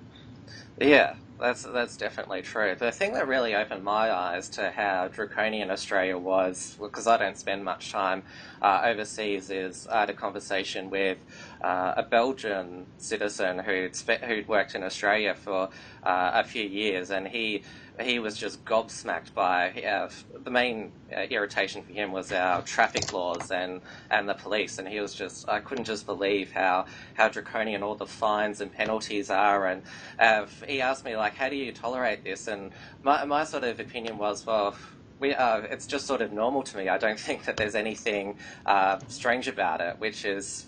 Yeah, 0.81 1.15
that's 1.39 1.63
that's 1.65 1.97
definitely 1.97 2.43
true. 2.43 2.75
The 2.79 2.93
thing 2.93 3.13
that 3.15 3.29
really 3.29 3.55
opened 3.55 3.85
my 3.85 4.11
eyes 4.11 4.49
to 4.51 4.71
how 4.71 5.09
draconian 5.09 5.71
Australia 5.71 6.17
was, 6.19 6.77
because 6.81 7.07
I 7.07 7.17
don't 7.17 7.37
spend 7.37 7.65
much 7.65 7.93
time 7.93 8.23
uh, 8.63 8.83
overseas, 8.85 9.51
is 9.51 9.87
I 9.87 10.01
had 10.01 10.11
a 10.11 10.15
conversation 10.15 10.91
with 10.91 11.19
uh, 11.63 11.95
a 11.97 12.05
Belgian 12.05 12.89
citizen 12.99 13.61
who'd 13.61 13.97
spe- 13.97 14.25
who'd 14.25 14.49
worked 14.49 14.75
in 14.75 14.85
Australia 14.85 15.35
for 15.35 15.71
uh, 16.05 16.33
a 16.35 16.45
few 16.45 16.65
years, 16.65 17.11
and 17.11 17.29
he 17.29 17.65
he 18.01 18.19
was 18.19 18.39
just 18.39 18.65
gobsmacked 18.65 19.35
by 19.35 19.71
uh, 19.83 20.09
the 20.45 20.51
main 20.51 20.93
uh, 21.17 21.23
irritation 21.31 21.83
for 21.83 21.93
him 21.93 22.13
was 22.13 22.33
our 22.33 22.63
traffic 22.63 23.13
laws 23.13 23.51
and, 23.51 23.83
and 24.11 24.29
the 24.29 24.35
police, 24.35 24.79
and 24.79 24.89
he 24.89 25.01
was 25.01 25.15
just 25.15 25.49
I 25.49 25.61
couldn't 25.61 25.85
just 25.85 26.07
believe 26.07 26.53
how 26.53 26.87
how 27.15 27.29
draconian 27.29 27.83
all 27.83 27.97
the 27.97 28.07
fines 28.07 28.61
and 28.61 28.73
penalties 28.73 29.31
are, 29.31 29.67
and 29.67 29.85
uh, 30.19 30.47
he 30.69 30.81
asked 30.83 31.05
me 31.05 31.17
like, 31.17 31.37
how 31.37 31.49
do 31.51 31.57
you 31.57 31.73
tolerate 31.73 32.25
this? 32.25 32.49
And 32.49 32.73
my 33.03 33.25
my 33.27 33.45
sort 33.45 33.65
of 33.65 33.81
opinion 33.81 34.19
was, 34.19 34.47
well. 34.47 34.77
We, 35.21 35.35
uh, 35.35 35.63
it's 35.71 35.87
just 35.87 36.07
sort 36.07 36.23
of 36.23 36.33
normal 36.33 36.63
to 36.65 36.77
me. 36.79 36.89
I 36.89 36.99
don't 36.99 37.21
think 37.29 37.45
that 37.47 37.59
there's 37.59 37.75
anything 37.77 38.37
uh, 38.67 38.99
strange 39.09 39.49
about 39.49 39.81
it, 39.81 39.97
which 39.99 40.25
is 40.25 40.67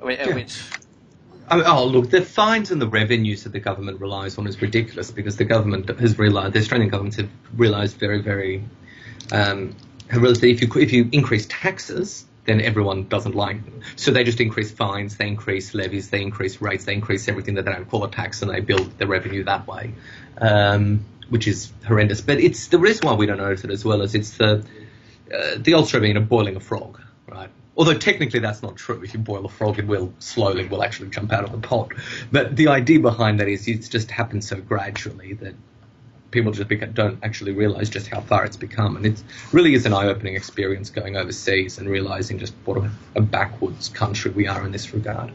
which, 0.00 0.18
yeah. 0.18 0.34
which 0.34 0.62
Oh, 1.48 1.86
look, 1.86 2.10
the 2.10 2.22
fines 2.22 2.72
and 2.72 2.82
the 2.82 2.88
revenues 2.88 3.44
that 3.44 3.52
the 3.52 3.60
government 3.60 4.00
relies 4.00 4.36
on 4.36 4.48
is 4.48 4.60
ridiculous 4.60 5.12
because 5.12 5.36
the 5.36 5.44
government 5.44 5.88
has 6.00 6.18
realised, 6.18 6.54
the 6.54 6.58
Australian 6.58 6.90
government 6.90 7.14
have 7.16 7.30
realised 7.54 7.98
very, 7.98 8.20
very, 8.20 8.64
um, 9.30 9.76
have 10.08 10.22
realised 10.22 10.40
that 10.40 10.48
if 10.48 10.60
you, 10.60 10.68
if 10.80 10.92
you 10.92 11.08
increase 11.12 11.46
taxes, 11.48 12.24
then 12.46 12.60
everyone 12.60 13.06
doesn't 13.06 13.36
like 13.36 13.64
them. 13.64 13.80
So 13.94 14.10
they 14.10 14.24
just 14.24 14.40
increase 14.40 14.72
fines, 14.72 15.18
they 15.18 15.28
increase 15.28 15.72
levies, 15.72 16.10
they 16.10 16.20
increase 16.20 16.60
rates, 16.60 16.84
they 16.84 16.94
increase 16.94 17.28
everything 17.28 17.54
that 17.54 17.64
they 17.64 17.72
don't 17.72 17.88
call 17.88 18.02
a 18.02 18.10
tax 18.10 18.42
and 18.42 18.50
they 18.50 18.60
build 18.60 18.98
the 18.98 19.06
revenue 19.06 19.44
that 19.44 19.68
way, 19.68 19.94
um, 20.38 21.04
which 21.28 21.46
is 21.46 21.72
horrendous. 21.86 22.20
But 22.20 22.40
it's 22.40 22.68
the 22.68 22.78
reason 22.78 23.06
why 23.06 23.14
we 23.14 23.26
don't 23.26 23.38
notice 23.38 23.62
it 23.62 23.70
as 23.70 23.84
well 23.84 24.02
as 24.02 24.16
it's 24.16 24.36
the, 24.36 24.64
uh, 25.32 25.58
the 25.58 25.74
old 25.74 25.86
story 25.86 26.02
being 26.02 26.16
a 26.16 26.20
boiling 26.20 26.56
a 26.56 26.60
frog? 26.60 27.00
Although 27.76 27.98
technically 27.98 28.40
that's 28.40 28.62
not 28.62 28.76
true. 28.76 29.02
If 29.02 29.12
you 29.12 29.20
boil 29.20 29.44
a 29.44 29.48
frog, 29.48 29.78
it 29.78 29.86
will 29.86 30.12
slowly 30.18 30.66
will 30.66 30.82
actually 30.82 31.10
jump 31.10 31.32
out 31.32 31.44
of 31.44 31.52
the 31.52 31.58
pot. 31.58 31.92
But 32.32 32.56
the 32.56 32.68
idea 32.68 33.00
behind 33.00 33.38
that 33.40 33.48
is 33.48 33.68
it's 33.68 33.88
just 33.88 34.10
happened 34.10 34.44
so 34.44 34.56
gradually 34.60 35.34
that 35.34 35.54
people 36.30 36.52
just 36.52 36.68
don't 36.94 37.18
actually 37.22 37.52
realize 37.52 37.90
just 37.90 38.08
how 38.08 38.20
far 38.20 38.44
it's 38.44 38.56
become. 38.56 38.96
And 38.96 39.06
it 39.06 39.22
really 39.52 39.74
is 39.74 39.84
an 39.86 39.92
eye-opening 39.92 40.36
experience 40.36 40.90
going 40.90 41.16
overseas 41.16 41.78
and 41.78 41.88
realizing 41.88 42.38
just 42.38 42.54
what 42.64 42.78
a, 42.78 42.90
a 43.14 43.20
backwards 43.20 43.90
country 43.90 44.30
we 44.30 44.46
are 44.46 44.64
in 44.64 44.72
this 44.72 44.92
regard. 44.94 45.32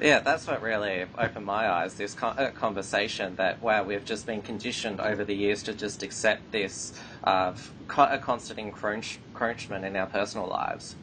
Yeah, 0.00 0.20
that's 0.20 0.46
what 0.46 0.62
really 0.62 1.04
opened 1.18 1.44
my 1.44 1.68
eyes. 1.68 1.94
This 1.94 2.16
uh, 2.22 2.50
conversation 2.54 3.36
that 3.36 3.62
wow, 3.62 3.82
we've 3.84 4.04
just 4.04 4.26
been 4.26 4.40
conditioned 4.42 4.98
over 4.98 5.24
the 5.24 5.34
years 5.34 5.62
to 5.64 5.74
just 5.74 6.02
accept 6.02 6.52
this 6.52 6.98
uh, 7.22 7.52
constant 7.86 8.58
encroachment 8.58 9.84
in 9.84 9.96
our 9.96 10.06
personal 10.06 10.48
lives. 10.48 10.96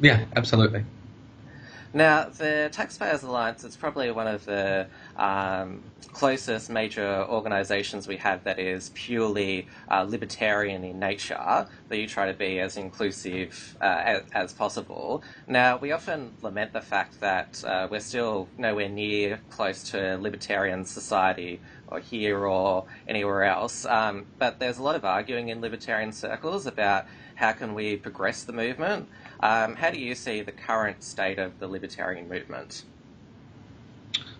Yeah, 0.00 0.24
absolutely. 0.36 0.84
Now, 1.96 2.28
the 2.28 2.70
Taxpayers 2.72 3.22
Alliance 3.22 3.62
is 3.62 3.76
probably 3.76 4.10
one 4.10 4.26
of 4.26 4.44
the 4.46 4.88
um, 5.16 5.80
closest 6.12 6.68
major 6.68 7.24
organisations 7.28 8.08
we 8.08 8.16
have 8.16 8.42
that 8.42 8.58
is 8.58 8.90
purely 8.94 9.68
uh, 9.88 10.02
libertarian 10.02 10.82
in 10.82 10.98
nature, 10.98 11.68
that 11.88 11.96
you 11.96 12.08
try 12.08 12.26
to 12.26 12.34
be 12.34 12.58
as 12.58 12.76
inclusive 12.76 13.76
uh, 13.80 13.84
as, 13.84 14.22
as, 14.32 14.52
possible. 14.52 15.22
Now, 15.46 15.76
we 15.76 15.92
often 15.92 16.32
lament 16.42 16.72
the 16.72 16.80
fact 16.80 17.20
that 17.20 17.62
uh, 17.64 17.86
we're 17.88 18.00
still 18.00 18.48
nowhere 18.58 18.88
near 18.88 19.40
close 19.50 19.84
to 19.90 20.16
libertarian 20.16 20.84
society 20.84 21.60
or 21.86 22.00
here 22.00 22.44
or 22.44 22.86
anywhere 23.06 23.44
else, 23.44 23.86
um, 23.86 24.26
but 24.40 24.58
there's 24.58 24.78
a 24.78 24.82
lot 24.82 24.96
of 24.96 25.04
arguing 25.04 25.50
in 25.50 25.60
libertarian 25.60 26.10
circles 26.10 26.66
about 26.66 27.06
how 27.36 27.52
can 27.52 27.72
we 27.72 27.96
progress 27.96 28.42
the 28.42 28.52
movement. 28.52 29.08
Um, 29.40 29.76
how 29.76 29.90
do 29.90 29.98
you 29.98 30.14
see 30.14 30.42
the 30.42 30.52
current 30.52 31.02
state 31.02 31.38
of 31.38 31.58
the 31.58 31.68
libertarian 31.68 32.28
movement? 32.28 32.84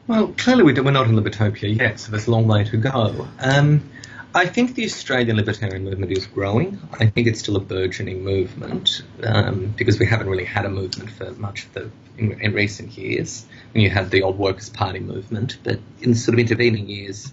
Well, 0.07 0.29
clearly 0.29 0.65
we 0.65 0.79
are 0.79 0.91
not 0.91 1.07
in 1.09 1.17
libertopia 1.17 1.75
yet, 1.75 2.01
so 2.01 2.11
there's 2.11 2.27
a 2.27 2.31
long 2.31 2.47
way 2.47 2.65
to 2.65 2.77
go. 2.77 3.27
Um, 3.39 3.89
I 4.35 4.47
think 4.47 4.75
the 4.75 4.85
Australian 4.85 5.37
libertarian 5.37 5.85
movement 5.85 6.11
is 6.11 6.27
growing. 6.27 6.81
I 6.93 7.07
think 7.07 7.29
it's 7.29 7.39
still 7.39 7.57
a 7.57 7.61
burgeoning 7.61 8.25
movement 8.25 9.03
um, 9.23 9.73
because 9.77 9.99
we 10.01 10.07
haven't 10.07 10.29
really 10.29 10.45
had 10.45 10.65
a 10.65 10.69
movement 10.69 11.11
for 11.11 11.31
much 11.33 11.67
of 11.67 11.73
the 11.73 11.91
in, 12.19 12.41
in, 12.41 12.53
recent 12.53 12.99
years. 12.99 13.47
When 13.73 13.83
you 13.83 13.91
had 13.91 14.11
the 14.11 14.23
old 14.23 14.37
Workers' 14.37 14.71
Party 14.71 14.99
movement, 14.99 15.59
but 15.63 15.79
in 16.01 16.17
sort 16.17 16.35
of 16.35 16.41
intervening 16.41 16.89
years, 16.89 17.33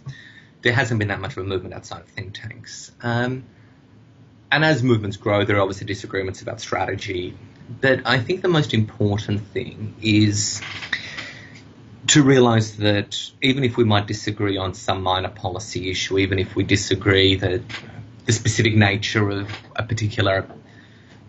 there 0.61 0.73
hasn't 0.73 0.99
been 0.99 1.07
that 1.07 1.19
much 1.19 1.31
of 1.31 1.39
a 1.39 1.43
movement 1.43 1.73
outside 1.73 2.01
of 2.01 2.07
think 2.07 2.35
tanks. 2.35 2.91
Um, 3.01 3.45
and 4.51 4.63
as 4.63 4.83
movements 4.83 5.17
grow, 5.17 5.43
there 5.43 5.57
are 5.57 5.61
obviously 5.61 5.87
disagreements 5.87 6.41
about 6.43 6.61
strategy. 6.61 7.35
But 7.79 8.01
I 8.05 8.19
think 8.19 8.41
the 8.41 8.47
most 8.47 8.73
important 8.73 9.41
thing 9.47 9.95
is 10.01 10.61
to 12.07 12.23
realize 12.23 12.77
that 12.77 13.31
even 13.41 13.63
if 13.63 13.77
we 13.77 13.83
might 13.83 14.07
disagree 14.07 14.57
on 14.57 14.73
some 14.73 15.01
minor 15.03 15.29
policy 15.29 15.89
issue, 15.89 16.17
even 16.17 16.39
if 16.39 16.55
we 16.55 16.63
disagree 16.63 17.35
that 17.35 17.61
the 18.25 18.33
specific 18.33 18.75
nature 18.75 19.29
of 19.29 19.51
a 19.75 19.83
particular 19.83 20.47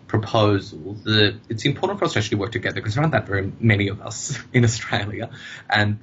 proposal, 0.07 0.93
that 1.03 1.39
it's 1.49 1.65
important 1.65 1.99
for 1.99 2.05
us 2.05 2.13
to 2.13 2.19
actually 2.19 2.37
work 2.37 2.51
together 2.51 2.75
because 2.75 2.95
there 2.95 3.03
aren't 3.03 3.13
that 3.13 3.25
very 3.25 3.51
many 3.59 3.87
of 3.87 4.01
us 4.01 4.37
in 4.53 4.63
Australia, 4.63 5.29
and 5.69 5.99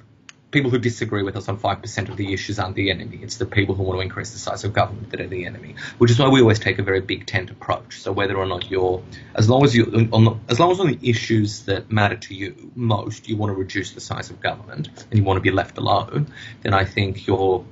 people 0.51 0.69
who 0.69 0.77
disagree 0.77 1.23
with 1.23 1.35
us 1.37 1.47
on 1.47 1.57
5% 1.57 2.09
of 2.09 2.17
the 2.17 2.33
issues 2.33 2.59
aren't 2.59 2.75
the 2.75 2.91
enemy. 2.91 3.19
It's 3.21 3.37
the 3.37 3.45
people 3.45 3.73
who 3.73 3.83
want 3.83 3.97
to 3.97 4.01
increase 4.01 4.31
the 4.31 4.39
size 4.39 4.63
of 4.63 4.73
government 4.73 5.09
that 5.11 5.21
are 5.21 5.27
the 5.27 5.45
enemy, 5.45 5.75
which 5.97 6.11
is 6.11 6.19
why 6.19 6.27
we 6.27 6.41
always 6.41 6.59
take 6.59 6.77
a 6.77 6.83
very 6.83 6.99
big 6.99 7.25
tent 7.25 7.49
approach. 7.49 8.01
So 8.01 8.11
whether 8.11 8.37
or 8.37 8.45
not 8.45 8.69
you're, 8.69 9.01
as 9.33 9.49
long 9.49 9.63
as 9.63 9.75
you, 9.75 10.09
on 10.11 10.41
as 10.49 10.59
long 10.59 10.71
as 10.71 10.79
on 10.79 10.87
the 10.87 10.99
issues 11.09 11.63
that 11.63 11.91
matter 11.91 12.17
to 12.17 12.35
you 12.35 12.71
most, 12.75 13.29
you 13.29 13.37
want 13.37 13.51
to 13.51 13.55
reduce 13.55 13.91
the 13.91 14.01
size 14.01 14.29
of 14.29 14.41
government 14.41 14.89
and 15.09 15.17
you 15.17 15.23
want 15.23 15.37
to 15.37 15.41
be 15.41 15.51
left 15.51 15.77
alone, 15.77 16.27
then 16.61 16.73
I 16.73 16.85
think 16.85 17.25
you're 17.27 17.65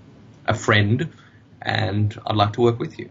a 0.48 0.54
friend 0.54 1.10
and 1.62 2.18
I'd 2.26 2.36
like 2.36 2.54
to 2.54 2.62
work 2.62 2.80
with 2.80 2.98
you. 2.98 3.10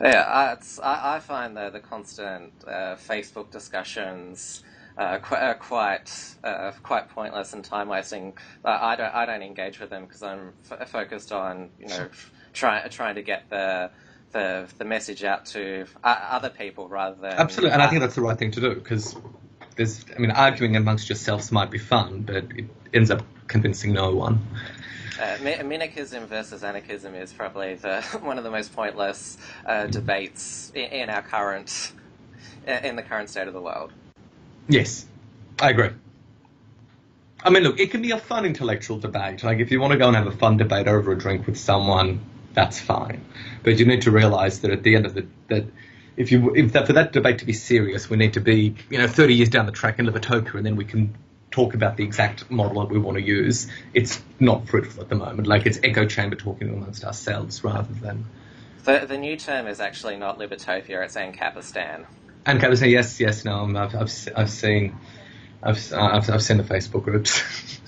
Yeah, 0.00 0.54
I, 0.82 1.16
I 1.16 1.18
find 1.18 1.56
the, 1.56 1.70
the 1.70 1.80
constant 1.80 2.52
uh, 2.66 2.94
Facebook 2.96 3.50
discussions 3.50 4.62
uh, 4.98 5.18
qu- 5.18 5.36
uh, 5.36 5.54
quite 5.54 6.10
uh, 6.42 6.72
quite 6.82 7.08
pointless 7.08 7.52
and 7.52 7.64
time 7.64 7.88
wasting. 7.88 8.36
I 8.64 8.96
don't 8.96 9.14
I 9.14 9.26
don't 9.26 9.42
engage 9.42 9.78
with 9.78 9.90
them 9.90 10.04
because 10.04 10.22
I'm 10.22 10.52
f- 10.70 10.88
focused 10.90 11.30
on 11.30 11.70
you 11.78 11.86
know 11.86 12.08
trying 12.52 12.90
trying 12.90 13.14
to 13.14 13.22
get 13.22 13.48
the 13.48 13.90
the 14.32 14.68
the 14.76 14.84
message 14.84 15.22
out 15.22 15.46
to 15.46 15.86
other 16.02 16.50
people 16.50 16.88
rather 16.88 17.16
than 17.20 17.38
absolutely. 17.38 17.72
And 17.72 17.82
I 17.82 17.86
think 17.86 18.00
that's 18.00 18.16
the 18.16 18.22
right 18.22 18.36
thing 18.36 18.50
to 18.52 18.60
do 18.60 18.74
because 18.74 19.16
there's 19.76 20.04
I 20.14 20.18
mean 20.18 20.32
arguing 20.32 20.74
amongst 20.74 21.08
yourselves 21.08 21.52
might 21.52 21.70
be 21.70 21.78
fun, 21.78 22.22
but 22.22 22.44
it 22.56 22.66
ends 22.92 23.12
up 23.12 23.22
convincing 23.46 23.92
no 23.92 24.12
one. 24.14 24.44
Uh, 25.20 25.36
minarchism 25.38 26.26
versus 26.26 26.62
anarchism 26.62 27.14
is 27.14 27.32
probably 27.32 27.74
the, 27.74 28.00
one 28.22 28.38
of 28.38 28.44
the 28.44 28.50
most 28.50 28.72
pointless 28.72 29.36
uh, 29.66 29.86
debates 29.86 30.70
in, 30.76 30.84
in, 30.84 31.10
our 31.10 31.22
current 31.22 31.92
in 32.66 32.94
the 32.94 33.02
current 33.02 33.28
state 33.28 33.48
of 33.48 33.54
the 33.54 33.60
world. 33.60 33.92
Yes, 34.68 35.06
I 35.60 35.70
agree. 35.70 35.90
I 37.42 37.50
mean, 37.50 37.62
look, 37.62 37.78
it 37.80 37.90
can 37.90 38.02
be 38.02 38.10
a 38.10 38.18
fun 38.18 38.44
intellectual 38.44 38.98
debate. 38.98 39.42
Like, 39.42 39.58
if 39.58 39.70
you 39.70 39.80
want 39.80 39.92
to 39.92 39.98
go 39.98 40.08
and 40.08 40.16
have 40.16 40.26
a 40.26 40.32
fun 40.32 40.56
debate 40.56 40.88
over 40.88 41.12
a 41.12 41.18
drink 41.18 41.46
with 41.46 41.58
someone, 41.58 42.20
that's 42.52 42.80
fine. 42.80 43.24
But 43.62 43.78
you 43.78 43.86
need 43.86 44.02
to 44.02 44.10
realize 44.10 44.60
that 44.60 44.70
at 44.72 44.82
the 44.82 44.96
end 44.96 45.06
of 45.06 45.14
the 45.14 45.26
that 45.48 45.64
if 46.16 46.32
you 46.32 46.54
if 46.54 46.72
that, 46.72 46.86
for 46.86 46.94
that 46.94 47.12
debate 47.12 47.38
to 47.38 47.44
be 47.44 47.52
serious, 47.52 48.10
we 48.10 48.16
need 48.16 48.34
to 48.34 48.40
be 48.40 48.74
you 48.90 48.98
know 48.98 49.06
30 49.06 49.34
years 49.34 49.48
down 49.48 49.66
the 49.66 49.72
track 49.72 49.98
in 49.98 50.06
Libertopia, 50.06 50.54
and 50.54 50.66
then 50.66 50.76
we 50.76 50.84
can 50.84 51.14
talk 51.50 51.74
about 51.74 51.96
the 51.96 52.04
exact 52.04 52.50
model 52.50 52.82
that 52.82 52.90
we 52.90 52.98
want 52.98 53.16
to 53.16 53.22
use. 53.22 53.68
It's 53.94 54.20
not 54.40 54.68
fruitful 54.68 55.02
at 55.02 55.08
the 55.08 55.14
moment. 55.14 55.46
Like 55.46 55.64
it's 55.64 55.78
echo 55.84 56.06
chamber 56.06 56.36
talking 56.36 56.68
amongst 56.68 57.04
ourselves 57.04 57.62
rather 57.62 57.92
than. 57.94 58.26
The, 58.84 59.06
the 59.06 59.18
new 59.18 59.36
term 59.36 59.66
is 59.66 59.80
actually 59.80 60.16
not 60.16 60.38
Libertopia; 60.38 61.04
it's 61.04 61.14
Ancapistan. 61.14 62.06
And 62.48 62.60
Kevin 62.60 62.78
saying 62.78 62.92
yes, 62.92 63.20
yes, 63.20 63.46
no. 63.46 63.66
I've, 63.78 63.96
I've, 63.96 64.12
I've 64.36 64.50
seen, 64.50 65.00
I've, 65.62 65.92
I've, 65.92 66.30
I've 66.30 66.42
seen 66.44 66.58
the 66.58 66.64
Facebook 66.64 67.04
groups. 67.04 67.42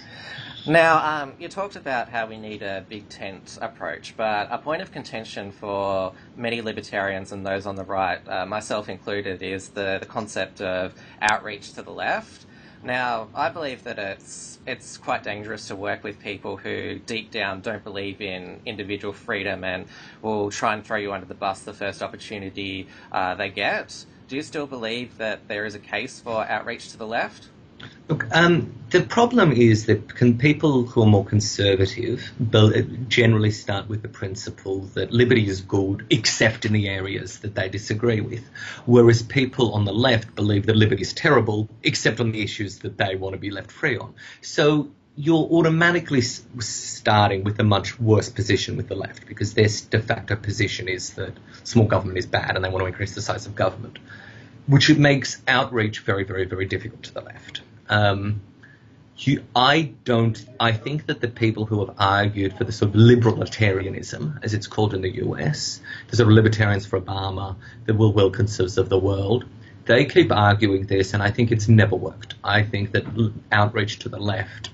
Now, 0.64 1.25
um, 1.25 1.35
you 1.38 1.49
talked 1.49 1.77
about 1.77 2.11
how 2.11 2.27
we 2.27 2.38
need 2.38 2.62
a 2.62 2.87
big 2.88 3.11
tent 3.11 3.59
approach, 3.61 4.14
but 4.16 4.49
a 4.51 4.59
point 4.59 4.83
of 4.83 4.92
contention 4.92 5.53
for 5.53 6.14
many 6.37 6.62
libertarians 6.62 7.33
and 7.33 7.46
those 7.46 7.66
on 7.66 7.77
the 7.77 7.85
right, 7.85 8.20
uh, 8.29 8.46
myself 8.46 8.88
included, 8.88 9.42
is 9.42 9.70
the, 9.70 9.99
the 10.01 10.07
concept 10.07 10.62
of 10.62 10.94
outreach 11.20 11.75
to 11.75 11.83
the 11.83 11.92
left. 11.92 12.46
Now, 12.83 13.31
I 13.35 13.51
believe 13.51 13.85
that 13.85 13.99
it's 13.99 14.61
it's 14.66 14.99
quite 14.99 15.23
dangerous 15.25 15.66
to 15.68 15.77
work 15.77 16.05
with 16.05 16.20
people 16.20 16.59
who 16.59 17.01
deep 17.01 17.33
down 17.33 17.62
don't 17.62 17.85
believe 17.85 18.20
in 18.23 18.62
individual 18.66 19.14
freedom 19.14 19.64
and 19.64 19.87
will 20.23 20.51
try 20.51 20.75
and 20.75 20.85
throw 20.87 20.99
you 20.99 21.12
under 21.12 21.27
the 21.27 21.35
bus 21.35 21.62
the 21.64 21.75
first 21.75 22.03
opportunity 22.03 22.88
uh, 23.12 23.35
they 23.37 23.51
get. 23.51 24.07
Do 24.31 24.37
you 24.37 24.43
still 24.43 24.69
believe 24.69 25.19
that 25.19 25.49
there 25.49 25.66
is 25.66 25.75
a 25.75 25.81
case 25.81 26.21
for 26.21 26.49
outreach 26.49 26.93
to 26.93 26.97
the 26.97 27.05
left? 27.05 27.49
Look, 28.09 28.29
um, 28.31 28.73
the 28.90 29.03
problem 29.03 29.51
is 29.51 29.87
that 29.87 30.14
people 30.38 30.85
who 30.85 31.03
are 31.03 31.07
more 31.07 31.25
conservative 31.25 32.31
generally 33.09 33.51
start 33.51 33.88
with 33.88 34.03
the 34.03 34.09
principle 34.09 34.83
that 34.95 35.11
liberty 35.11 35.49
is 35.49 35.62
good 35.62 36.07
except 36.11 36.64
in 36.64 36.73
the 36.73 36.88
areas 36.88 37.40
that 37.40 37.57
they 37.57 37.69
disagree 37.69 38.21
with, 38.21 38.49
whereas 38.87 39.21
people 39.21 39.75
on 39.75 39.85
the 39.85 39.93
left 39.93 40.37
believe 40.37 40.66
that 40.66 40.77
liberty 40.77 41.03
is 41.03 41.12
terrible 41.12 41.69
except 41.83 42.21
on 42.21 42.31
the 42.31 42.40
issues 42.40 42.79
that 42.79 42.97
they 42.99 43.16
want 43.16 43.33
to 43.33 43.38
be 43.40 43.51
left 43.51 43.73
free 43.73 43.99
on. 43.99 44.14
So 44.43 44.93
you're 45.16 45.49
automatically 45.51 46.21
starting 46.21 47.45
with 47.45 47.59
a 47.61 47.64
much 47.64 47.99
worse 48.01 48.29
position 48.29 48.77
with 48.77 48.88
the 48.88 48.95
left 48.95 49.27
because 49.27 49.55
their 49.55 49.69
de 49.90 50.01
facto 50.01 50.37
position 50.37 50.88
is 50.88 51.11
that 51.14 51.37
small 51.64 51.87
government 51.87 52.19
is 52.19 52.27
bad 52.27 52.57
and 52.57 52.64
they 52.64 52.69
want 52.69 52.81
to 52.81 52.87
increase 52.87 53.14
the 53.14 53.21
size 53.21 53.45
of 53.47 53.55
government, 53.55 53.99
which 54.70 54.88
makes 54.96 55.42
outreach 55.48 55.98
very, 56.00 56.22
very, 56.22 56.44
very 56.44 56.64
difficult 56.64 57.02
to 57.02 57.14
the 57.14 57.20
left. 57.20 57.62
Um, 57.88 58.40
you, 59.16 59.42
I 59.54 59.92
don't. 60.04 60.42
I 60.59 60.72
think 60.72 61.06
that 61.06 61.20
the 61.20 61.28
people 61.28 61.66
who 61.66 61.85
have 61.85 61.96
argued 61.98 62.56
for 62.56 62.62
the 62.62 62.72
sort 62.72 62.94
of 62.94 63.00
libertarianism, 63.00 64.42
as 64.44 64.54
it's 64.54 64.68
called 64.68 64.94
in 64.94 65.02
the 65.02 65.11
US, 65.24 65.80
the 66.09 66.16
sort 66.16 66.28
of 66.28 66.35
libertarians 66.35 66.87
for 66.87 67.00
Obama, 67.00 67.56
the 67.85 67.94
Will 67.94 68.12
Wilkinsons 68.12 68.78
of 68.78 68.88
the 68.88 68.98
world, 68.98 69.44
they 69.87 70.04
keep 70.04 70.30
arguing 70.30 70.87
this, 70.87 71.14
and 71.14 71.22
I 71.22 71.33
think 71.33 71.50
it's 71.50 71.68
never 71.68 71.96
worked. 71.96 72.35
I 72.44 72.62
think 72.62 72.92
that 72.92 73.04
outreach 73.50 73.98
to 74.00 74.09
the 74.09 74.20
left 74.20 74.70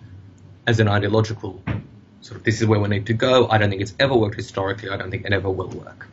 as 0.67 0.79
an 0.79 0.89
ideological 0.89 1.63
sort 2.21 2.37
of 2.39 2.45
this 2.45 2.61
is 2.61 2.67
where 2.67 2.81
we 2.81 2.89
need 2.89 3.07
to 3.07 3.15
go. 3.15 3.49
I 3.49 3.57
don't 3.57 3.71
think 3.71 3.81
it's 3.81 3.95
ever 3.99 4.15
worked 4.15 4.37
historically. 4.37 4.91
I 4.91 4.99
don't 4.99 5.11
think 5.11 5.25
it 5.25 5.33
ever 5.33 5.51
will 5.51 5.71
work. 5.71 6.07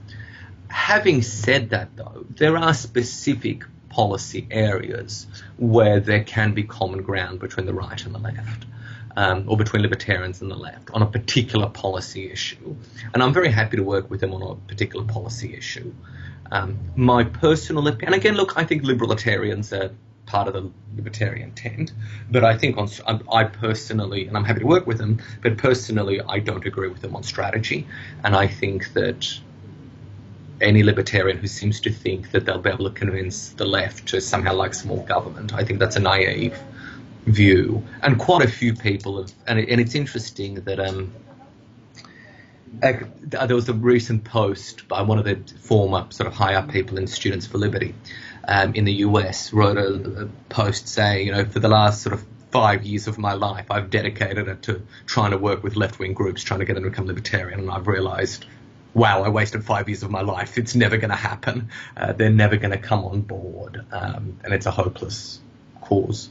Having 0.69 1.21
said 1.23 1.71
that, 1.71 1.95
though, 1.95 2.25
there 2.29 2.57
are 2.57 2.73
specific 2.73 3.63
policy 3.93 4.47
areas 4.51 5.27
where 5.58 5.99
there 5.99 6.23
can 6.23 6.53
be 6.53 6.63
common 6.63 7.01
ground 7.03 7.39
between 7.39 7.65
the 7.65 7.73
right 7.73 8.03
and 8.06 8.13
the 8.13 8.19
left. 8.19 8.65
Um, 9.15 9.47
or 9.47 9.56
between 9.58 9.84
libertarians 9.84 10.41
and 10.41 10.49
the 10.49 10.56
left 10.56 10.89
on 10.91 11.03
a 11.03 11.06
particular 11.06 11.69
policy 11.69 12.32
issue. 12.32 12.75
And 13.13 13.21
I'm 13.21 13.32
very 13.32 13.51
happy 13.51 13.77
to 13.77 13.84
work 13.84 14.10
with 14.10 14.21
them 14.21 14.34
on 14.34 14.41
a 14.41 14.56
particular 14.67 15.06
policy 15.06 15.56
issue. 15.56 15.93
Um, 16.51 16.79
my 16.95 17.23
personal 17.23 17.88
opinion, 17.88 18.13
and 18.13 18.15
again, 18.15 18.34
look, 18.34 18.58
I 18.58 18.63
think 18.63 18.82
libertarians 18.82 19.71
are 19.71 19.91
part 20.25 20.47
of 20.47 20.53
the 20.53 20.71
libertarian 20.95 21.51
tent. 21.51 21.91
But 22.32 22.43
I 22.43 22.58
think 22.58 22.77
on, 22.77 22.89
I 23.32 23.43
personally, 23.43 24.27
and 24.27 24.36
I'm 24.36 24.45
happy 24.45 24.62
to 24.62 24.65
work 24.65 24.88
with 24.88 24.97
them, 24.97 25.21
but 25.41 25.58
personally, 25.58 26.21
I 26.21 26.39
don't 26.39 26.65
agree 26.65 26.88
with 26.88 27.01
them 27.01 27.15
on 27.15 27.23
strategy. 27.23 27.88
And 28.23 28.36
I 28.36 28.47
think 28.47 28.93
that 28.93 29.39
any 30.63 30.84
libertarian 30.84 31.38
who 31.38 31.47
seems 31.47 31.80
to 31.82 31.91
think 31.91 32.32
that 32.32 32.45
they'll 32.45 32.60
be 32.60 32.69
able 32.69 32.89
to 32.89 32.95
convince 32.95 33.49
the 33.49 33.65
left 33.65 34.08
to 34.10 34.21
somehow 34.21 34.54
like 34.54 34.73
small 34.73 35.04
government, 35.04 35.54
I 35.54 35.63
think 35.63 35.80
that's 35.80 35.95
a 35.95 35.99
naive 35.99 36.58
view. 37.26 37.84
And 38.02 38.19
quite 38.19 38.43
a 38.43 38.49
few 38.49 38.73
people 38.73 39.21
have, 39.21 39.32
and, 39.47 39.60
it, 39.60 39.69
and 39.69 39.80
it's 39.80 39.95
interesting 39.95 40.56
that 40.56 40.80
um, 40.80 41.13
there 42.82 43.56
was 43.56 43.69
a 43.69 43.73
recent 43.73 44.23
post 44.23 44.88
by 44.88 45.02
one 45.02 45.19
of 45.19 45.26
the 45.26 45.36
former 45.60 46.08
sort 46.10 46.28
of 46.28 46.34
high 46.34 46.56
up 46.56 46.69
people 46.69 46.97
in 46.97 47.08
Students 47.08 47.45
for 47.45 47.58
Liberty 47.58 47.93
um, 48.47 48.73
in 48.76 48.86
the 48.86 48.93
US 48.93 49.54
wrote 49.54 49.78
a, 49.78 50.23
a 50.23 50.28
post 50.49 50.88
saying, 50.88 51.28
you 51.28 51.34
know, 51.34 51.45
for 51.45 51.60
the 51.60 51.69
last 51.69 52.02
sort 52.02 52.13
of 52.13 52.26
five 52.52 52.84
years 52.84 53.08
of 53.08 53.17
my 53.17 53.34
life, 53.34 53.65
I've 53.71 53.89
dedicated 53.89 54.47
it 54.47 54.62
to 54.63 54.82
trying 55.06 55.32
to 55.32 55.38
work 55.38 55.63
with 55.63 55.76
left 55.76 55.99
wing 55.99 56.13
groups, 56.13 56.43
trying 56.43 56.60
to 56.60 56.65
get 56.65 56.76
them 56.76 56.84
to 56.84 56.89
become 56.89 57.08
libertarian, 57.08 57.60
and 57.60 57.71
I've 57.71 57.88
realized, 57.88 58.45
wow, 58.93 59.23
I 59.23 59.29
wasted 59.29 59.63
five 59.63 59.89
years 59.89 60.03
of 60.03 60.12
my 60.12 60.21
life. 60.21 60.58
It's 60.58 60.75
never 60.75 60.97
going 60.97 61.10
to 61.10 61.15
happen. 61.15 61.69
Uh, 61.97 62.13
they're 62.13 62.29
never 62.29 62.58
going 62.58 62.71
to 62.71 62.77
come 62.77 63.03
on 63.06 63.21
board, 63.21 63.86
um, 63.91 64.39
and 64.43 64.53
it's 64.53 64.65
a 64.65 64.71
hopeless 64.71 65.39
cause. 65.82 66.29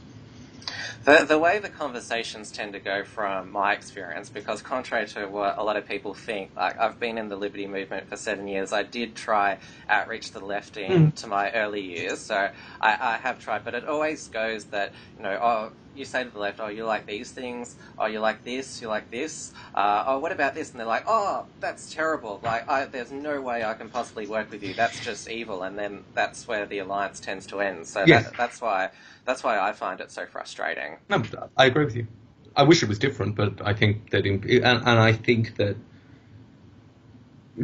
The, 1.05 1.25
the 1.27 1.37
way 1.37 1.59
the 1.59 1.67
conversations 1.67 2.49
tend 2.49 2.73
to 2.73 2.79
go 2.79 3.03
from 3.03 3.51
my 3.51 3.73
experience, 3.73 4.29
because 4.29 4.61
contrary 4.61 5.05
to 5.09 5.25
what 5.25 5.57
a 5.57 5.63
lot 5.63 5.75
of 5.75 5.85
people 5.85 6.13
think, 6.13 6.51
like 6.55 6.79
I've 6.79 6.97
been 6.97 7.17
in 7.17 7.27
the 7.27 7.35
liberty 7.35 7.67
movement 7.67 8.07
for 8.07 8.15
seven 8.15 8.47
years. 8.47 8.71
I 8.71 8.83
did 8.83 9.13
try 9.13 9.57
outreach 9.89 10.27
to 10.27 10.39
the 10.39 10.45
left 10.45 10.77
in 10.77 11.11
mm. 11.11 11.15
to 11.15 11.27
my 11.27 11.51
early 11.51 11.81
years, 11.81 12.21
so 12.21 12.35
I, 12.35 12.51
I 12.79 13.17
have 13.17 13.39
tried, 13.39 13.65
but 13.65 13.73
it 13.73 13.85
always 13.85 14.29
goes 14.29 14.63
that, 14.65 14.93
you 15.23 15.29
know, 15.29 15.39
oh, 15.41 15.71
you 15.95 16.03
say 16.05 16.23
to 16.23 16.29
the 16.29 16.39
left, 16.39 16.59
oh, 16.59 16.67
you 16.67 16.85
like 16.85 17.05
these 17.05 17.31
things, 17.31 17.75
oh, 17.97 18.07
you 18.07 18.19
like 18.19 18.43
this, 18.43 18.81
you 18.81 18.87
like 18.89 19.09
this, 19.09 19.53
uh, 19.73 20.03
oh, 20.07 20.19
what 20.19 20.31
about 20.31 20.53
this? 20.53 20.71
And 20.71 20.79
they're 20.79 20.87
like, 20.87 21.05
oh, 21.07 21.45
that's 21.61 21.93
terrible. 21.93 22.41
Like, 22.43 22.67
I, 22.67 22.85
there's 22.85 23.11
no 23.11 23.39
way 23.39 23.63
I 23.63 23.73
can 23.73 23.89
possibly 23.89 24.27
work 24.27 24.51
with 24.51 24.63
you. 24.63 24.73
That's 24.73 24.99
just 24.99 25.29
evil. 25.29 25.63
And 25.63 25.77
then 25.77 26.03
that's 26.13 26.47
where 26.47 26.65
the 26.65 26.79
alliance 26.79 27.19
tends 27.19 27.45
to 27.47 27.61
end. 27.61 27.87
So 27.87 28.03
yes. 28.05 28.25
that, 28.25 28.37
that's 28.37 28.59
why 28.59 28.89
that's 29.25 29.43
why 29.43 29.59
I 29.59 29.71
find 29.71 30.01
it 30.01 30.11
so 30.11 30.25
frustrating. 30.25 30.97
No, 31.09 31.23
I 31.55 31.67
agree 31.67 31.85
with 31.85 31.95
you. 31.95 32.07
I 32.55 32.63
wish 32.63 32.83
it 32.83 32.89
was 32.89 32.99
different, 32.99 33.35
but 33.35 33.65
I 33.65 33.73
think 33.73 34.09
that, 34.09 34.25
in, 34.25 34.43
and, 34.43 34.79
and 34.79 34.99
I 34.99 35.13
think 35.13 35.55
that 35.55 35.77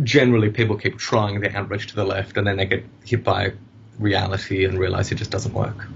generally 0.04 0.50
people 0.50 0.78
keep 0.78 0.98
trying 0.98 1.42
their 1.42 1.56
outreach 1.56 1.88
to 1.88 1.96
the 1.96 2.06
left 2.06 2.38
and 2.38 2.48
then 2.48 2.58
they 2.58 2.66
get 2.66 2.86
hit 3.04 3.24
by 3.24 3.54
reality 3.98 4.64
and 4.64 4.80
realize 4.80 5.12
it 5.12 5.16
just 5.16 5.32
doesn't 5.32 5.54
work. 5.54 5.88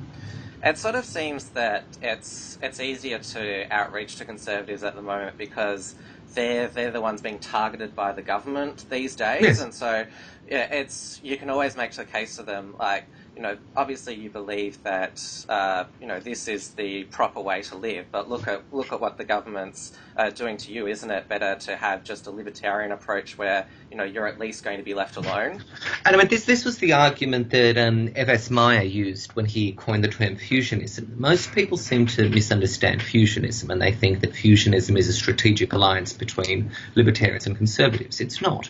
It 0.63 0.77
sort 0.77 0.95
of 0.95 1.03
seems 1.03 1.49
that 1.49 1.83
it's 2.01 2.57
it's 2.61 2.79
easier 2.79 3.19
to 3.19 3.65
outreach 3.69 4.15
to 4.17 4.25
conservatives 4.25 4.83
at 4.83 4.95
the 4.95 5.01
moment 5.01 5.37
because 5.37 5.95
they're 6.35 6.67
they're 6.69 6.91
the 6.91 7.01
ones 7.01 7.21
being 7.21 7.39
targeted 7.39 7.93
by 7.95 8.13
the 8.13 8.21
government 8.21 8.85
these 8.89 9.15
days, 9.15 9.41
yes. 9.41 9.61
and 9.61 9.73
so 9.73 10.05
yeah, 10.49 10.73
it's 10.73 11.19
you 11.21 11.35
can 11.35 11.49
always 11.49 11.75
make 11.75 11.91
the 11.91 12.05
case 12.05 12.37
to 12.37 12.43
them 12.43 12.75
like 12.79 13.05
you 13.35 13.41
know, 13.41 13.57
obviously 13.75 14.13
you 14.13 14.29
believe 14.29 14.81
that 14.83 15.21
uh, 15.49 15.85
you 15.99 16.07
know 16.07 16.19
this 16.19 16.47
is 16.47 16.69
the 16.71 17.03
proper 17.05 17.41
way 17.41 17.61
to 17.63 17.75
live, 17.75 18.05
but 18.11 18.29
look 18.29 18.47
at 18.47 18.61
look 18.71 18.91
at 18.91 19.01
what 19.01 19.17
the 19.17 19.23
government's 19.23 19.93
uh, 20.15 20.29
doing 20.29 20.57
to 20.57 20.71
you. 20.71 20.87
Isn't 20.87 21.09
it 21.09 21.27
better 21.27 21.55
to 21.55 21.75
have 21.75 22.03
just 22.03 22.27
a 22.27 22.31
libertarian 22.31 22.91
approach 22.91 23.37
where 23.37 23.67
you 23.89 23.97
know 23.97 24.03
you're 24.03 24.27
at 24.27 24.39
least 24.39 24.63
going 24.63 24.77
to 24.77 24.83
be 24.83 24.93
left 24.93 25.15
alone? 25.15 25.63
And 26.05 26.15
I 26.15 26.17
mean, 26.17 26.27
this 26.27 26.45
this 26.45 26.63
was 26.63 26.77
the 26.77 26.93
argument 26.93 27.49
that 27.51 27.77
um, 27.77 28.11
F.S. 28.15 28.49
Meyer 28.49 28.83
used 28.83 29.33
when 29.33 29.45
he 29.45 29.71
coined 29.71 30.03
the 30.03 30.09
term 30.09 30.35
fusionism. 30.35 31.17
Most 31.17 31.53
people 31.53 31.77
seem 31.77 32.05
to 32.07 32.29
misunderstand 32.29 33.01
fusionism, 33.01 33.69
and 33.71 33.81
they 33.81 33.91
think 33.91 34.21
that 34.21 34.33
fusionism 34.33 34.97
is 34.97 35.07
a 35.07 35.13
strategic 35.13 35.73
alliance 35.73 36.13
between 36.13 36.71
libertarians 36.95 37.47
and 37.47 37.57
conservatives. 37.57 38.21
It's 38.21 38.41
not. 38.41 38.69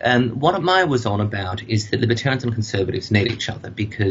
And 0.00 0.40
what 0.40 0.60
Meyer 0.62 0.86
was 0.86 1.06
on 1.06 1.20
about 1.20 1.62
is 1.62 1.90
that 1.90 2.00
libertarians 2.00 2.42
and 2.42 2.52
conservatives 2.52 3.10
need 3.10 3.30
each 3.30 3.48
other 3.48 3.70
because 3.70 4.01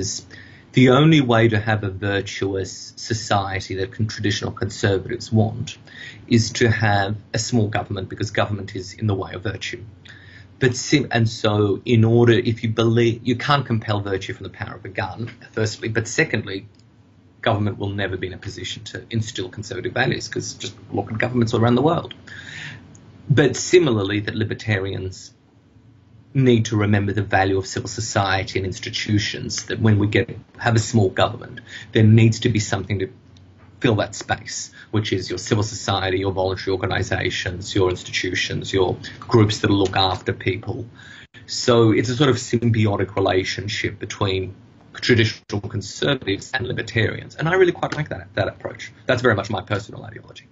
the 0.74 0.90
only 0.90 1.22
way 1.22 1.50
to 1.50 1.60
have 1.60 1.84
a 1.84 1.90
virtuous 1.90 2.94
society 2.96 3.76
that 3.76 3.92
traditional 4.08 4.52
conservatives 4.52 5.32
want 5.32 5.78
is 6.28 6.52
to 6.52 6.70
have 6.70 7.18
a 7.34 7.40
small 7.40 7.68
government 7.68 8.08
because 8.08 8.32
government 8.32 8.76
is 8.76 8.94
in 8.94 9.08
the 9.08 9.16
way 9.16 9.34
of 9.34 9.44
virtue. 9.44 9.84
But 10.60 10.76
sim- 10.76 11.08
and 11.12 11.28
so 11.28 11.82
in 11.86 12.06
order, 12.06 12.34
if 12.34 12.64
you 12.64 12.70
believe 12.70 13.22
you 13.24 13.36
can't 13.36 13.66
compel 13.66 14.00
virtue 14.00 14.34
from 14.34 14.44
the 14.44 14.50
power 14.50 14.76
of 14.76 14.86
a 14.86 14.90
gun, 14.90 15.30
firstly, 15.52 15.90
but 15.90 16.08
secondly, 16.08 16.68
government 17.42 17.78
will 17.78 17.90
never 17.90 18.16
be 18.16 18.28
in 18.28 18.34
a 18.34 18.38
position 18.38 18.84
to 18.84 19.04
instill 19.10 19.50
conservative 19.50 19.94
values 19.94 20.28
because 20.28 20.54
just 20.54 20.76
look 20.92 21.12
at 21.12 21.18
governments 21.18 21.54
all 21.54 21.60
around 21.60 21.76
the 21.76 21.82
world. 21.82 22.14
But 23.30 23.56
similarly, 23.56 24.20
that 24.22 24.36
libertarians 24.36 25.34
need 26.34 26.65
to 26.65 26.78
remember 26.78 27.13
the 27.13 27.22
value 27.22 27.58
of 27.58 27.67
civil 27.67 27.89
society 27.89 28.60
and 28.60 28.65
institutions. 28.65 29.65
That 29.65 29.80
when 29.80 30.00
we 30.00 30.08
get 30.08 30.30
have 30.58 30.76
a 30.76 30.80
small 30.80 31.10
government, 31.10 31.62
there 31.91 32.04
needs 32.04 32.39
to 32.41 32.50
be 32.50 32.60
something 32.60 33.00
to 33.00 33.10
fill 33.80 33.96
that 33.96 34.15
space, 34.15 34.72
which 34.91 35.12
is 35.12 35.30
your 35.30 35.39
civil 35.39 35.63
society, 35.63 36.20
your 36.20 36.32
voluntary 36.32 36.72
organisations, 36.74 37.74
your 37.74 37.89
institutions, 37.89 38.72
your 38.72 38.98
groups 39.20 39.60
that 39.60 39.72
look 39.72 39.96
after 39.96 40.34
people. 40.34 40.86
So 41.48 41.91
it's 41.91 42.10
a 42.10 42.15
sort 42.15 42.30
of 42.30 42.36
symbiotic 42.38 43.15
relationship 43.15 44.00
between 44.00 44.54
traditional 44.94 45.62
conservatives 45.62 46.52
and 46.54 46.67
libertarians, 46.67 47.36
and 47.36 47.48
I 47.48 47.54
really 47.54 47.72
quite 47.72 47.96
like 47.96 48.10
that 48.10 48.34
that 48.36 48.48
approach. 48.48 48.91
That's 49.06 49.22
very 49.22 49.36
much 49.36 49.50
my 49.50 49.62
personal 49.62 50.04
ideology. 50.04 50.48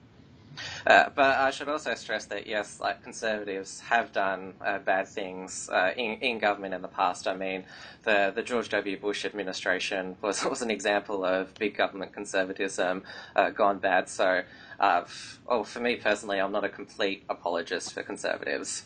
Uh, 0.85 1.09
but 1.15 1.37
I 1.37 1.51
should 1.51 1.69
also 1.69 1.93
stress 1.95 2.25
that 2.25 2.47
yes, 2.47 2.79
like 2.79 3.03
conservatives 3.03 3.79
have 3.81 4.11
done 4.11 4.53
uh, 4.61 4.79
bad 4.79 5.07
things 5.07 5.69
uh, 5.69 5.91
in, 5.95 6.13
in 6.19 6.39
government 6.39 6.73
in 6.73 6.81
the 6.81 6.87
past. 6.87 7.27
I 7.27 7.35
mean, 7.35 7.65
the 8.03 8.31
the 8.33 8.43
George 8.43 8.69
W. 8.69 8.97
Bush 8.99 9.25
administration 9.25 10.15
was 10.21 10.43
was 10.49 10.61
an 10.61 10.71
example 10.71 11.23
of 11.25 11.53
big 11.55 11.75
government 11.77 12.13
conservatism 12.13 13.03
uh, 13.35 13.49
gone 13.49 13.79
bad. 13.79 14.09
So, 14.09 14.43
uh, 14.79 15.01
f- 15.03 15.39
oh, 15.47 15.63
for 15.63 15.79
me 15.79 15.95
personally, 15.95 16.39
I'm 16.39 16.51
not 16.51 16.63
a 16.63 16.69
complete 16.69 17.23
apologist 17.29 17.93
for 17.93 18.03
conservatives. 18.03 18.85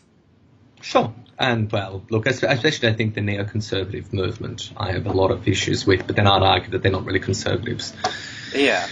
Sure. 0.84 1.14
And 1.38 1.72
well, 1.72 2.04
look, 2.10 2.26
especially 2.26 2.88
I 2.88 2.92
think 2.92 3.14
the 3.14 3.22
neoconservative 3.22 4.12
movement, 4.12 4.70
I 4.76 4.92
have 4.92 5.06
a 5.06 5.12
lot 5.12 5.30
of 5.30 5.48
issues 5.48 5.86
with, 5.86 6.06
but 6.06 6.14
then 6.14 6.26
I'd 6.26 6.42
argue 6.42 6.70
that 6.72 6.82
they're 6.82 6.92
not 6.92 7.06
really 7.06 7.20
conservatives. 7.20 7.94
Yeah. 8.54 8.86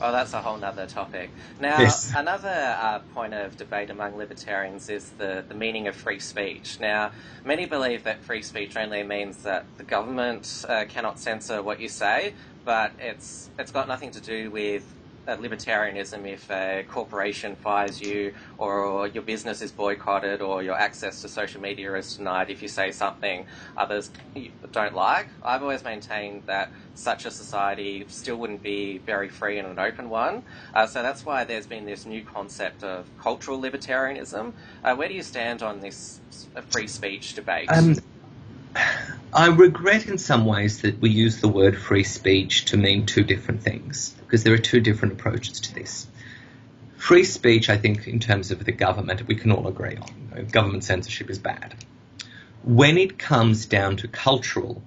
Oh, 0.00 0.12
that's 0.12 0.32
a 0.32 0.40
whole 0.40 0.62
other 0.64 0.86
topic. 0.86 1.30
Now, 1.60 1.80
yes. 1.80 2.12
another 2.14 2.76
uh, 2.80 3.00
point 3.14 3.34
of 3.34 3.56
debate 3.56 3.90
among 3.90 4.16
libertarians 4.16 4.88
is 4.88 5.10
the, 5.18 5.44
the 5.48 5.54
meaning 5.54 5.88
of 5.88 5.96
free 5.96 6.20
speech. 6.20 6.78
Now, 6.80 7.10
many 7.44 7.66
believe 7.66 8.04
that 8.04 8.22
free 8.22 8.42
speech 8.42 8.76
only 8.76 9.02
means 9.02 9.42
that 9.42 9.64
the 9.76 9.84
government 9.84 10.64
uh, 10.68 10.84
cannot 10.88 11.18
censor 11.18 11.62
what 11.62 11.80
you 11.80 11.88
say, 11.88 12.34
but 12.64 12.92
it's 13.00 13.50
it's 13.58 13.72
got 13.72 13.88
nothing 13.88 14.10
to 14.12 14.20
do 14.20 14.50
with 14.50 14.84
libertarianism 15.36 16.26
if 16.26 16.50
a 16.50 16.84
corporation 16.88 17.54
fires 17.56 18.00
you 18.00 18.34
or, 18.56 18.84
or, 18.84 19.06
your 19.08 19.22
business 19.22 19.62
is 19.62 19.70
boycotted 19.70 20.40
or 20.40 20.62
your 20.62 20.78
access 20.78 21.22
to 21.22 21.28
social 21.28 21.60
media 21.60 21.94
is 21.94 22.16
denied 22.16 22.50
if 22.50 22.62
you 22.62 22.68
say 22.68 22.90
something 22.90 23.46
others 23.76 24.10
don't 24.72 24.94
like. 24.94 25.28
I've 25.42 25.62
always 25.62 25.84
maintained 25.84 26.42
that 26.46 26.70
such 26.94 27.26
a 27.26 27.30
society 27.30 28.04
still 28.08 28.36
wouldn't 28.36 28.62
be 28.62 28.98
very 28.98 29.28
free 29.28 29.58
and 29.58 29.68
an 29.68 29.78
open 29.78 30.10
one. 30.10 30.42
Uh, 30.74 30.86
so 30.86 31.02
that's 31.02 31.24
why 31.24 31.44
there's 31.44 31.66
been 31.66 31.84
this 31.84 32.06
new 32.06 32.24
concept 32.24 32.82
of 32.82 33.06
cultural 33.20 33.60
libertarianism. 33.60 34.52
Uh, 34.82 34.94
where 34.96 35.08
do 35.08 35.14
you 35.14 35.22
stand 35.22 35.62
on 35.62 35.80
this 35.80 36.20
free 36.70 36.88
speech 36.88 37.34
debate? 37.34 37.70
Um, 37.70 37.96
I 39.32 39.48
regret 39.48 40.06
in 40.06 40.16
some 40.16 40.46
ways 40.46 40.80
that 40.82 41.00
we 41.00 41.10
use 41.10 41.40
the 41.40 41.48
word 41.48 41.76
free 41.76 42.04
speech 42.04 42.64
to 42.66 42.78
mean 42.78 43.04
two 43.04 43.22
different 43.22 43.62
things, 43.62 44.14
because 44.20 44.42
there 44.42 44.54
are 44.54 44.58
two 44.58 44.80
different 44.80 45.14
approaches 45.14 45.60
to 45.60 45.74
this. 45.74 46.06
Free 46.96 47.24
speech, 47.24 47.68
I 47.68 47.76
think, 47.76 48.08
in 48.08 48.20
terms 48.20 48.50
of 48.50 48.64
the 48.64 48.72
government, 48.72 49.26
we 49.26 49.34
can 49.34 49.52
all 49.52 49.68
agree 49.68 49.96
on. 49.96 50.46
Government 50.50 50.82
censorship 50.82 51.28
is 51.28 51.38
bad. 51.38 51.74
When 52.64 52.96
it 52.96 53.18
comes 53.18 53.66
down 53.66 53.98
to 53.98 54.08
cultural 54.08 54.82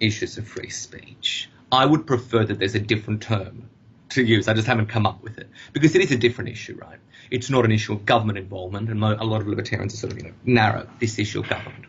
issues 0.00 0.38
of 0.38 0.48
free 0.48 0.70
speech, 0.70 1.50
I 1.70 1.84
would 1.84 2.06
prefer 2.06 2.42
that 2.42 2.58
there's 2.58 2.74
a 2.74 2.80
different 2.80 3.22
term 3.22 3.68
to 4.10 4.24
use. 4.24 4.48
I 4.48 4.54
just 4.54 4.66
haven't 4.66 4.86
come 4.86 5.04
up 5.04 5.22
with 5.22 5.36
it 5.36 5.48
because 5.74 5.94
it 5.94 6.00
is 6.00 6.10
a 6.10 6.16
different 6.16 6.50
issue, 6.50 6.78
right? 6.80 6.98
It's 7.30 7.50
not 7.50 7.66
an 7.66 7.72
issue 7.72 7.92
of 7.92 8.06
government 8.06 8.38
involvement, 8.38 8.88
and 8.88 9.02
a 9.02 9.24
lot 9.24 9.42
of 9.42 9.46
libertarians 9.46 9.92
are 9.94 9.98
sort 9.98 10.12
of 10.12 10.18
you 10.18 10.24
know 10.24 10.34
narrow 10.44 10.88
this 11.00 11.18
issue 11.18 11.40
of 11.40 11.48
government. 11.48 11.84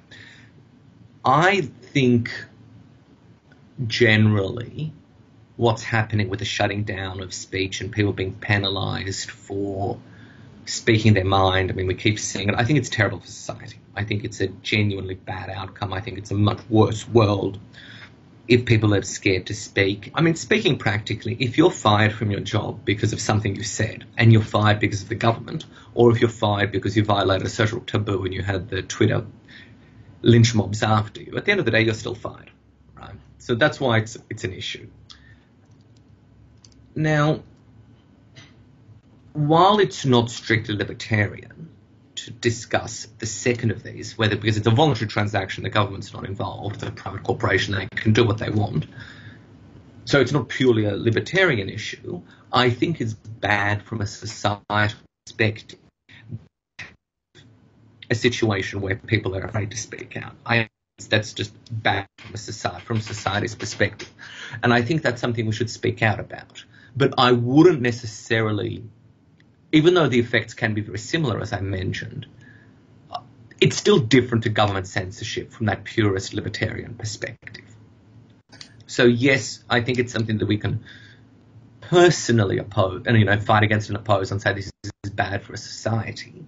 I 1.26 1.62
think 1.62 2.30
generally 3.88 4.94
what's 5.58 5.82
happening 5.82 6.30
with 6.30 6.40
the 6.40 6.46
shutting 6.46 6.84
down 6.84 7.20
of 7.20 7.34
speech 7.34 7.82
and 7.82 7.92
people 7.92 8.14
being 8.14 8.34
penalized 8.34 9.32
for 9.32 9.98
speaking 10.66 11.16
their 11.16 11.26
mind. 11.26 11.72
I 11.72 11.74
mean, 11.74 11.88
we 11.88 11.96
keep 11.96 12.20
seeing 12.20 12.50
it. 12.50 12.56
I 12.56 12.64
think 12.64 12.78
it's 12.78 12.90
terrible 12.90 13.20
for 13.20 13.28
society. 13.28 13.80
I 13.96 14.04
think 14.04 14.24
it's 14.24 14.40
a 14.40 14.48
genuinely 14.48 15.16
bad 15.16 15.50
outcome. 15.50 15.94
I 15.94 16.02
think 16.02 16.20
it's 16.20 16.30
a 16.30 16.36
much 16.36 16.60
worse 16.70 17.08
world 17.08 17.60
if 18.48 18.66
people 18.66 18.94
are 18.94 19.02
scared 19.02 19.48
to 19.48 19.56
speak. 19.56 20.12
I 20.14 20.22
mean, 20.22 20.36
speaking 20.36 20.78
practically, 20.78 21.36
if 21.40 21.58
you're 21.58 21.72
fired 21.72 22.14
from 22.14 22.30
your 22.30 22.42
job 22.42 22.86
because 22.86 23.14
of 23.14 23.20
something 23.20 23.56
you 23.56 23.64
said, 23.64 24.06
and 24.18 24.32
you're 24.32 24.44
fired 24.44 24.80
because 24.80 25.02
of 25.02 25.10
the 25.10 25.16
government, 25.16 25.66
or 25.96 26.12
if 26.12 26.22
you're 26.22 26.30
fired 26.30 26.72
because 26.72 26.96
you 26.96 27.04
violated 27.04 27.48
a 27.48 27.50
social 27.50 27.80
taboo 27.80 28.26
and 28.26 28.34
you 28.34 28.44
had 28.44 28.70
the 28.70 28.84
Twitter 28.84 29.26
lynch 30.26 30.56
mobs 30.56 30.84
after 30.84 31.22
you. 31.22 31.38
At 31.38 31.46
the 31.46 31.52
end 31.52 31.60
of 31.60 31.66
the 31.66 31.72
day, 31.72 31.82
you're 31.82 31.94
still 31.94 32.16
fired, 32.16 32.52
right? 32.98 33.16
So 33.38 33.56
that's 33.56 33.80
why 33.80 34.00
it's 34.00 34.18
it's 34.30 34.44
an 34.44 34.54
issue. 34.54 34.88
Now, 36.96 37.44
while 39.34 39.80
it's 39.80 40.06
not 40.06 40.32
strictly 40.32 40.76
libertarian 40.76 41.70
to 42.16 42.32
discuss 42.32 43.08
the 43.20 43.26
second 43.26 43.72
of 43.72 43.84
these, 43.84 44.18
whether 44.18 44.36
because 44.36 44.58
it's 44.58 44.68
a 44.68 44.72
voluntary 44.72 45.08
transaction, 45.08 45.64
the 45.64 45.70
government's 45.70 46.14
not 46.14 46.26
involved, 46.26 46.80
the 46.80 46.92
private 46.92 47.24
corporation, 47.24 47.76
they 47.76 47.88
can 47.96 48.14
do 48.14 48.26
what 48.26 48.40
they 48.40 48.50
want. 48.50 48.88
So 50.06 50.22
it's 50.22 50.32
not 50.32 50.50
purely 50.50 50.86
a 50.86 50.96
libertarian 50.96 51.70
issue. 51.70 52.22
I 52.52 52.70
think 52.70 53.02
it's 53.02 53.14
bad 53.14 53.84
from 53.84 54.02
a 54.02 54.08
societal 54.08 54.98
perspective 55.26 55.80
a 58.10 58.16
situation 58.16 58.82
where 58.82 58.96
people 58.96 59.36
are 59.36 59.44
afraid 59.44 59.72
to 59.72 59.78
speak 59.78 60.18
out. 60.18 60.34
I 60.46 60.70
that's 61.10 61.34
just 61.34 61.54
bad 61.70 62.08
from, 62.18 62.38
society, 62.38 62.86
from 62.86 63.02
society's 63.02 63.56
perspective. 63.56 64.10
And 64.64 64.74
I 64.74 64.82
think 64.82 65.02
that's 65.02 65.20
something 65.20 65.46
we 65.46 65.52
should 65.52 65.70
speak 65.70 66.02
out 66.02 66.20
about. 66.20 66.64
But 66.96 67.16
I 67.18 67.34
wouldn't 67.34 67.82
necessarily, 67.82 68.84
even 69.74 69.94
though 69.94 70.08
the 70.08 70.20
effects 70.20 70.54
can 70.54 70.74
be 70.74 70.82
very 70.82 70.98
similar, 70.98 71.42
as 71.42 71.52
I 71.52 71.60
mentioned, 71.60 72.28
it's 73.60 73.76
still 73.76 74.00
different 74.00 74.46
to 74.46 74.50
government 74.50 74.88
censorship 74.88 75.52
from 75.52 75.66
that 75.66 75.84
purist 75.84 76.34
libertarian 76.34 76.94
perspective. 76.94 77.66
So 78.88 79.04
yes, 79.04 79.64
I 79.70 79.82
think 79.82 80.00
it's 80.00 80.14
something 80.14 80.38
that 80.38 80.46
we 80.46 80.58
can 80.58 80.86
personally 81.82 82.58
oppose 82.58 83.04
and 83.06 83.18
you 83.18 83.26
know 83.26 83.40
fight 83.40 83.64
against 83.64 83.90
and 83.90 83.98
oppose 83.98 84.32
and 84.32 84.42
say 84.42 84.54
this 84.54 84.72
is 85.04 85.12
bad 85.12 85.44
for 85.44 85.54
a 85.54 85.58
society 85.58 86.44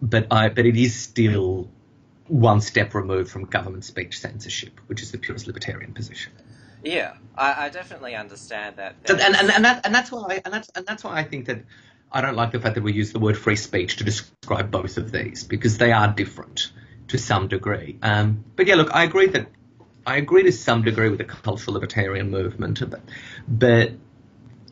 but 0.00 0.26
I 0.30 0.48
but 0.48 0.66
it 0.66 0.76
is 0.76 0.94
still 0.94 1.68
one 2.28 2.60
step 2.60 2.94
removed 2.94 3.30
from 3.30 3.44
government 3.44 3.84
speech 3.84 4.18
censorship, 4.18 4.80
which 4.86 5.02
is 5.02 5.12
the 5.12 5.18
purest 5.18 5.46
libertarian 5.46 5.92
position. 5.92 6.32
Yeah, 6.82 7.14
I, 7.36 7.66
I 7.66 7.68
definitely 7.68 8.14
understand 8.14 8.76
that. 8.76 8.94
And, 9.08 9.20
and, 9.20 9.50
and, 9.50 9.64
that, 9.64 9.84
and 9.84 9.94
that's 9.94 10.12
why 10.12 10.24
I, 10.28 10.42
and 10.44 10.54
that's 10.54 10.70
and 10.74 10.86
that's 10.86 11.02
why 11.02 11.16
I 11.16 11.24
think 11.24 11.46
that 11.46 11.62
I 12.12 12.20
don't 12.20 12.36
like 12.36 12.52
the 12.52 12.60
fact 12.60 12.76
that 12.76 12.84
we 12.84 12.92
use 12.92 13.12
the 13.12 13.18
word 13.18 13.36
free 13.36 13.56
speech 13.56 13.96
to 13.96 14.04
describe 14.04 14.70
both 14.70 14.96
of 14.96 15.10
these 15.10 15.44
because 15.44 15.78
they 15.78 15.92
are 15.92 16.08
different 16.08 16.70
to 17.08 17.18
some 17.18 17.48
degree. 17.48 17.98
Um, 18.02 18.44
but 18.54 18.66
yeah, 18.66 18.76
look, 18.76 18.94
I 18.94 19.04
agree 19.04 19.26
that 19.28 19.48
I 20.06 20.18
agree 20.18 20.44
to 20.44 20.52
some 20.52 20.82
degree 20.82 21.08
with 21.08 21.18
the 21.18 21.24
cultural 21.24 21.74
libertarian 21.74 22.30
movement, 22.30 22.88
but, 22.88 23.00
but 23.48 23.92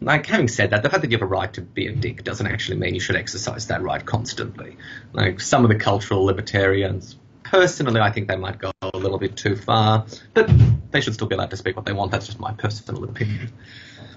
like 0.04 0.26
having 0.26 0.48
said 0.48 0.70
that, 0.70 0.82
the 0.82 0.90
fact 0.90 1.02
that 1.02 1.10
you 1.10 1.16
have 1.16 1.22
a 1.22 1.26
right 1.26 1.52
to 1.54 1.60
be 1.60 1.86
a 1.86 1.92
dick 1.94 2.24
doesn't 2.24 2.46
actually 2.46 2.78
mean 2.78 2.94
you 2.94 3.00
should 3.00 3.16
exercise 3.16 3.66
that 3.68 3.82
right 3.82 4.04
constantly. 4.04 4.76
Like 5.12 5.40
some 5.40 5.64
of 5.64 5.70
the 5.70 5.76
cultural 5.76 6.24
libertarians, 6.24 7.16
personally, 7.42 8.00
I 8.00 8.10
think 8.10 8.28
they 8.28 8.36
might 8.36 8.58
go 8.58 8.72
a 8.82 8.96
little 8.96 9.18
bit 9.18 9.36
too 9.36 9.56
far, 9.56 10.06
but 10.34 10.50
they 10.90 11.00
should 11.00 11.14
still 11.14 11.26
be 11.26 11.34
allowed 11.34 11.50
to 11.50 11.56
speak 11.56 11.76
what 11.76 11.86
they 11.86 11.92
want. 11.92 12.10
That's 12.10 12.26
just 12.26 12.40
my 12.40 12.52
personal 12.52 13.04
opinion. 13.04 13.52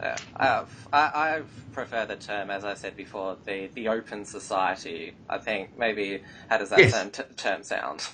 Uh, 0.02 0.66
I, 0.94 1.00
I 1.00 1.42
prefer 1.72 2.06
the 2.06 2.16
term, 2.16 2.52
as 2.52 2.64
I 2.64 2.76
said 2.76 2.96
before, 2.96 3.38
the, 3.46 3.70
the 3.74 3.88
open 3.88 4.26
society. 4.26 5.16
I 5.30 5.40
think 5.40 5.78
maybe 5.78 6.24
how 6.50 6.58
does 6.58 6.70
that 6.70 6.80
yes. 6.80 6.94
term, 6.94 7.10
t- 7.10 7.24
term 7.36 7.64
sound? 7.64 8.08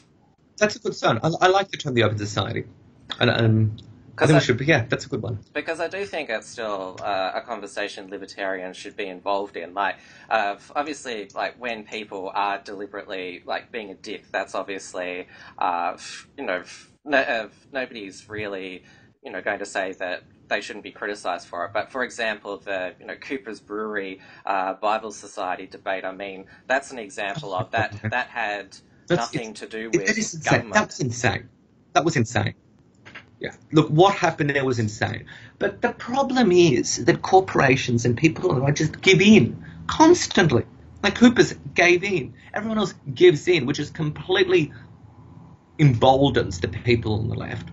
That's 0.57 0.75
a 0.75 0.79
good 0.79 0.95
sound. 0.95 1.19
I, 1.23 1.31
I 1.41 1.47
like 1.47 1.69
the 1.71 1.77
term 1.77 1.93
the 1.93 2.03
open 2.03 2.17
society. 2.17 2.65
And 3.19 3.29
um, 3.29 3.77
I 4.17 4.27
think 4.27 4.35
I, 4.35 4.39
we 4.39 4.45
should, 4.45 4.61
yeah, 4.61 4.85
that's 4.87 5.05
a 5.05 5.09
good 5.09 5.21
one. 5.21 5.39
Because 5.53 5.79
I 5.79 5.87
do 5.87 6.05
think 6.05 6.29
it's 6.29 6.47
still 6.47 6.97
uh, 7.01 7.31
a 7.35 7.41
conversation 7.41 8.09
libertarians 8.09 8.77
should 8.77 8.95
be 8.95 9.07
involved 9.07 9.57
in. 9.57 9.73
Like, 9.73 9.97
uh, 10.29 10.57
obviously, 10.75 11.29
like 11.33 11.59
when 11.59 11.83
people 11.83 12.31
are 12.33 12.59
deliberately 12.59 13.41
like 13.45 13.71
being 13.71 13.89
a 13.89 13.95
dick, 13.95 14.25
that's 14.31 14.53
obviously, 14.53 15.27
uh, 15.57 15.97
you 16.37 16.45
know, 16.45 16.63
no, 17.03 17.17
uh, 17.17 17.47
nobody's 17.71 18.29
really, 18.29 18.83
you 19.23 19.31
know, 19.31 19.41
going 19.41 19.59
to 19.59 19.65
say 19.65 19.93
that 19.93 20.23
they 20.47 20.61
shouldn't 20.61 20.83
be 20.83 20.91
criticised 20.91 21.47
for 21.47 21.65
it. 21.65 21.71
But 21.73 21.91
for 21.91 22.03
example, 22.03 22.57
the 22.57 22.93
you 22.99 23.05
know 23.05 23.15
Coopers 23.15 23.59
Brewery 23.59 24.19
uh, 24.45 24.73
Bible 24.75 25.11
Society 25.11 25.65
debate. 25.65 26.05
I 26.05 26.11
mean, 26.11 26.45
that's 26.67 26.91
an 26.91 26.99
example 26.99 27.53
of 27.53 27.71
that. 27.71 27.99
That 28.13 28.27
had 28.27 28.77
that's, 29.07 29.33
nothing 29.33 29.53
to 29.55 29.65
do 29.65 29.89
with 29.89 30.01
it, 30.01 30.43
government. 30.43 30.73
That 30.73 30.87
was 30.87 30.99
insane. 30.99 31.49
That 31.93 32.05
was 32.05 32.15
insane. 32.15 32.53
Yeah. 33.43 33.51
Look, 33.73 33.89
what 33.89 34.15
happened 34.15 34.51
there 34.51 34.63
was 34.63 34.79
insane. 34.79 35.25
But 35.59 35.81
the 35.81 35.91
problem 35.91 36.53
is 36.53 37.03
that 37.03 37.21
corporations 37.21 38.05
and 38.05 38.17
people 38.17 38.71
just 38.71 39.01
give 39.01 39.19
in 39.19 39.65
constantly. 39.85 40.63
Like 41.03 41.15
Coopers 41.15 41.53
gave 41.73 42.05
in. 42.05 42.35
Everyone 42.53 42.77
else 42.77 42.93
gives 43.13 43.49
in, 43.49 43.65
which 43.65 43.79
is 43.79 43.89
completely 43.89 44.71
emboldens 45.77 46.61
the 46.61 46.69
people 46.69 47.19
on 47.19 47.27
the 47.27 47.35
left, 47.35 47.69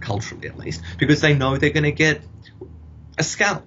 culturally 0.00 0.48
at 0.48 0.56
least, 0.56 0.82
because 0.98 1.20
they 1.20 1.34
know 1.34 1.58
they're 1.58 1.68
going 1.68 1.84
to 1.84 1.92
get 1.92 2.22
a 3.18 3.22
scalp. 3.22 3.66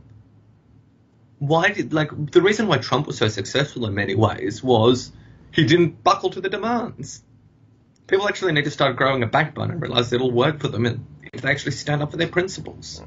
Why 1.37 1.69
did 1.69 1.93
like 1.93 2.31
the 2.31 2.41
reason 2.41 2.67
why 2.67 2.79
Trump 2.79 3.05
was 3.05 3.19
so 3.19 3.27
successful 3.27 3.85
in 3.85 3.93
many 3.93 4.15
ways 4.15 4.63
was 4.63 5.11
he 5.51 5.65
didn't 5.65 6.03
buckle 6.03 6.31
to 6.31 6.41
the 6.41 6.49
demands. 6.49 7.21
People 8.07 8.27
actually 8.27 8.53
need 8.53 8.63
to 8.63 8.71
start 8.71 8.95
growing 8.95 9.21
a 9.21 9.27
backbone 9.27 9.69
and 9.69 9.79
realize 9.79 10.11
it'll 10.13 10.31
work 10.31 10.59
for 10.59 10.69
them 10.69 10.85
if 11.33 11.41
they 11.41 11.49
actually 11.49 11.71
stand 11.71 12.01
up 12.01 12.11
for 12.11 12.17
their 12.17 12.27
principles. 12.27 13.01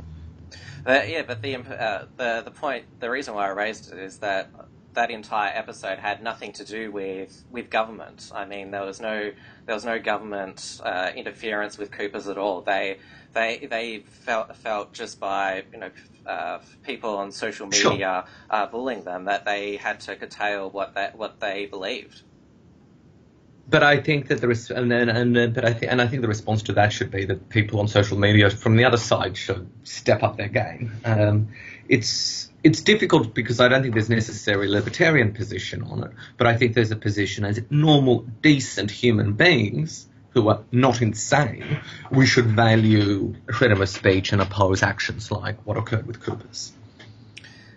Uh, 0.84 1.02
yeah, 1.06 1.22
but 1.22 1.42
the 1.42 1.56
uh, 1.56 2.06
the 2.16 2.42
the 2.44 2.50
point, 2.50 2.84
the 3.00 3.10
reason 3.10 3.34
why 3.34 3.46
I 3.46 3.50
raised 3.50 3.92
it 3.92 3.98
is 3.98 4.18
that 4.18 4.50
that 4.94 5.10
entire 5.10 5.52
episode 5.54 5.98
had 5.98 6.22
nothing 6.22 6.52
to 6.54 6.64
do 6.64 6.90
with 6.90 7.44
with 7.50 7.70
government. 7.70 8.30
I 8.34 8.44
mean, 8.44 8.70
there 8.70 8.82
was 8.82 9.00
no 9.00 9.32
there 9.64 9.74
was 9.74 9.84
no 9.84 9.98
government 9.98 10.80
uh, 10.82 11.10
interference 11.14 11.78
with 11.78 11.90
Coopers 11.90 12.28
at 12.28 12.38
all. 12.38 12.62
They 12.62 12.98
they 13.32 13.66
they 13.70 14.00
felt 14.06 14.54
felt 14.56 14.92
just 14.92 15.18
by 15.18 15.64
you 15.72 15.78
know 15.78 15.90
uh, 16.24 16.58
people 16.84 17.16
on 17.16 17.32
social 17.32 17.66
media 17.66 17.88
sure. 17.88 18.24
uh, 18.50 18.66
bullying 18.66 19.04
them 19.04 19.24
that 19.24 19.44
they 19.44 19.76
had 19.76 20.00
to 20.00 20.16
curtail 20.16 20.70
what 20.70 20.94
that 20.94 21.16
what 21.16 21.40
they 21.40 21.66
believed 21.66 22.22
but 23.68 23.83
I 23.83 24.00
think 24.00 24.29
that 24.29 24.40
the 24.40 24.74
and 24.76 24.90
then 24.90 25.09
and 25.09 25.37
uh, 25.37 25.46
but 25.48 25.64
I 25.64 25.72
think 25.72 25.90
and 25.90 26.00
I 26.00 26.07
think 26.07 26.22
the 26.22 26.29
response 26.29 26.62
to 26.64 26.72
that 26.74 26.92
should 26.92 27.11
be 27.11 27.24
that 27.26 27.48
people 27.48 27.81
on 27.81 27.88
social 27.88 28.18
media 28.18 28.50
from 28.50 28.76
the 28.76 28.85
other 28.85 28.96
side 28.96 29.37
should 29.37 29.68
step 29.85 30.22
up 30.22 30.37
their 30.37 30.48
game. 30.48 30.92
Um, 31.05 31.48
it's 31.88 32.50
it's 32.62 32.81
difficult 32.81 33.35
because 33.35 33.61
I 33.61 33.68
don't 33.68 33.83
think 33.83 33.94
there's 33.94 34.11
necessarily 34.11 34.68
a 34.68 34.70
libertarian 34.70 35.33
position 35.33 35.83
on 35.83 36.05
it, 36.05 36.11
but 36.37 36.46
I 36.46 36.57
think 36.57 36.74
there's 36.74 36.90
a 36.90 36.96
position 36.96 37.44
as 37.44 37.61
normal, 37.70 38.24
decent 38.42 38.90
human 38.90 39.33
beings 39.33 40.09
who 40.31 40.48
are 40.48 40.62
not 40.70 41.00
insane. 41.00 41.81
We 42.11 42.26
should 42.26 42.46
value 42.46 43.35
freedom 43.52 43.81
of 43.81 43.88
speech 43.88 44.33
and 44.33 44.42
oppose 44.42 44.83
actions 44.83 45.31
like 45.31 45.64
what 45.64 45.76
occurred 45.76 46.07
with 46.07 46.20
Coopers. 46.20 46.72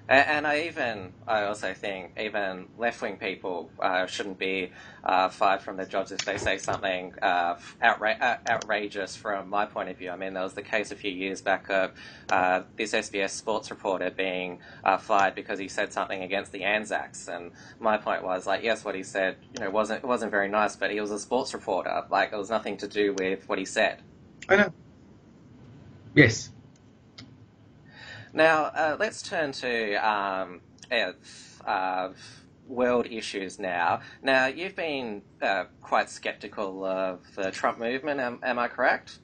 And, 0.10 0.48
I 0.48 0.64
even, 0.64 1.14
I 1.28 1.46
also 1.46 1.74
think 1.74 2.14
even 2.20 2.70
left 2.78 3.02
wing 3.02 3.18
people 3.18 3.72
uh, 3.82 4.08
shouldn't 4.08 4.40
be 4.40 4.72
uh, 5.04 5.30
fired 5.30 5.64
from 5.64 5.78
their 5.78 5.88
jobs 5.88 6.12
if 6.14 6.26
they 6.26 6.38
say 6.38 6.60
something 6.60 7.16
uh, 7.24 7.56
outra- 7.84 8.22
uh, 8.22 8.38
outrageous 8.48 9.18
from 9.18 9.50
my 9.50 9.66
point 9.66 9.90
of 9.90 10.00
view. 10.00 10.12
I 10.12 10.18
mean, 10.18 10.36
there 10.36 10.44
was 10.44 10.56
the 10.56 10.64
case 10.64 10.92
a 10.92 10.98
few 10.98 11.12
years 11.12 11.42
back 11.42 11.72
of 11.72 11.94
uh, 12.30 12.64
this 12.78 12.94
SBS 12.94 13.32
sports 13.32 13.72
reporter 13.72 14.12
being 14.12 14.60
uh, 14.86 15.00
fired 15.00 15.36
because 15.36 15.60
he 15.60 15.70
said 15.70 15.94
something 15.94 16.24
against 16.24 16.54
the 16.54 16.66
Anzacs, 16.66 17.30
and 17.30 17.54
my 17.80 17.98
point 17.98 18.24
was 18.24 18.48
like, 18.48 18.64
yes, 18.64 18.86
what 18.86 18.96
he 18.96 19.04
said, 19.04 19.38
you 19.54 19.62
know, 19.62 19.72
wasn't 19.72 20.06
wasn't 20.06 20.32
very 20.32 20.50
nice, 20.50 20.78
but 20.78 20.92
he 20.92 21.02
was 21.02 21.12
a 21.12 21.20
sports 21.20 21.56
reporter. 21.56 22.04
Like, 22.12 22.34
it 22.34 22.38
was 22.38 22.52
nothing 22.52 22.78
to 22.80 22.90
do 22.90 23.16
with 23.16 23.50
what 23.50 23.60
he 23.60 23.66
said. 23.66 24.04
I 24.50 24.58
know. 24.58 24.74
Yes, 26.16 26.52
now, 28.40 28.64
uh, 28.64 28.98
let's 29.00 29.22
turn 29.22 29.52
to 29.52 29.94
um, 29.96 30.62
uh, 31.66 32.10
world 32.68 33.06
issues 33.06 33.60
now. 33.60 34.00
Now, 34.24 34.48
you've 34.48 34.76
been 34.76 35.22
uh, 35.42 35.66
quite 35.82 36.10
skeptical 36.10 36.86
of 36.86 37.20
the 37.36 37.52
Trump 37.52 37.78
movement, 37.78 38.20
am, 38.20 38.40
am, 38.42 38.58
I 38.58 38.70
correct? 38.70 39.20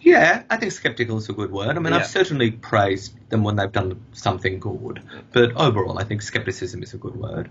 Yeah, 0.00 0.42
I 0.50 0.56
think 0.58 0.72
skeptical 0.72 1.16
is 1.16 1.28
a 1.28 1.32
good 1.32 1.50
word. 1.50 1.76
I 1.76 1.80
mean, 1.80 1.92
yeah. 1.92 2.00
I've 2.00 2.06
certainly 2.06 2.50
praised 2.50 3.14
them 3.30 3.44
when 3.44 3.56
they've 3.56 3.72
done 3.72 4.00
something 4.12 4.60
good, 4.60 5.02
but 5.32 5.56
overall, 5.56 5.98
I 5.98 6.04
think 6.04 6.22
skepticism 6.22 6.82
is 6.82 6.94
a 6.94 6.98
good 6.98 7.16
word. 7.16 7.50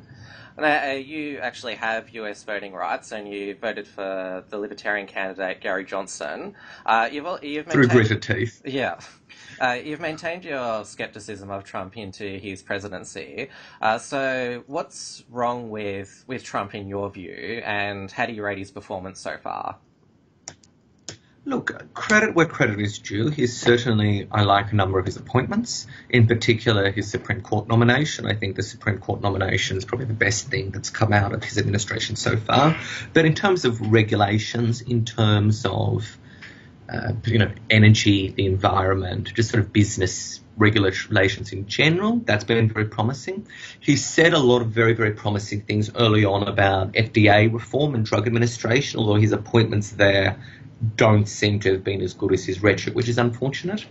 Now, 0.61 0.89
uh, 0.89 0.93
you 0.93 1.39
actually 1.39 1.75
have 1.75 2.09
US 2.09 2.43
voting 2.43 2.73
rights, 2.73 3.11
and 3.11 3.31
you 3.31 3.55
voted 3.55 3.87
for 3.87 4.43
the 4.49 4.57
Libertarian 4.57 5.07
candidate 5.07 5.61
Gary 5.61 5.85
Johnson. 5.85 6.55
Uh, 6.85 7.09
you've, 7.11 7.25
you've 7.43 7.67
maintained, 7.67 7.71
Through 7.71 7.87
gritted 7.87 8.21
teeth. 8.21 8.61
Yeah. 8.65 8.99
Uh, 9.59 9.77
you've 9.83 9.99
maintained 9.99 10.45
your 10.45 10.85
skepticism 10.85 11.49
of 11.49 11.63
Trump 11.63 11.97
into 11.97 12.37
his 12.39 12.61
presidency. 12.61 13.49
Uh, 13.81 13.97
so, 13.97 14.63
what's 14.67 15.23
wrong 15.29 15.69
with, 15.69 16.23
with 16.27 16.43
Trump 16.43 16.75
in 16.75 16.87
your 16.87 17.09
view, 17.09 17.61
and 17.65 18.11
how 18.11 18.25
do 18.25 18.33
you 18.33 18.43
rate 18.43 18.57
his 18.57 18.71
performance 18.71 19.19
so 19.19 19.37
far? 19.37 19.77
Look, 21.45 21.93
credit 21.93 22.35
where 22.35 22.45
credit 22.45 22.79
is 22.79 22.99
due. 22.99 23.29
He's 23.29 23.59
certainly, 23.59 24.27
I 24.31 24.43
like 24.43 24.71
a 24.71 24.75
number 24.75 24.99
of 24.99 25.05
his 25.05 25.17
appointments, 25.17 25.87
in 26.09 26.27
particular 26.27 26.91
his 26.91 27.09
Supreme 27.09 27.41
Court 27.41 27.67
nomination. 27.67 28.25
I 28.25 28.35
think 28.35 28.55
the 28.55 28.63
Supreme 28.63 28.99
Court 28.99 29.21
nomination 29.21 29.77
is 29.77 29.85
probably 29.85 30.05
the 30.05 30.13
best 30.13 30.49
thing 30.49 30.71
that's 30.71 30.89
come 30.89 31.13
out 31.13 31.33
of 31.33 31.43
his 31.43 31.57
administration 31.57 32.17
so 32.17 32.37
far. 32.37 32.77
But 33.13 33.25
in 33.25 33.35
terms 33.35 33.65
of 33.65 33.79
regulations, 33.91 34.81
in 34.81 35.05
terms 35.05 35.65
of 35.65 36.17
uh, 36.91 37.13
you 37.25 37.37
know, 37.37 37.51
energy, 37.69 38.29
the 38.29 38.45
environment, 38.45 39.31
just 39.35 39.51
sort 39.51 39.63
of 39.63 39.71
business 39.71 40.41
regulations 40.57 41.53
in 41.53 41.67
general. 41.67 42.17
That's 42.17 42.43
been 42.43 42.67
very 42.69 42.85
promising. 42.85 43.47
He 43.79 43.95
said 43.95 44.33
a 44.33 44.39
lot 44.39 44.61
of 44.61 44.69
very, 44.69 44.93
very 44.93 45.11
promising 45.11 45.61
things 45.61 45.91
early 45.95 46.25
on 46.25 46.47
about 46.47 46.93
FDA 46.93 47.51
reform 47.51 47.95
and 47.95 48.05
drug 48.05 48.27
administration, 48.27 48.99
although 48.99 49.15
his 49.15 49.31
appointments 49.31 49.91
there 49.91 50.43
don't 50.95 51.27
seem 51.27 51.59
to 51.61 51.73
have 51.73 51.83
been 51.83 52.01
as 52.01 52.13
good 52.13 52.33
as 52.33 52.45
his 52.45 52.61
rhetoric, 52.63 52.95
which 52.95 53.09
is 53.09 53.17
unfortunate. 53.17 53.85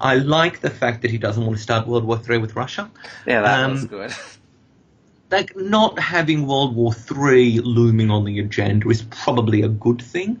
I 0.00 0.16
like 0.16 0.60
the 0.60 0.70
fact 0.70 1.02
that 1.02 1.10
he 1.10 1.18
doesn't 1.18 1.44
want 1.44 1.56
to 1.56 1.62
start 1.62 1.86
World 1.86 2.04
War 2.04 2.20
III 2.28 2.38
with 2.38 2.56
Russia. 2.56 2.90
Yeah, 3.26 3.42
that 3.42 3.64
um, 3.64 3.72
was 3.72 3.84
good. 3.84 4.12
like 5.30 5.56
not 5.56 5.98
having 5.98 6.46
World 6.46 6.76
War 6.76 6.92
III 6.94 7.60
looming 7.60 8.10
on 8.10 8.24
the 8.24 8.38
agenda 8.40 8.88
is 8.90 9.02
probably 9.02 9.62
a 9.62 9.68
good 9.68 10.02
thing 10.02 10.40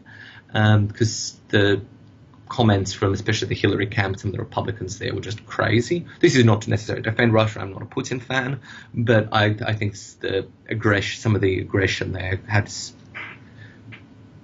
um, 0.52 0.86
because 0.86 1.38
the 1.48 1.80
comments 2.48 2.92
from 2.92 3.14
especially 3.14 3.48
the 3.48 3.54
Hillary 3.54 3.86
camps 3.86 4.24
and 4.24 4.34
the 4.34 4.38
Republicans 4.38 4.98
there 4.98 5.14
were 5.14 5.22
just 5.22 5.46
crazy. 5.46 6.04
This 6.20 6.36
is 6.36 6.44
not 6.44 6.62
to 6.62 6.70
necessarily 6.70 7.02
defend 7.02 7.32
Russia. 7.32 7.60
I'm 7.60 7.72
not 7.72 7.80
a 7.80 7.86
Putin 7.86 8.20
fan, 8.20 8.60
but 8.92 9.30
I, 9.32 9.56
I 9.64 9.72
think 9.72 9.96
the 10.20 10.46
aggression, 10.68 11.18
some 11.20 11.34
of 11.34 11.40
the 11.40 11.60
aggression 11.60 12.12
there 12.12 12.40
had 12.46 12.70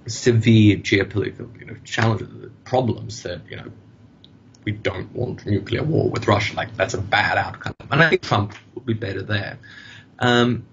severe 0.09 0.77
geopolitical 0.77 1.59
you 1.59 1.65
know, 1.65 1.75
challenges, 1.83 2.29
problems 2.63 3.23
that 3.23 3.41
you 3.49 3.57
know 3.57 3.71
we 4.65 4.71
don't 4.71 5.13
want 5.13 5.45
nuclear 5.45 5.83
war 5.83 6.09
with 6.09 6.27
Russia. 6.27 6.55
Like 6.55 6.75
that's 6.75 6.93
a 6.93 7.01
bad 7.01 7.37
outcome, 7.37 7.75
and 7.89 8.01
I 8.01 8.09
think 8.09 8.21
Trump 8.21 8.53
would 8.75 8.85
be 8.85 8.93
better 8.93 9.21
there. 9.21 9.57
Um, 10.19 10.65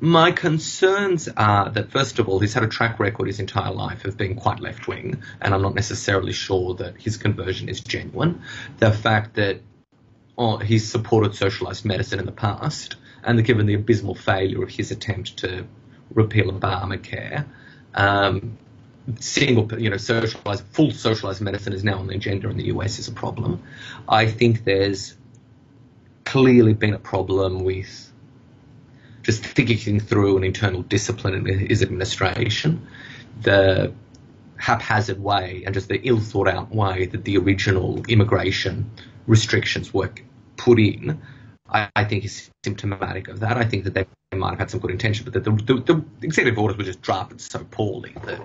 my 0.00 0.32
concerns 0.32 1.28
are 1.36 1.68
that, 1.70 1.90
first 1.90 2.18
of 2.18 2.28
all, 2.28 2.38
he's 2.40 2.54
had 2.54 2.62
a 2.62 2.68
track 2.68 2.98
record 2.98 3.26
his 3.26 3.38
entire 3.38 3.70
life 3.70 4.06
of 4.06 4.16
being 4.16 4.34
quite 4.34 4.58
left 4.58 4.88
wing, 4.88 5.22
and 5.42 5.52
I'm 5.54 5.60
not 5.60 5.74
necessarily 5.74 6.32
sure 6.32 6.74
that 6.76 6.96
his 6.96 7.18
conversion 7.18 7.68
is 7.68 7.80
genuine. 7.80 8.42
The 8.78 8.92
fact 8.92 9.34
that 9.34 9.60
on, 10.36 10.62
he's 10.62 10.90
supported 10.90 11.32
socialised 11.32 11.84
medicine 11.84 12.18
in 12.18 12.24
the 12.24 12.32
past, 12.32 12.96
and 13.22 13.44
given 13.44 13.66
the 13.66 13.74
abysmal 13.74 14.14
failure 14.14 14.62
of 14.62 14.70
his 14.70 14.90
attempt 14.90 15.36
to 15.38 15.66
repeal 16.14 16.52
Obamacare, 16.52 17.46
um, 17.94 18.56
single, 19.18 19.80
you 19.80 19.90
know, 19.90 19.96
socialized, 19.96 20.64
full 20.72 20.90
socialized 20.90 21.40
medicine 21.40 21.72
is 21.72 21.84
now 21.84 21.98
on 21.98 22.06
the 22.06 22.14
agenda 22.14 22.48
in 22.48 22.56
the 22.56 22.66
US 22.66 22.98
is 22.98 23.08
a 23.08 23.12
problem. 23.12 23.62
I 24.08 24.26
think 24.26 24.64
there's 24.64 25.16
clearly 26.24 26.74
been 26.74 26.94
a 26.94 26.98
problem 26.98 27.64
with 27.64 28.10
just 29.22 29.44
thinking 29.44 30.00
through 30.00 30.36
an 30.36 30.44
internal 30.44 30.82
discipline 30.82 31.46
in 31.46 31.58
his 31.58 31.82
administration, 31.82 32.86
the 33.42 33.92
haphazard 34.56 35.22
way 35.22 35.62
and 35.64 35.74
just 35.74 35.88
the 35.88 36.00
ill 36.06 36.20
thought 36.20 36.48
out 36.48 36.74
way 36.74 37.06
that 37.06 37.24
the 37.24 37.36
original 37.38 38.04
immigration 38.08 38.90
restrictions 39.26 39.92
were 39.92 40.10
put 40.56 40.78
in, 40.78 41.20
I, 41.70 41.88
I, 41.94 42.04
think 42.04 42.24
is 42.24 42.50
symptomatic 42.64 43.28
of 43.28 43.40
that. 43.40 43.56
I 43.56 43.64
think 43.64 43.84
that 43.84 43.94
they 43.94 44.06
might 44.36 44.50
have 44.50 44.58
had 44.58 44.70
some 44.70 44.80
good 44.80 44.90
intention, 44.90 45.24
but 45.24 45.34
that 45.34 45.44
the, 45.44 45.50
the, 45.50 45.94
the 45.94 46.04
executive 46.22 46.58
orders 46.58 46.76
were 46.76 46.84
just 46.84 47.02
drafted 47.02 47.40
so 47.40 47.60
poorly 47.70 48.14
that 48.24 48.40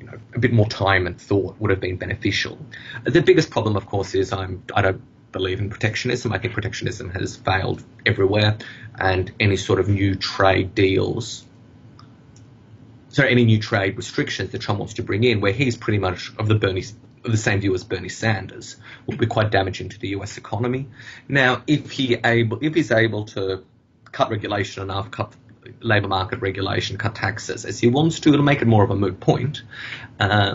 you 0.00 0.06
know, 0.06 0.18
a 0.34 0.38
bit 0.38 0.52
more 0.52 0.68
time 0.68 1.06
and 1.06 1.20
thought 1.20 1.56
would 1.60 1.70
have 1.70 1.80
been 1.80 1.96
beneficial. 1.96 2.58
The 3.04 3.22
biggest 3.22 3.50
problem, 3.50 3.76
of 3.76 3.86
course, 3.86 4.14
is 4.14 4.32
I'm 4.32 4.62
I 4.74 4.82
don't 4.82 5.02
believe 5.32 5.60
in 5.60 5.70
protectionism. 5.70 6.32
I 6.32 6.38
think 6.38 6.54
protectionism 6.54 7.10
has 7.10 7.36
failed 7.36 7.82
everywhere, 8.04 8.58
and 8.98 9.30
any 9.38 9.56
sort 9.56 9.80
of 9.80 9.88
new 9.88 10.14
trade 10.14 10.74
deals. 10.74 11.44
So 13.08 13.24
any 13.24 13.44
new 13.44 13.58
trade 13.58 13.96
restrictions 13.96 14.50
that 14.50 14.60
Trump 14.60 14.78
wants 14.78 14.94
to 14.94 15.02
bring 15.02 15.24
in, 15.24 15.40
where 15.40 15.52
he's 15.52 15.76
pretty 15.76 15.98
much 15.98 16.32
of 16.38 16.48
the 16.48 16.54
Bernie 16.54 16.84
the 17.30 17.36
same 17.36 17.60
view 17.60 17.74
as 17.74 17.84
Bernie 17.84 18.08
Sanders, 18.08 18.76
will 19.06 19.16
be 19.16 19.26
quite 19.26 19.50
damaging 19.50 19.88
to 19.90 19.98
the 19.98 20.08
U.S. 20.08 20.38
economy. 20.38 20.88
Now, 21.28 21.62
if 21.66 21.90
he 21.90 22.14
able 22.14 22.58
if 22.62 22.74
he's 22.74 22.90
able 22.90 23.24
to 23.26 23.64
cut 24.12 24.30
regulation 24.30 24.82
enough, 24.82 25.10
cut 25.10 25.34
labour 25.80 26.08
market 26.08 26.40
regulation, 26.40 26.96
cut 26.96 27.14
taxes 27.14 27.64
as 27.64 27.78
he 27.78 27.88
wants 27.88 28.20
to. 28.20 28.32
It'll 28.32 28.44
make 28.44 28.62
it 28.62 28.66
more 28.66 28.84
of 28.84 28.90
a 28.90 28.96
moot 28.96 29.20
point 29.20 29.62
because 30.18 30.52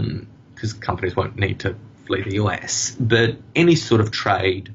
um, 0.74 0.80
companies 0.80 1.16
won't 1.16 1.38
need 1.38 1.60
to 1.62 1.76
flee 2.06 2.24
the 2.24 2.36
US. 2.36 2.96
But 3.00 3.38
any 3.56 3.76
sort 3.76 4.02
of 4.02 4.12
trade, 4.12 4.74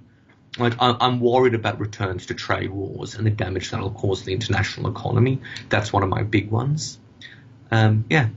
like 0.58 0.74
I'm 0.78 1.20
worried 1.20 1.54
about 1.54 1.80
returns 1.80 2.26
to 2.26 2.34
trade 2.34 2.70
wars 2.70 3.14
and 3.14 3.26
the 3.26 3.30
damage 3.30 3.70
that'll 3.70 3.90
cause 3.90 4.24
the 4.24 4.32
international 4.32 4.90
economy. 4.90 5.40
That's 5.68 5.92
one 5.92 6.02
of 6.02 6.08
my 6.08 6.22
big 6.22 6.50
ones. 6.50 6.98
Um, 7.70 8.04
yeah. 8.08 8.28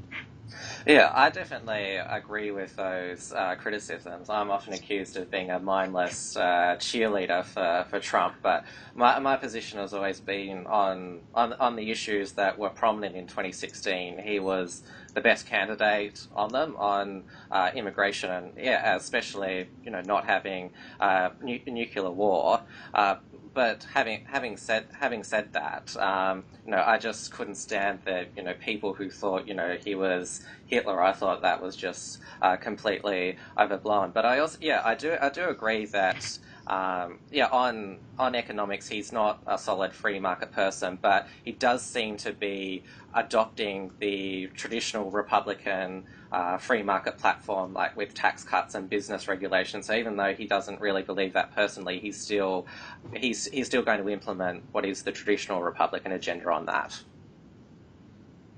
Yeah, 0.85 1.11
I 1.15 1.29
definitely 1.29 1.95
agree 1.97 2.51
with 2.51 2.75
those 2.75 3.31
uh, 3.31 3.55
criticisms. 3.55 4.29
I'm 4.29 4.51
often 4.51 4.73
accused 4.73 5.17
of 5.17 5.31
being 5.31 5.51
a 5.51 5.59
mindless 5.61 6.35
uh, 6.35 6.75
cheerleader 6.79 7.45
for, 7.45 7.85
for 7.89 8.01
Trump, 8.01 8.37
but 8.43 8.65
my, 8.95 9.19
my 9.19 9.37
position 9.37 9.79
has 9.79 9.93
always 9.93 10.19
been 10.19 10.67
on, 10.67 11.21
on 11.33 11.53
on 11.61 11.77
the 11.77 11.91
issues 11.91 12.33
that 12.33 12.59
were 12.59 12.69
prominent 12.69 13.15
in 13.15 13.27
2016. 13.27 14.19
He 14.19 14.41
was 14.41 14.83
the 15.11 15.21
best 15.21 15.45
candidate 15.47 16.27
on 16.35 16.51
them 16.51 16.75
on 16.77 17.25
uh, 17.51 17.71
immigration 17.75 18.31
and 18.31 18.53
yeah, 18.57 18.95
especially 18.95 19.69
you 19.83 19.91
know 19.91 20.01
not 20.01 20.25
having 20.25 20.71
uh, 20.99 21.29
nu- 21.41 21.59
nuclear 21.67 22.11
war. 22.11 22.63
Uh, 22.93 23.15
but 23.53 23.87
having 23.93 24.19
having 24.25 24.57
said 24.57 24.87
having 24.99 25.23
said 25.23 25.49
that, 25.53 25.95
um, 25.97 26.45
you 26.65 26.71
know, 26.71 26.83
I 26.85 26.97
just 26.97 27.31
couldn't 27.31 27.55
stand 27.55 28.01
that 28.05 28.31
you 28.37 28.43
know 28.43 28.53
people 28.53 28.93
who 28.95 29.09
thought 29.09 29.47
you 29.47 29.55
know 29.55 29.77
he 29.83 29.95
was 29.95 30.41
Hitler. 30.65 31.01
I 31.03 31.13
thought 31.13 31.41
that 31.43 31.61
was 31.61 31.75
just 31.75 32.19
uh, 32.41 32.57
completely 32.57 33.37
overblown. 33.59 34.11
But 34.13 34.25
I 34.25 34.39
also 34.39 34.57
yeah 34.61 34.81
I 34.85 34.95
do 34.95 35.15
I 35.21 35.29
do 35.29 35.49
agree 35.49 35.85
that. 35.87 36.39
Um, 36.69 37.17
yeah, 37.31 37.47
on 37.47 37.97
on 38.19 38.35
economics, 38.35 38.87
he's 38.87 39.11
not 39.11 39.41
a 39.47 39.57
solid 39.57 39.91
free 39.91 40.19
market 40.19 40.51
person, 40.51 40.99
but 41.01 41.27
he 41.43 41.51
does 41.51 41.83
seem 41.83 42.15
to 42.17 42.31
be 42.31 42.83
adopting 43.15 43.91
the 43.99 44.47
traditional 44.55 45.09
Republican 45.09 46.03
uh, 46.31 46.59
free 46.59 46.83
market 46.83 47.17
platform, 47.17 47.73
like 47.73 47.97
with 47.97 48.13
tax 48.13 48.43
cuts 48.43 48.75
and 48.75 48.87
business 48.87 49.27
regulations. 49.27 49.87
So 49.87 49.95
even 49.95 50.15
though 50.15 50.35
he 50.35 50.45
doesn't 50.45 50.79
really 50.79 51.01
believe 51.01 51.33
that 51.33 51.55
personally, 51.55 51.99
he's 51.99 52.19
still 52.19 52.67
he's 53.15 53.45
he's 53.47 53.65
still 53.65 53.81
going 53.81 54.03
to 54.03 54.09
implement 54.09 54.63
what 54.71 54.85
is 54.85 55.01
the 55.01 55.11
traditional 55.11 55.63
Republican 55.63 56.11
agenda 56.11 56.51
on 56.51 56.67
that. 56.67 57.01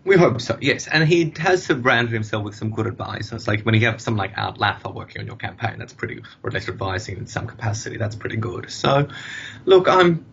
We 0.03 0.17
hope 0.17 0.41
so, 0.41 0.57
yes. 0.59 0.87
And 0.87 1.07
he 1.07 1.31
has 1.37 1.63
surrounded 1.63 2.11
himself 2.11 2.43
with 2.43 2.55
some 2.55 2.71
good 2.71 2.87
advice. 2.87 3.31
It's 3.31 3.47
like 3.47 3.61
when 3.61 3.75
you 3.75 3.85
have 3.85 4.01
someone 4.01 4.27
like 4.27 4.37
Art 4.37 4.57
Laffer 4.57 4.93
working 4.93 5.21
on 5.21 5.27
your 5.27 5.35
campaign, 5.35 5.77
that's 5.77 5.93
pretty, 5.93 6.23
or 6.41 6.47
at 6.47 6.53
least 6.53 6.69
advising 6.69 7.17
in 7.17 7.27
some 7.27 7.45
capacity, 7.45 7.97
that's 7.97 8.15
pretty 8.15 8.37
good. 8.37 8.71
So, 8.71 9.09
look, 9.65 9.87
I'm 9.87 10.25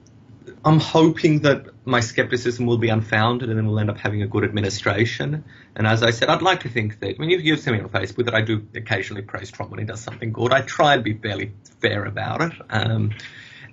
I'm 0.64 0.80
hoping 0.80 1.40
that 1.40 1.66
my 1.84 2.00
skepticism 2.00 2.66
will 2.66 2.78
be 2.78 2.88
unfounded 2.88 3.48
and 3.48 3.58
then 3.58 3.66
we'll 3.66 3.78
end 3.78 3.90
up 3.90 3.98
having 3.98 4.22
a 4.22 4.26
good 4.26 4.44
administration. 4.44 5.44
And 5.76 5.86
as 5.86 6.02
I 6.02 6.10
said, 6.10 6.28
I'd 6.28 6.42
like 6.42 6.60
to 6.60 6.68
think 6.68 7.00
that, 7.00 7.14
I 7.16 7.18
mean, 7.18 7.30
you've, 7.30 7.42
you've 7.42 7.60
seen 7.60 7.74
me 7.74 7.80
on 7.80 7.88
Facebook 7.88 8.24
that 8.24 8.34
I 8.34 8.40
do 8.40 8.66
occasionally 8.74 9.22
praise 9.22 9.50
Trump 9.50 9.70
when 9.70 9.80
he 9.80 9.86
does 9.86 10.00
something 10.00 10.32
good. 10.32 10.52
I 10.52 10.62
try 10.62 10.94
and 10.94 11.04
be 11.04 11.14
fairly 11.14 11.52
fair 11.80 12.04
about 12.04 12.42
it. 12.42 12.52
Um, 12.70 13.14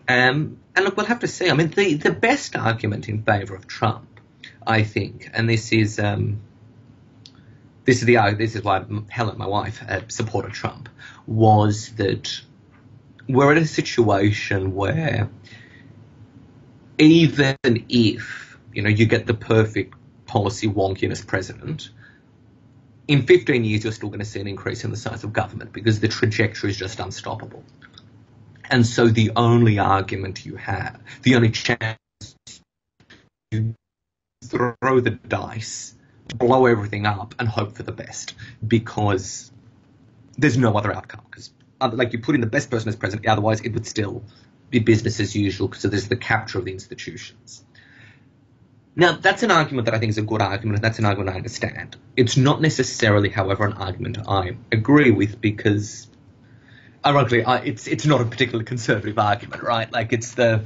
um, 0.08 0.58
and 0.76 0.86
look, 0.86 0.98
we'll 0.98 1.06
have 1.08 1.20
to 1.20 1.28
see. 1.28 1.50
I 1.50 1.54
mean, 1.54 1.70
the, 1.70 1.96
the 1.96 2.12
best 2.12 2.56
argument 2.56 3.10
in 3.10 3.24
favour 3.24 3.56
of 3.56 3.68
Trump, 3.68 4.15
I 4.68 4.84
think, 4.84 5.30
and 5.34 5.50
this 5.50 5.72
is, 5.72 6.00
um, 6.00 6.42
this 7.86 8.00
is 8.00 8.06
the 8.06 8.36
this 8.38 8.56
is 8.56 8.64
why 8.64 8.84
Helen, 9.10 9.38
my 9.38 9.48
wife, 9.48 9.84
uh, 9.88 10.02
supported 10.08 10.54
Trump, 10.54 10.90
was 11.28 11.90
that 11.96 12.42
we're 13.28 13.52
in 13.52 13.60
a 13.60 13.68
situation 13.68 14.74
where 14.74 15.30
even 16.98 17.56
if 17.90 18.58
you 18.74 18.82
know 18.82 18.90
you 18.90 19.06
get 19.06 19.28
the 19.28 19.34
perfect 19.34 19.94
policy 20.26 20.68
wonkiness 20.68 21.26
president, 21.26 21.90
in 23.08 23.24
15 23.24 23.64
years 23.64 23.84
you're 23.84 23.94
still 23.94 24.10
going 24.10 24.20
to 24.20 24.26
see 24.26 24.40
an 24.40 24.48
increase 24.48 24.84
in 24.84 24.92
the 24.92 24.98
size 24.98 25.24
of 25.24 25.32
government 25.32 25.72
because 25.72 26.00
the 26.00 26.08
trajectory 26.08 26.72
is 26.72 26.78
just 26.78 27.00
unstoppable. 27.00 27.64
And 28.70 28.86
so 28.86 29.08
the 29.08 29.32
only 29.36 29.78
argument 29.78 30.44
you 30.44 30.56
have, 30.56 31.00
the 31.22 31.36
only 31.36 31.52
chance 31.52 31.98
you 33.52 33.76
throw 34.50 35.00
the 35.00 35.12
dice, 35.12 35.96
blow 36.36 36.66
everything 36.66 37.06
up, 37.06 37.36
and 37.40 37.48
hope 37.48 37.76
for 37.76 37.84
the 37.84 37.92
best 37.92 38.34
because 38.66 39.52
there's 40.38 40.58
no 40.58 40.78
other 40.78 40.94
outcome. 40.94 41.22
Because 41.30 41.52
uh, 41.82 41.92
like 41.94 42.14
you 42.14 42.20
put 42.20 42.36
in 42.36 42.42
the 42.42 42.48
best 42.48 42.70
person 42.70 42.90
as 42.90 42.96
president, 42.96 43.28
otherwise 43.28 43.62
it 43.62 43.74
would 43.74 43.86
still 43.86 44.24
be 44.70 44.80
business 44.80 45.20
as 45.20 45.36
usual, 45.36 45.72
so 45.74 45.88
there's 45.88 46.08
the 46.08 46.16
capture 46.16 46.60
of 46.60 46.66
the 46.66 46.72
institutions. 46.72 47.64
Now, 48.96 49.12
that's 49.12 49.44
an 49.44 49.52
argument 49.52 49.86
that 49.86 49.94
I 49.94 50.00
think 50.00 50.12
is 50.12 50.18
a 50.18 50.22
good 50.22 50.42
argument, 50.42 50.78
and 50.78 50.84
that's 50.84 51.00
an 51.00 51.06
argument 51.06 51.36
I 51.36 51.38
understand. 51.38 51.98
It's 52.16 52.38
not 52.38 52.62
necessarily, 52.62 53.30
however, 53.30 53.66
an 53.66 53.74
argument 53.74 54.18
I 54.26 54.56
agree 54.72 55.12
with 55.12 55.42
because, 55.42 56.08
ironically, 57.06 57.44
I, 57.44 57.58
it's 57.58 57.88
it's 57.88 58.06
not 58.06 58.22
a 58.22 58.26
particularly 58.26 58.64
conservative 58.64 59.20
argument, 59.20 59.64
right? 59.64 59.92
Like 59.92 60.14
it's 60.14 60.34
the 60.36 60.64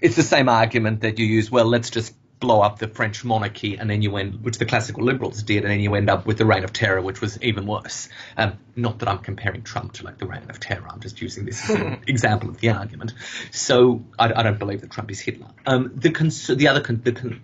it's 0.00 0.16
the 0.16 0.22
same 0.22 0.48
argument 0.48 1.02
that 1.02 1.18
you 1.18 1.26
use. 1.26 1.50
Well, 1.50 1.66
let's 1.66 1.90
just 1.90 2.14
blow 2.42 2.60
up 2.60 2.80
the 2.80 2.88
French 2.88 3.24
monarchy, 3.24 3.78
and 3.78 3.88
then 3.88 4.02
you 4.02 4.16
end, 4.16 4.42
which 4.44 4.58
the 4.58 4.66
classical 4.66 5.04
liberals 5.04 5.42
did, 5.44 5.62
and 5.62 5.70
then 5.70 5.80
you 5.80 5.94
end 5.94 6.10
up 6.10 6.26
with 6.26 6.36
the 6.36 6.44
Reign 6.44 6.64
of 6.64 6.72
Terror, 6.72 7.00
which 7.00 7.20
was 7.20 7.40
even 7.40 7.66
worse. 7.66 8.08
Um, 8.36 8.58
not 8.74 8.98
that 8.98 9.08
I'm 9.08 9.20
comparing 9.20 9.62
Trump 9.62 9.92
to 9.94 10.04
like 10.04 10.18
the 10.18 10.26
Reign 10.26 10.50
of 10.50 10.58
Terror. 10.58 10.84
I'm 10.90 11.00
just 11.00 11.22
using 11.22 11.46
this 11.46 11.70
as 11.70 11.76
an 11.76 12.02
example 12.08 12.50
of 12.50 12.58
the 12.58 12.70
argument. 12.70 13.14
So 13.52 14.04
I, 14.18 14.32
I, 14.32 14.42
don't 14.42 14.58
believe 14.58 14.80
that 14.80 14.90
Trump 14.90 15.10
is 15.12 15.20
Hitler. 15.20 15.46
Um, 15.64 15.92
the 15.94 16.10
cons- 16.10 16.48
the 16.48 16.68
other 16.68 16.80
con- 16.80 17.00
the 17.02 17.12
con- 17.12 17.40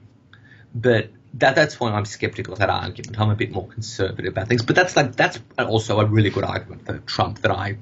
but 0.74 1.10
that 1.34 1.54
that's 1.54 1.78
why 1.78 1.92
I'm 1.92 2.04
skeptical 2.04 2.54
of 2.54 2.58
that 2.58 2.70
argument. 2.70 3.20
I'm 3.20 3.30
a 3.30 3.36
bit 3.36 3.52
more 3.52 3.68
conservative 3.68 4.32
about 4.32 4.48
things, 4.48 4.62
but 4.62 4.74
that's 4.74 4.96
like 4.96 5.14
that's 5.14 5.38
also 5.56 6.00
a 6.00 6.04
really 6.04 6.30
good 6.30 6.44
argument 6.44 6.86
for 6.86 6.98
Trump 6.98 7.42
that 7.42 7.52
I 7.52 7.78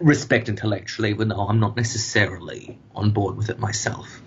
respect 0.00 0.48
intellectually, 0.48 1.10
even 1.10 1.28
though 1.28 1.46
I'm 1.46 1.60
not 1.60 1.76
necessarily 1.76 2.78
on 2.96 3.12
board 3.12 3.36
with 3.36 3.48
it 3.48 3.60
myself. 3.60 4.20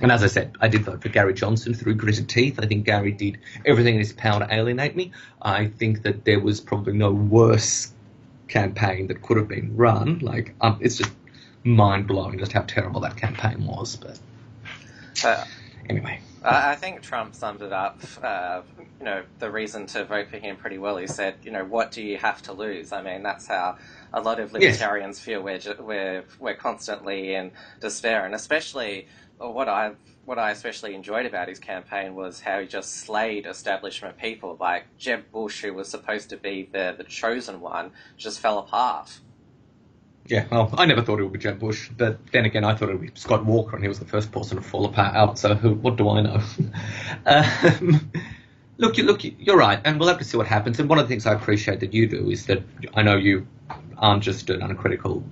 And 0.00 0.10
as 0.10 0.22
I 0.22 0.26
said, 0.26 0.56
I 0.60 0.68
did 0.68 0.82
vote 0.82 1.02
for 1.02 1.08
Gary 1.08 1.34
Johnson 1.34 1.72
through 1.74 1.94
gritted 1.94 2.28
teeth. 2.28 2.58
I 2.60 2.66
think 2.66 2.84
Gary 2.84 3.12
did 3.12 3.38
everything 3.64 3.94
in 3.94 4.00
his 4.00 4.12
power 4.12 4.40
to 4.40 4.54
alienate 4.54 4.96
me. 4.96 5.12
I 5.40 5.66
think 5.66 6.02
that 6.02 6.24
there 6.24 6.40
was 6.40 6.60
probably 6.60 6.94
no 6.94 7.12
worse 7.12 7.92
campaign 8.48 9.06
that 9.06 9.22
could 9.22 9.36
have 9.36 9.48
been 9.48 9.76
run. 9.76 10.18
Like, 10.18 10.54
um, 10.60 10.78
it's 10.80 10.96
just 10.96 11.12
mind 11.62 12.06
blowing 12.06 12.38
just 12.38 12.52
how 12.52 12.62
terrible 12.62 13.00
that 13.02 13.16
campaign 13.16 13.66
was. 13.66 13.96
But 13.96 14.18
uh, 15.24 15.44
anyway. 15.88 16.20
I 16.46 16.74
think 16.74 17.00
Trump 17.00 17.34
summed 17.34 17.62
it 17.62 17.72
up. 17.72 18.00
Uh, 18.22 18.60
you 18.98 19.06
know, 19.06 19.22
the 19.38 19.50
reason 19.50 19.86
to 19.86 20.04
vote 20.04 20.28
for 20.28 20.36
him 20.36 20.56
pretty 20.56 20.76
well. 20.76 20.98
He 20.98 21.06
said, 21.06 21.36
you 21.42 21.50
know, 21.50 21.64
what 21.64 21.90
do 21.90 22.02
you 22.02 22.18
have 22.18 22.42
to 22.42 22.52
lose? 22.52 22.92
I 22.92 23.02
mean, 23.02 23.22
that's 23.22 23.46
how 23.46 23.78
a 24.12 24.20
lot 24.20 24.40
of 24.40 24.52
libertarians 24.52 25.16
yes. 25.16 25.24
feel. 25.24 25.42
We're, 25.42 25.60
we're 25.80 26.24
we're 26.38 26.54
constantly 26.54 27.34
in 27.34 27.50
despair, 27.80 28.26
and 28.26 28.34
especially 28.34 29.08
what 29.38 29.68
I 29.68 29.92
what 30.24 30.38
I 30.38 30.50
especially 30.52 30.94
enjoyed 30.94 31.26
about 31.26 31.48
his 31.48 31.58
campaign 31.58 32.14
was 32.14 32.40
how 32.40 32.60
he 32.60 32.66
just 32.66 32.94
slayed 32.94 33.46
establishment 33.46 34.18
people. 34.18 34.56
Like 34.58 34.84
Jeb 34.96 35.30
Bush, 35.32 35.62
who 35.62 35.74
was 35.74 35.88
supposed 35.88 36.30
to 36.30 36.36
be 36.36 36.68
the 36.72 36.94
the 36.96 37.04
chosen 37.04 37.60
one, 37.60 37.92
just 38.16 38.40
fell 38.40 38.58
apart. 38.58 39.20
Yeah, 40.26 40.46
well, 40.50 40.70
I 40.78 40.86
never 40.86 41.02
thought 41.02 41.20
it 41.20 41.24
would 41.24 41.34
be 41.34 41.38
Jeb 41.38 41.58
Bush, 41.58 41.90
but 41.94 42.18
then 42.32 42.46
again, 42.46 42.64
I 42.64 42.74
thought 42.74 42.88
it 42.88 42.98
would 42.98 43.14
be 43.14 43.20
Scott 43.20 43.44
Walker, 43.44 43.76
and 43.76 43.84
he 43.84 43.88
was 43.88 43.98
the 43.98 44.06
first 44.06 44.32
person 44.32 44.56
to 44.56 44.62
fall 44.62 44.86
apart 44.86 45.14
out. 45.14 45.38
So 45.38 45.54
who, 45.54 45.74
what 45.74 45.96
do 45.96 46.08
I 46.08 46.22
know? 46.22 46.40
um, 47.26 48.10
look, 48.78 48.96
you, 48.96 49.04
look, 49.04 49.20
you're 49.22 49.58
right, 49.58 49.80
and 49.84 50.00
we'll 50.00 50.08
have 50.08 50.18
to 50.18 50.24
see 50.24 50.38
what 50.38 50.46
happens. 50.46 50.80
And 50.80 50.88
one 50.88 50.98
of 50.98 51.06
the 51.06 51.12
things 51.12 51.26
I 51.26 51.34
appreciate 51.34 51.80
that 51.80 51.92
you 51.92 52.06
do 52.06 52.30
is 52.30 52.46
that 52.46 52.62
I 52.94 53.02
know 53.02 53.16
you 53.16 53.46
aren't 53.98 54.22
just 54.22 54.48
an 54.48 54.62
uncritical 54.62 55.22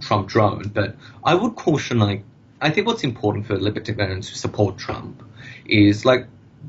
Trump 0.00 0.28
drone, 0.28 0.70
but 0.72 0.96
I 1.22 1.34
would 1.34 1.54
caution, 1.56 1.98
like, 1.98 2.24
I 2.62 2.70
think 2.70 2.86
what's 2.86 3.04
important 3.04 3.46
for 3.46 3.58
libertarians 3.58 4.28
who 4.28 4.36
support 4.36 4.78
Trump 4.78 5.22
is 5.66 6.04
like, 6.04 6.26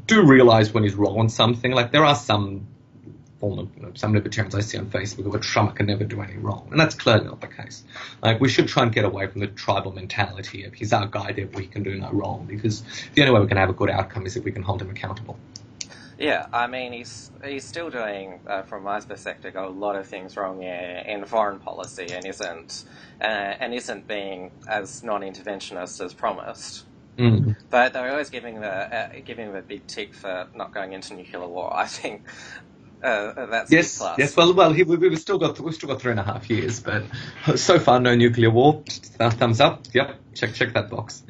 do 0.07 0.25
realize 0.25 0.73
when 0.73 0.83
he's 0.83 0.95
wrong 0.95 1.19
on 1.19 1.29
something. 1.29 1.71
Like, 1.71 1.91
there 1.91 2.03
are 2.03 2.15
some 2.15 2.67
form 3.43 3.69
you 3.75 3.83
know, 3.83 3.91
some 3.93 4.13
libertarians 4.13 4.55
I 4.55 4.61
see 4.61 4.77
on 4.77 4.85
Facebook 4.85 5.23
who 5.23 5.35
are 5.35 5.39
Trump 5.39 5.75
can 5.75 5.87
never 5.87 6.05
do 6.05 6.21
any 6.21 6.37
wrong, 6.37 6.67
and 6.71 6.79
that's 6.79 6.95
clearly 6.95 7.25
not 7.25 7.41
the 7.41 7.47
case. 7.47 7.83
Like 8.21 8.39
we 8.39 8.47
should 8.47 8.69
try 8.69 8.83
and 8.83 8.91
get 8.93 9.03
away 9.03 9.27
from 9.27 9.41
the 9.41 9.47
tribal 9.47 9.91
mentality 9.91 10.63
of 10.63 10.73
he's 10.73 10.93
our 10.93 11.07
guy, 11.07 11.33
therefore 11.33 11.59
he 11.59 11.67
can 11.67 11.83
do 11.83 11.93
no 11.95 12.09
wrong, 12.11 12.45
because 12.47 12.83
the 13.13 13.21
only 13.21 13.33
way 13.33 13.41
we 13.41 13.47
can 13.47 13.57
have 13.57 13.69
a 13.69 13.73
good 13.73 13.89
outcome 13.89 14.25
is 14.25 14.37
if 14.37 14.45
we 14.45 14.51
can 14.51 14.63
hold 14.63 14.81
him 14.81 14.89
accountable. 14.89 15.37
Yeah, 16.23 16.45
I 16.53 16.67
mean 16.67 16.93
he's 16.93 17.31
he's 17.43 17.65
still 17.65 17.89
doing, 17.89 18.39
uh, 18.47 18.61
from 18.61 18.83
my 18.83 19.01
perspective, 19.01 19.57
a 19.57 19.67
lot 19.67 19.97
of 19.97 20.07
things 20.07 20.37
wrong 20.37 20.63
in, 20.63 21.05
in 21.05 21.25
foreign 21.25 21.59
policy, 21.59 22.07
and 22.13 22.25
isn't 22.25 22.85
uh, 23.19 23.25
and 23.25 23.73
isn't 23.73 24.07
being 24.07 24.51
as 24.65 25.03
non-interventionist 25.03 26.03
as 26.03 26.13
promised. 26.13 26.85
Mm. 27.17 27.57
But 27.69 27.91
they're 27.91 28.09
always 28.09 28.29
giving 28.29 28.61
the 28.61 28.69
uh, 28.69 29.09
giving 29.25 29.51
the 29.51 29.61
big 29.61 29.85
tick 29.85 30.13
for 30.13 30.47
not 30.55 30.73
going 30.73 30.93
into 30.93 31.13
nuclear 31.13 31.45
war. 31.45 31.75
I 31.75 31.87
think 31.87 32.23
uh, 33.03 33.45
that's 33.47 33.69
yes, 33.69 34.01
yes. 34.17 34.37
Well, 34.37 34.53
well, 34.53 34.71
he, 34.71 34.83
we, 34.83 34.95
we've 34.95 35.19
still 35.19 35.37
got 35.37 35.59
we've 35.59 35.75
still 35.75 35.89
got 35.89 35.99
three 35.99 36.11
and 36.11 36.21
a 36.21 36.23
half 36.23 36.49
years, 36.49 36.79
but 36.79 37.03
so 37.57 37.79
far 37.79 37.99
no 37.99 38.15
nuclear 38.15 38.49
war. 38.49 38.81
Thumbs 38.87 39.59
up. 39.59 39.83
Yep, 39.93 40.15
check 40.35 40.53
check 40.53 40.73
that 40.73 40.89
box. 40.89 41.21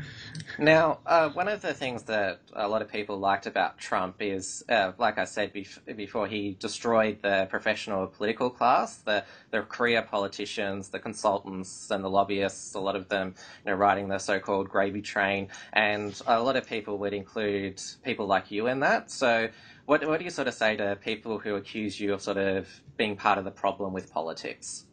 Now, 0.63 0.99
uh, 1.05 1.27
one 1.27 1.49
of 1.49 1.61
the 1.61 1.73
things 1.73 2.03
that 2.03 2.39
a 2.53 2.69
lot 2.69 2.81
of 2.81 2.89
people 2.89 3.17
liked 3.17 3.47
about 3.47 3.77
Trump 3.79 4.21
is, 4.21 4.63
uh, 4.69 4.93
like 4.97 5.17
I 5.17 5.25
said 5.25 5.53
bef- 5.53 5.97
before, 5.97 6.25
he 6.25 6.55
destroyed 6.57 7.17
the 7.21 7.47
professional 7.49 8.07
political 8.07 8.49
class, 8.49 8.95
the, 8.99 9.25
the 9.51 9.63
career 9.63 10.01
politicians, 10.03 10.87
the 10.87 10.99
consultants, 10.99 11.91
and 11.91 12.01
the 12.01 12.09
lobbyists, 12.09 12.75
a 12.75 12.79
lot 12.79 12.95
of 12.95 13.09
them 13.09 13.35
you 13.65 13.71
know, 13.71 13.77
riding 13.77 14.07
the 14.07 14.19
so 14.19 14.39
called 14.39 14.69
gravy 14.69 15.01
train. 15.01 15.49
And 15.73 16.17
a 16.27 16.41
lot 16.41 16.55
of 16.55 16.65
people 16.65 16.97
would 16.99 17.13
include 17.13 17.81
people 18.05 18.25
like 18.25 18.49
you 18.49 18.67
in 18.67 18.79
that. 18.79 19.11
So, 19.11 19.49
what, 19.85 20.07
what 20.07 20.19
do 20.19 20.23
you 20.23 20.31
sort 20.31 20.47
of 20.47 20.53
say 20.53 20.77
to 20.77 20.95
people 20.95 21.39
who 21.39 21.55
accuse 21.55 21.99
you 21.99 22.13
of 22.13 22.21
sort 22.21 22.37
of 22.37 22.69
being 22.95 23.17
part 23.17 23.37
of 23.37 23.43
the 23.43 23.51
problem 23.51 23.91
with 23.91 24.13
politics? 24.13 24.85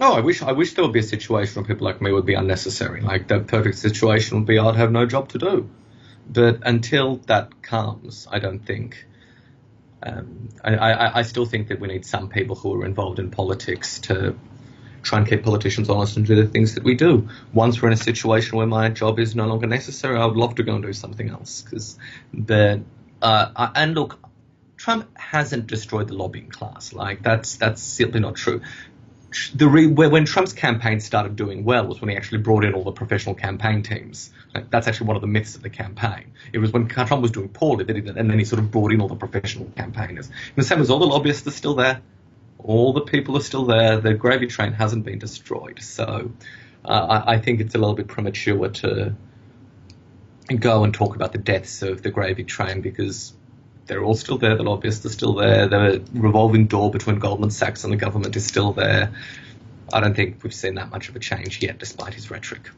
Oh, 0.00 0.14
I 0.14 0.20
wish 0.20 0.42
I 0.42 0.52
wish 0.52 0.74
there 0.74 0.84
would 0.84 0.92
be 0.92 1.00
a 1.00 1.04
situation 1.04 1.56
where 1.56 1.64
people 1.64 1.86
like 1.86 2.00
me 2.00 2.12
would 2.12 2.26
be 2.26 2.34
unnecessary. 2.34 3.00
Like 3.02 3.28
the 3.28 3.40
perfect 3.40 3.78
situation 3.78 4.38
would 4.38 4.46
be 4.46 4.58
I'd 4.58 4.76
have 4.76 4.90
no 4.90 5.06
job 5.06 5.28
to 5.30 5.38
do. 5.38 5.70
But 6.28 6.60
until 6.66 7.16
that 7.26 7.62
comes, 7.62 8.26
I 8.30 8.38
don't 8.38 8.60
think. 8.60 9.06
Um, 10.04 10.48
I, 10.64 10.74
I, 10.74 11.18
I 11.18 11.22
still 11.22 11.46
think 11.46 11.68
that 11.68 11.78
we 11.78 11.86
need 11.86 12.04
some 12.04 12.28
people 12.28 12.56
who 12.56 12.80
are 12.80 12.84
involved 12.84 13.20
in 13.20 13.30
politics 13.30 14.00
to 14.00 14.36
try 15.02 15.18
and 15.18 15.28
keep 15.28 15.44
politicians 15.44 15.88
honest 15.88 16.16
and 16.16 16.26
do 16.26 16.34
the 16.34 16.46
things 16.46 16.74
that 16.74 16.82
we 16.82 16.94
do. 16.94 17.28
Once 17.52 17.80
we're 17.80 17.88
in 17.88 17.94
a 17.94 17.96
situation 17.96 18.58
where 18.58 18.66
my 18.66 18.88
job 18.88 19.20
is 19.20 19.36
no 19.36 19.46
longer 19.46 19.68
necessary, 19.68 20.18
I 20.18 20.26
would 20.26 20.36
love 20.36 20.56
to 20.56 20.64
go 20.64 20.74
and 20.74 20.82
do 20.82 20.92
something 20.92 21.28
else. 21.28 21.62
Because, 21.62 21.98
but 22.32 22.80
uh, 23.20 23.70
and 23.76 23.94
look, 23.94 24.18
Trump 24.76 25.16
hasn't 25.16 25.68
destroyed 25.68 26.08
the 26.08 26.14
lobbying 26.14 26.48
class. 26.48 26.92
Like 26.92 27.22
that's 27.22 27.56
that's 27.56 27.80
simply 27.80 28.18
not 28.20 28.34
true. 28.34 28.62
The 29.54 29.68
re, 29.68 29.86
when 29.86 30.24
Trump's 30.24 30.52
campaign 30.52 31.00
started 31.00 31.36
doing 31.36 31.64
well 31.64 31.86
was 31.86 32.00
when 32.00 32.10
he 32.10 32.16
actually 32.16 32.38
brought 32.38 32.64
in 32.64 32.74
all 32.74 32.84
the 32.84 32.92
professional 32.92 33.34
campaign 33.34 33.82
teams. 33.82 34.30
Like, 34.54 34.70
that's 34.70 34.86
actually 34.88 35.06
one 35.06 35.16
of 35.16 35.22
the 35.22 35.28
myths 35.28 35.54
of 35.56 35.62
the 35.62 35.70
campaign. 35.70 36.32
It 36.52 36.58
was 36.58 36.72
when 36.72 36.88
Trump 36.88 37.22
was 37.22 37.30
doing 37.30 37.48
poorly 37.48 37.84
that 37.84 37.96
he, 37.96 38.02
and 38.06 38.30
then 38.30 38.38
he 38.38 38.44
sort 38.44 38.58
of 38.60 38.70
brought 38.70 38.92
in 38.92 39.00
all 39.00 39.08
the 39.08 39.16
professional 39.16 39.70
campaigners. 39.76 40.26
And 40.26 40.56
the 40.56 40.64
same 40.64 40.80
as 40.80 40.90
all 40.90 40.98
the 40.98 41.06
lobbyists 41.06 41.46
are 41.46 41.52
still 41.52 41.74
there, 41.74 42.02
all 42.58 42.92
the 42.92 43.00
people 43.00 43.36
are 43.36 43.42
still 43.42 43.64
there. 43.64 44.00
The 44.00 44.14
gravy 44.14 44.46
train 44.46 44.72
hasn't 44.72 45.04
been 45.04 45.18
destroyed. 45.18 45.80
So 45.82 46.32
uh, 46.84 46.88
I, 47.26 47.34
I 47.34 47.38
think 47.38 47.60
it's 47.60 47.74
a 47.74 47.78
little 47.78 47.94
bit 47.94 48.08
premature 48.08 48.68
to 48.68 49.14
go 50.58 50.84
and 50.84 50.92
talk 50.92 51.16
about 51.16 51.32
the 51.32 51.38
deaths 51.38 51.82
of 51.82 52.02
the 52.02 52.10
gravy 52.10 52.44
train 52.44 52.80
because 52.80 53.32
they're 53.86 54.02
all 54.02 54.14
still 54.14 54.38
there. 54.38 54.56
The 54.56 54.62
lobbyists 54.62 55.04
are 55.06 55.10
still 55.10 55.34
there. 55.34 55.68
The 55.68 56.02
revolving 56.12 56.66
door 56.66 56.90
between 56.90 57.18
Goldman 57.18 57.50
Sachs 57.50 57.84
and 57.84 57.92
the 57.92 57.96
government 57.96 58.36
is 58.36 58.46
still 58.46 58.72
there. 58.72 59.12
I 59.92 60.00
don't 60.00 60.14
think 60.14 60.42
we've 60.42 60.54
seen 60.54 60.76
that 60.76 60.90
much 60.90 61.08
of 61.08 61.16
a 61.16 61.18
change 61.18 61.62
yet, 61.62 61.78
despite 61.78 62.14
his 62.14 62.30
rhetoric. 62.30 62.70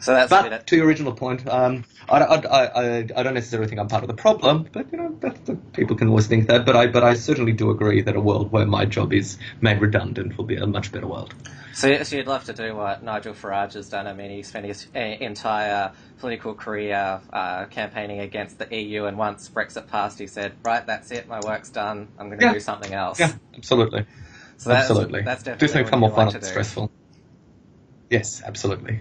So 0.00 0.14
that's 0.14 0.30
but 0.30 0.66
to 0.68 0.76
your 0.76 0.86
original 0.86 1.12
point, 1.12 1.46
um, 1.46 1.84
I, 2.08 2.20
I, 2.20 2.36
I, 2.36 2.96
I, 3.14 3.22
don't 3.22 3.34
necessarily 3.34 3.68
think 3.68 3.80
I'm 3.80 3.88
part 3.88 4.02
of 4.02 4.08
the 4.08 4.14
problem, 4.14 4.66
but 4.72 4.90
you 4.92 4.96
know, 4.96 5.58
people 5.74 5.96
can 5.96 6.08
always 6.08 6.26
think 6.26 6.48
that. 6.48 6.64
But 6.64 6.74
I, 6.74 6.86
but 6.86 7.04
I 7.04 7.14
certainly 7.14 7.52
do 7.52 7.70
agree 7.70 8.00
that 8.02 8.16
a 8.16 8.20
world 8.20 8.50
where 8.50 8.64
my 8.64 8.86
job 8.86 9.12
is 9.12 9.36
made 9.60 9.78
redundant 9.82 10.38
will 10.38 10.46
be 10.46 10.56
a 10.56 10.66
much 10.66 10.90
better 10.90 11.06
world. 11.06 11.34
So, 11.80 11.88
you'd 11.88 12.26
love 12.26 12.44
to 12.44 12.52
do 12.52 12.76
what 12.76 13.02
Nigel 13.02 13.32
Farage 13.32 13.72
has 13.72 13.88
done. 13.88 14.06
I 14.06 14.12
mean, 14.12 14.30
he 14.30 14.42
spent 14.42 14.66
his 14.66 14.86
entire 14.94 15.92
political 16.18 16.52
career 16.52 17.22
uh, 17.32 17.64
campaigning 17.66 18.20
against 18.20 18.58
the 18.58 18.68
EU, 18.76 19.06
and 19.06 19.16
once 19.16 19.48
Brexit 19.48 19.88
passed, 19.88 20.18
he 20.18 20.26
said, 20.26 20.52
"Right, 20.62 20.86
that's 20.86 21.10
it. 21.10 21.26
My 21.26 21.40
work's 21.40 21.70
done. 21.70 22.08
I'm 22.18 22.26
going 22.26 22.38
to 22.38 22.44
yeah. 22.44 22.52
do 22.52 22.60
something 22.60 22.92
else." 22.92 23.18
Yeah, 23.18 23.32
absolutely. 23.56 24.04
So 24.58 24.68
that's, 24.68 24.90
absolutely. 24.90 25.22
That's 25.22 25.42
definitely 25.42 25.66
do 25.68 25.72
something 25.72 25.90
far 25.90 25.98
more 26.00 26.10
fun 26.10 26.34
and 26.34 26.44
stressful. 26.44 26.90
Yes, 28.10 28.42
absolutely. 28.44 29.00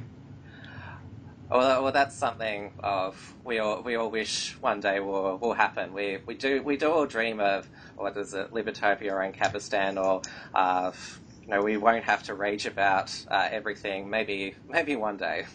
Well, 1.50 1.84
well, 1.84 1.92
that's 1.92 2.16
something 2.16 2.72
of 2.80 3.36
we 3.44 3.60
all 3.60 3.82
we 3.82 3.96
all 3.96 4.10
wish 4.10 4.56
one 4.62 4.80
day 4.80 5.02
will 5.02 5.38
will 5.38 5.54
happen. 5.54 5.92
We 5.94 6.20
we 6.26 6.36
do 6.36 6.64
we 6.64 6.78
do 6.78 6.90
all 6.90 7.06
dream 7.06 7.42
of 7.42 7.68
what 7.98 8.16
is 8.16 8.34
it, 8.34 8.54
Libertopia 8.54 9.12
or 9.12 9.30
Ancapistan, 9.30 10.02
or 10.02 10.22
uh, 10.54 10.92
you 11.50 11.56
know 11.56 11.64
we 11.64 11.78
won't 11.78 12.04
have 12.04 12.22
to 12.24 12.36
rage 12.36 12.68
about 12.68 13.12
uh, 13.28 13.48
everything. 13.52 14.08
Maybe 14.08 14.54
maybe 14.70 14.96
one 14.96 15.18
day. 15.18 15.48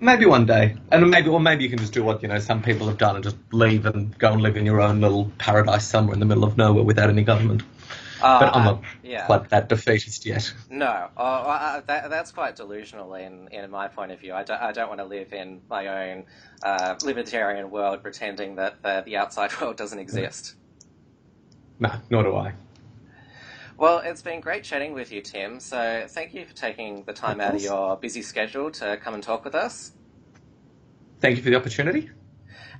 Maybe 0.00 0.26
one 0.26 0.44
day, 0.44 0.76
and 0.90 1.08
maybe 1.08 1.28
or 1.28 1.38
maybe 1.38 1.62
you 1.62 1.70
can 1.70 1.78
just 1.78 1.92
do 1.92 2.02
what 2.02 2.20
you 2.20 2.26
know 2.26 2.40
some 2.40 2.60
people 2.60 2.88
have 2.88 2.98
done 2.98 3.14
and 3.14 3.22
just 3.22 3.36
leave 3.52 3.86
and 3.86 4.18
go 4.18 4.32
and 4.32 4.42
live 4.42 4.56
in 4.56 4.66
your 4.66 4.80
own 4.80 5.00
little 5.00 5.30
paradise 5.38 5.86
somewhere 5.86 6.14
in 6.14 6.20
the 6.20 6.26
middle 6.26 6.42
of 6.42 6.56
nowhere 6.56 6.82
without 6.82 7.08
any 7.08 7.22
government. 7.22 7.62
Uh, 8.20 8.40
but 8.40 8.56
I'm 8.56 8.64
not 8.64 8.82
yeah. 9.04 9.26
quite 9.26 9.50
that 9.50 9.68
defeatist 9.68 10.26
yet. 10.26 10.52
No, 10.70 11.10
oh, 11.16 11.22
uh, 11.24 11.82
that, 11.86 12.08
that's 12.08 12.32
quite 12.32 12.56
delusional 12.56 13.14
in, 13.14 13.48
in 13.48 13.70
my 13.70 13.86
point 13.86 14.12
of 14.12 14.20
view. 14.20 14.32
I 14.32 14.44
don't, 14.44 14.62
I 14.62 14.72
don't 14.72 14.88
want 14.88 15.00
to 15.00 15.04
live 15.04 15.34
in 15.34 15.60
my 15.68 15.86
own 15.88 16.24
uh, 16.62 16.94
libertarian 17.04 17.70
world 17.70 18.02
pretending 18.02 18.54
that 18.54 18.82
the, 18.82 19.02
the 19.04 19.18
outside 19.18 19.50
world 19.60 19.76
doesn't 19.76 19.98
exist. 19.98 20.54
No, 21.78 21.92
nor 22.08 22.22
do 22.22 22.36
I. 22.36 22.54
Well, 23.76 23.98
it's 23.98 24.22
been 24.22 24.40
great 24.40 24.62
chatting 24.62 24.92
with 24.92 25.10
you, 25.10 25.20
Tim. 25.20 25.58
So 25.58 26.06
thank 26.08 26.32
you 26.32 26.44
for 26.46 26.54
taking 26.54 27.04
the 27.04 27.12
time 27.12 27.40
of 27.40 27.46
out 27.46 27.54
of 27.56 27.62
your 27.62 27.96
busy 27.96 28.22
schedule 28.22 28.70
to 28.72 28.96
come 28.98 29.14
and 29.14 29.22
talk 29.22 29.44
with 29.44 29.54
us. 29.54 29.92
Thank 31.20 31.36
you 31.36 31.42
for 31.42 31.50
the 31.50 31.56
opportunity. 31.56 32.10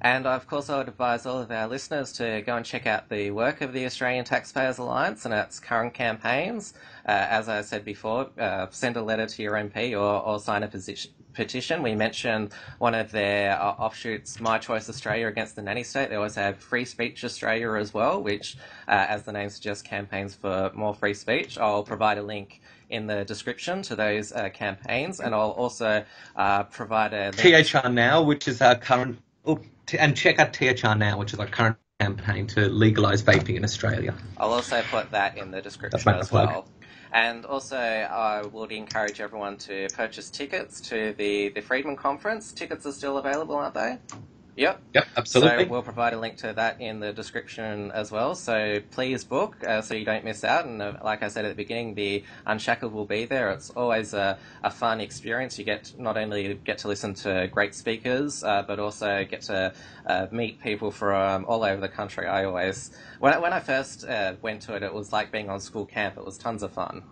And 0.01 0.27
of 0.27 0.47
course, 0.47 0.69
I 0.69 0.79
would 0.79 0.89
advise 0.89 1.25
all 1.25 1.39
of 1.39 1.51
our 1.51 1.67
listeners 1.67 2.13
to 2.15 2.43
go 2.43 2.57
and 2.57 2.65
check 2.67 2.87
out 2.87 3.09
the 3.09 3.31
work 3.31 3.61
of 3.61 3.73
the 3.73 3.87
Australian 3.87 4.25
Taxpayers 4.25 4.79
Alliance 4.79 5.25
and 5.25 5.33
its 5.33 5.59
current 5.59 5.95
campaigns. 5.95 6.75
Uh, 7.09 7.13
as 7.13 7.49
I 7.49 7.63
said 7.63 7.85
before, 7.85 8.31
uh, 8.39 8.67
send 8.71 8.97
a 8.97 9.03
letter 9.03 9.27
to 9.27 9.43
your 9.43 9.55
MP 9.55 9.93
or, 9.93 10.23
or 10.23 10.39
sign 10.39 10.63
a 10.63 10.69
position, 10.69 11.13
petition. 11.35 11.83
We 11.83 11.95
mentioned 11.95 12.53
one 12.79 12.95
of 12.95 13.11
their 13.11 13.61
uh, 13.61 13.73
offshoots, 13.73 14.41
My 14.41 14.59
Choice 14.59 14.89
Australia 14.89 15.27
against 15.29 15.57
the 15.57 15.63
nanny 15.63 15.83
state. 15.83 16.11
They 16.11 16.17
also 16.17 16.41
have 16.41 16.59
Free 16.59 16.85
Speech 16.85 17.25
Australia 17.25 17.73
as 17.75 17.93
well, 17.93 18.23
which, 18.23 18.57
uh, 18.89 19.07
as 19.09 19.25
the 19.25 19.33
name 19.33 19.51
suggests, 19.51 19.83
campaigns 19.83 20.35
for 20.35 20.71
more 20.75 20.95
free 20.95 21.15
speech. 21.15 21.59
I'll 21.59 21.83
provide 21.83 22.19
a 22.19 22.23
link 22.23 22.61
in 22.91 23.07
the 23.07 23.25
description 23.25 23.83
to 23.83 23.97
those 23.97 24.33
uh, 24.33 24.49
campaigns, 24.51 25.21
and 25.21 25.35
I'll 25.35 25.51
also 25.51 26.05
uh, 26.37 26.63
provide 26.65 27.13
a. 27.13 27.33
THR 27.33 27.89
Now, 27.89 28.23
which 28.23 28.49
is 28.49 28.63
our 28.63 28.77
current. 28.77 29.19
Oh, 29.45 29.61
and 29.99 30.17
check 30.17 30.39
out 30.39 30.53
THR 30.55 30.95
now, 30.95 31.19
which 31.19 31.35
is 31.35 31.39
our 31.39 31.47
current 31.47 31.77
campaign 32.01 32.47
to 32.47 32.69
legalise 32.69 33.23
vaping 33.23 33.57
in 33.57 33.65
Australia. 33.65 34.15
I'll 34.39 34.53
also 34.53 34.83
put 34.91 35.11
that 35.11 35.37
in 35.37 35.51
the 35.51 35.61
description 35.61 36.15
as 36.15 36.33
well. 36.33 36.67
And 37.15 37.47
also, 37.47 37.77
I 37.79 38.43
would 38.45 38.73
encourage 38.73 39.21
everyone 39.21 39.57
to 39.59 39.87
purchase 39.95 40.31
tickets 40.31 40.81
to 40.89 41.15
the, 41.17 41.51
the 41.51 41.61
Friedman 41.61 41.95
Conference. 41.95 42.51
Tickets 42.51 42.85
are 42.87 42.93
still 42.93 43.19
available, 43.19 43.55
aren't 43.55 43.75
they? 43.75 43.99
Yep. 44.57 44.83
Yep, 44.95 45.07
absolutely. 45.17 45.65
So 45.65 45.71
we'll 45.71 45.83
provide 45.83 46.13
a 46.13 46.19
link 46.19 46.37
to 46.39 46.53
that 46.53 46.81
in 46.81 47.01
the 47.01 47.13
description 47.13 47.91
as 47.91 48.13
well. 48.13 48.37
So 48.37 48.79
please 48.93 49.25
book 49.25 49.57
uh, 49.67 49.83
so 49.83 49.95
you 49.95 50.05
don't 50.05 50.25
miss 50.25 50.45
out. 50.45 50.67
And 50.67 50.81
uh, 50.81 50.95
like 51.03 51.23
I 51.25 51.29
said 51.29 51.45
at 51.45 51.49
the 51.49 51.55
beginning, 51.57 51.95
the 51.95 52.23
Unshackled 52.47 52.93
will 52.93 53.05
be 53.05 53.25
there. 53.25 53.51
It's 53.51 53.71
always 53.71 54.15
a, 54.15 54.39
a 54.63 54.71
fun 54.71 55.01
experience. 55.01 55.59
You 55.59 55.65
get 55.65 55.93
not 55.99 56.17
only 56.17 56.55
get 56.55 56.79
to 56.79 56.89
listen 56.89 57.15
to 57.15 57.49
great 57.49 57.75
speakers, 57.75 58.45
uh, 58.45 58.63
but 58.67 58.79
also 58.79 59.25
get 59.25 59.43
to 59.43 59.73
uh, 60.07 60.27
meet 60.31 60.61
people 60.61 60.93
from 60.93 61.45
all 61.47 61.65
over 61.65 61.81
the 61.81 61.89
country. 61.89 62.27
I 62.27 62.45
always 62.45 62.93
when 63.19 63.33
I, 63.33 63.39
when 63.39 63.53
I 63.53 63.61
first 63.61 64.05
uh, 64.05 64.35
went 64.41 64.63
to 64.63 64.77
it, 64.77 64.83
it 64.85 64.95
was 64.95 65.13
like 65.13 65.33
being 65.33 65.51
on 65.51 65.59
school 65.59 65.87
camp. 65.87 66.17
It 66.17 66.25
was 66.25 66.39
tons 66.39 66.63
of 66.63 66.73
fun. 66.73 67.03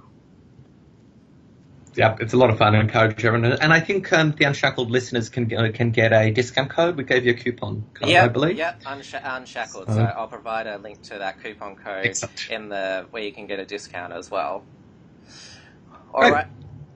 Yep, 1.94 2.20
it's 2.22 2.32
a 2.32 2.36
lot 2.38 2.48
of 2.48 2.56
fun. 2.58 2.74
I 2.74 2.80
encourage 2.80 3.22
everyone, 3.24 3.52
and 3.52 3.72
I 3.72 3.80
think 3.80 4.10
um, 4.12 4.32
the 4.32 4.44
Unshackled 4.46 4.90
listeners 4.90 5.28
can 5.28 5.52
uh, 5.54 5.70
can 5.74 5.90
get 5.90 6.12
a 6.12 6.30
discount 6.30 6.70
code. 6.70 6.96
We 6.96 7.04
gave 7.04 7.26
you 7.26 7.32
a 7.32 7.34
coupon 7.34 7.84
code, 7.92 8.08
yep, 8.08 8.24
I 8.24 8.28
believe. 8.28 8.56
Yep, 8.56 8.82
Unsha- 8.84 9.20
Unshackled. 9.22 9.88
So 9.88 10.00
I'll 10.00 10.26
provide 10.26 10.66
a 10.66 10.78
link 10.78 11.02
to 11.04 11.18
that 11.18 11.42
coupon 11.42 11.76
code 11.76 12.06
Excellent. 12.06 12.48
in 12.50 12.68
the 12.70 13.06
where 13.10 13.22
you 13.22 13.32
can 13.32 13.46
get 13.46 13.58
a 13.58 13.66
discount 13.66 14.14
as 14.14 14.30
well. 14.30 14.64
All 16.14 16.30
right. 16.30 16.46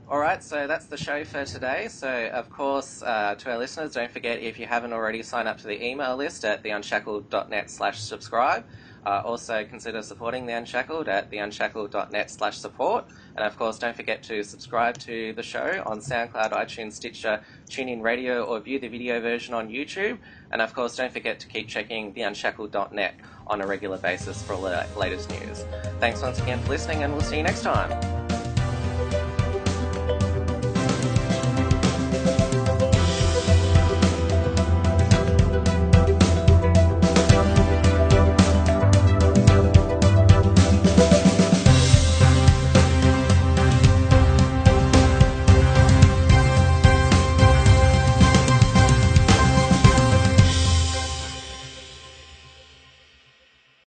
All 0.09 0.21
right, 0.21 0.41
so 0.41 0.69
that's 0.69 0.87
the 0.87 0.97
show 0.97 1.25
for 1.25 1.45
today. 1.45 1.89
So, 1.89 2.29
of 2.33 2.49
course, 2.49 3.03
uh, 3.03 3.35
to 3.35 3.51
our 3.51 3.59
listeners, 3.59 3.93
don't 3.93 4.11
forget 4.11 4.39
if 4.39 4.57
you 4.57 4.65
haven't 4.65 4.93
already 4.93 5.25
signed 5.25 5.49
up 5.49 5.59
to 5.59 5.67
the 5.67 5.85
email 5.85 6.17
list 6.17 6.45
at 6.45 6.63
theunshackled.net 6.63 7.69
slash 7.69 7.99
subscribe. 7.99 8.65
Uh, 9.05 9.23
also, 9.25 9.65
consider 9.65 10.03
supporting 10.03 10.47
The 10.47 10.53
Unshackled 10.53 11.09
at 11.09 11.33
theunshackled.net 11.33 12.31
slash 12.31 12.57
support. 12.57 13.07
And, 13.37 13.45
of 13.45 13.57
course, 13.57 13.79
don't 13.79 13.95
forget 13.95 14.23
to 14.25 14.43
subscribe 14.43 14.97
to 14.99 15.33
the 15.35 15.43
show 15.43 15.83
on 15.85 16.01
SoundCloud, 16.01 16.53
iTunes, 16.53 16.93
Stitcher, 16.93 17.43
TuneIn 17.69 18.03
Radio, 18.03 18.45
or 18.45 18.59
view 18.61 18.79
the 18.79 18.89
video 18.89 19.21
version 19.21 19.53
on 19.53 19.69
YouTube. 19.69 20.19
And, 20.51 20.63
of 20.63 20.75
course, 20.75 20.97
don't 20.97 21.13
forget 21.13 21.39
to 21.41 21.47
keep 21.47 21.69
checking 21.69 22.15
theunshackled.net 22.15 23.15
on 23.47 23.61
a 23.61 23.67
regular 23.67 23.99
basis 23.99 24.43
for 24.43 24.55
all 24.55 24.63
the 24.63 24.87
latest 24.97 25.31
news. 25.31 25.65
Thanks 26.01 26.23
once 26.23 26.41
again 26.41 26.63
for 26.63 26.71
listening, 26.71 27.03
and 27.03 27.13
we'll 27.13 27.23
see 27.23 27.37
you 27.37 27.43
next 27.43 27.63
time. 27.63 28.26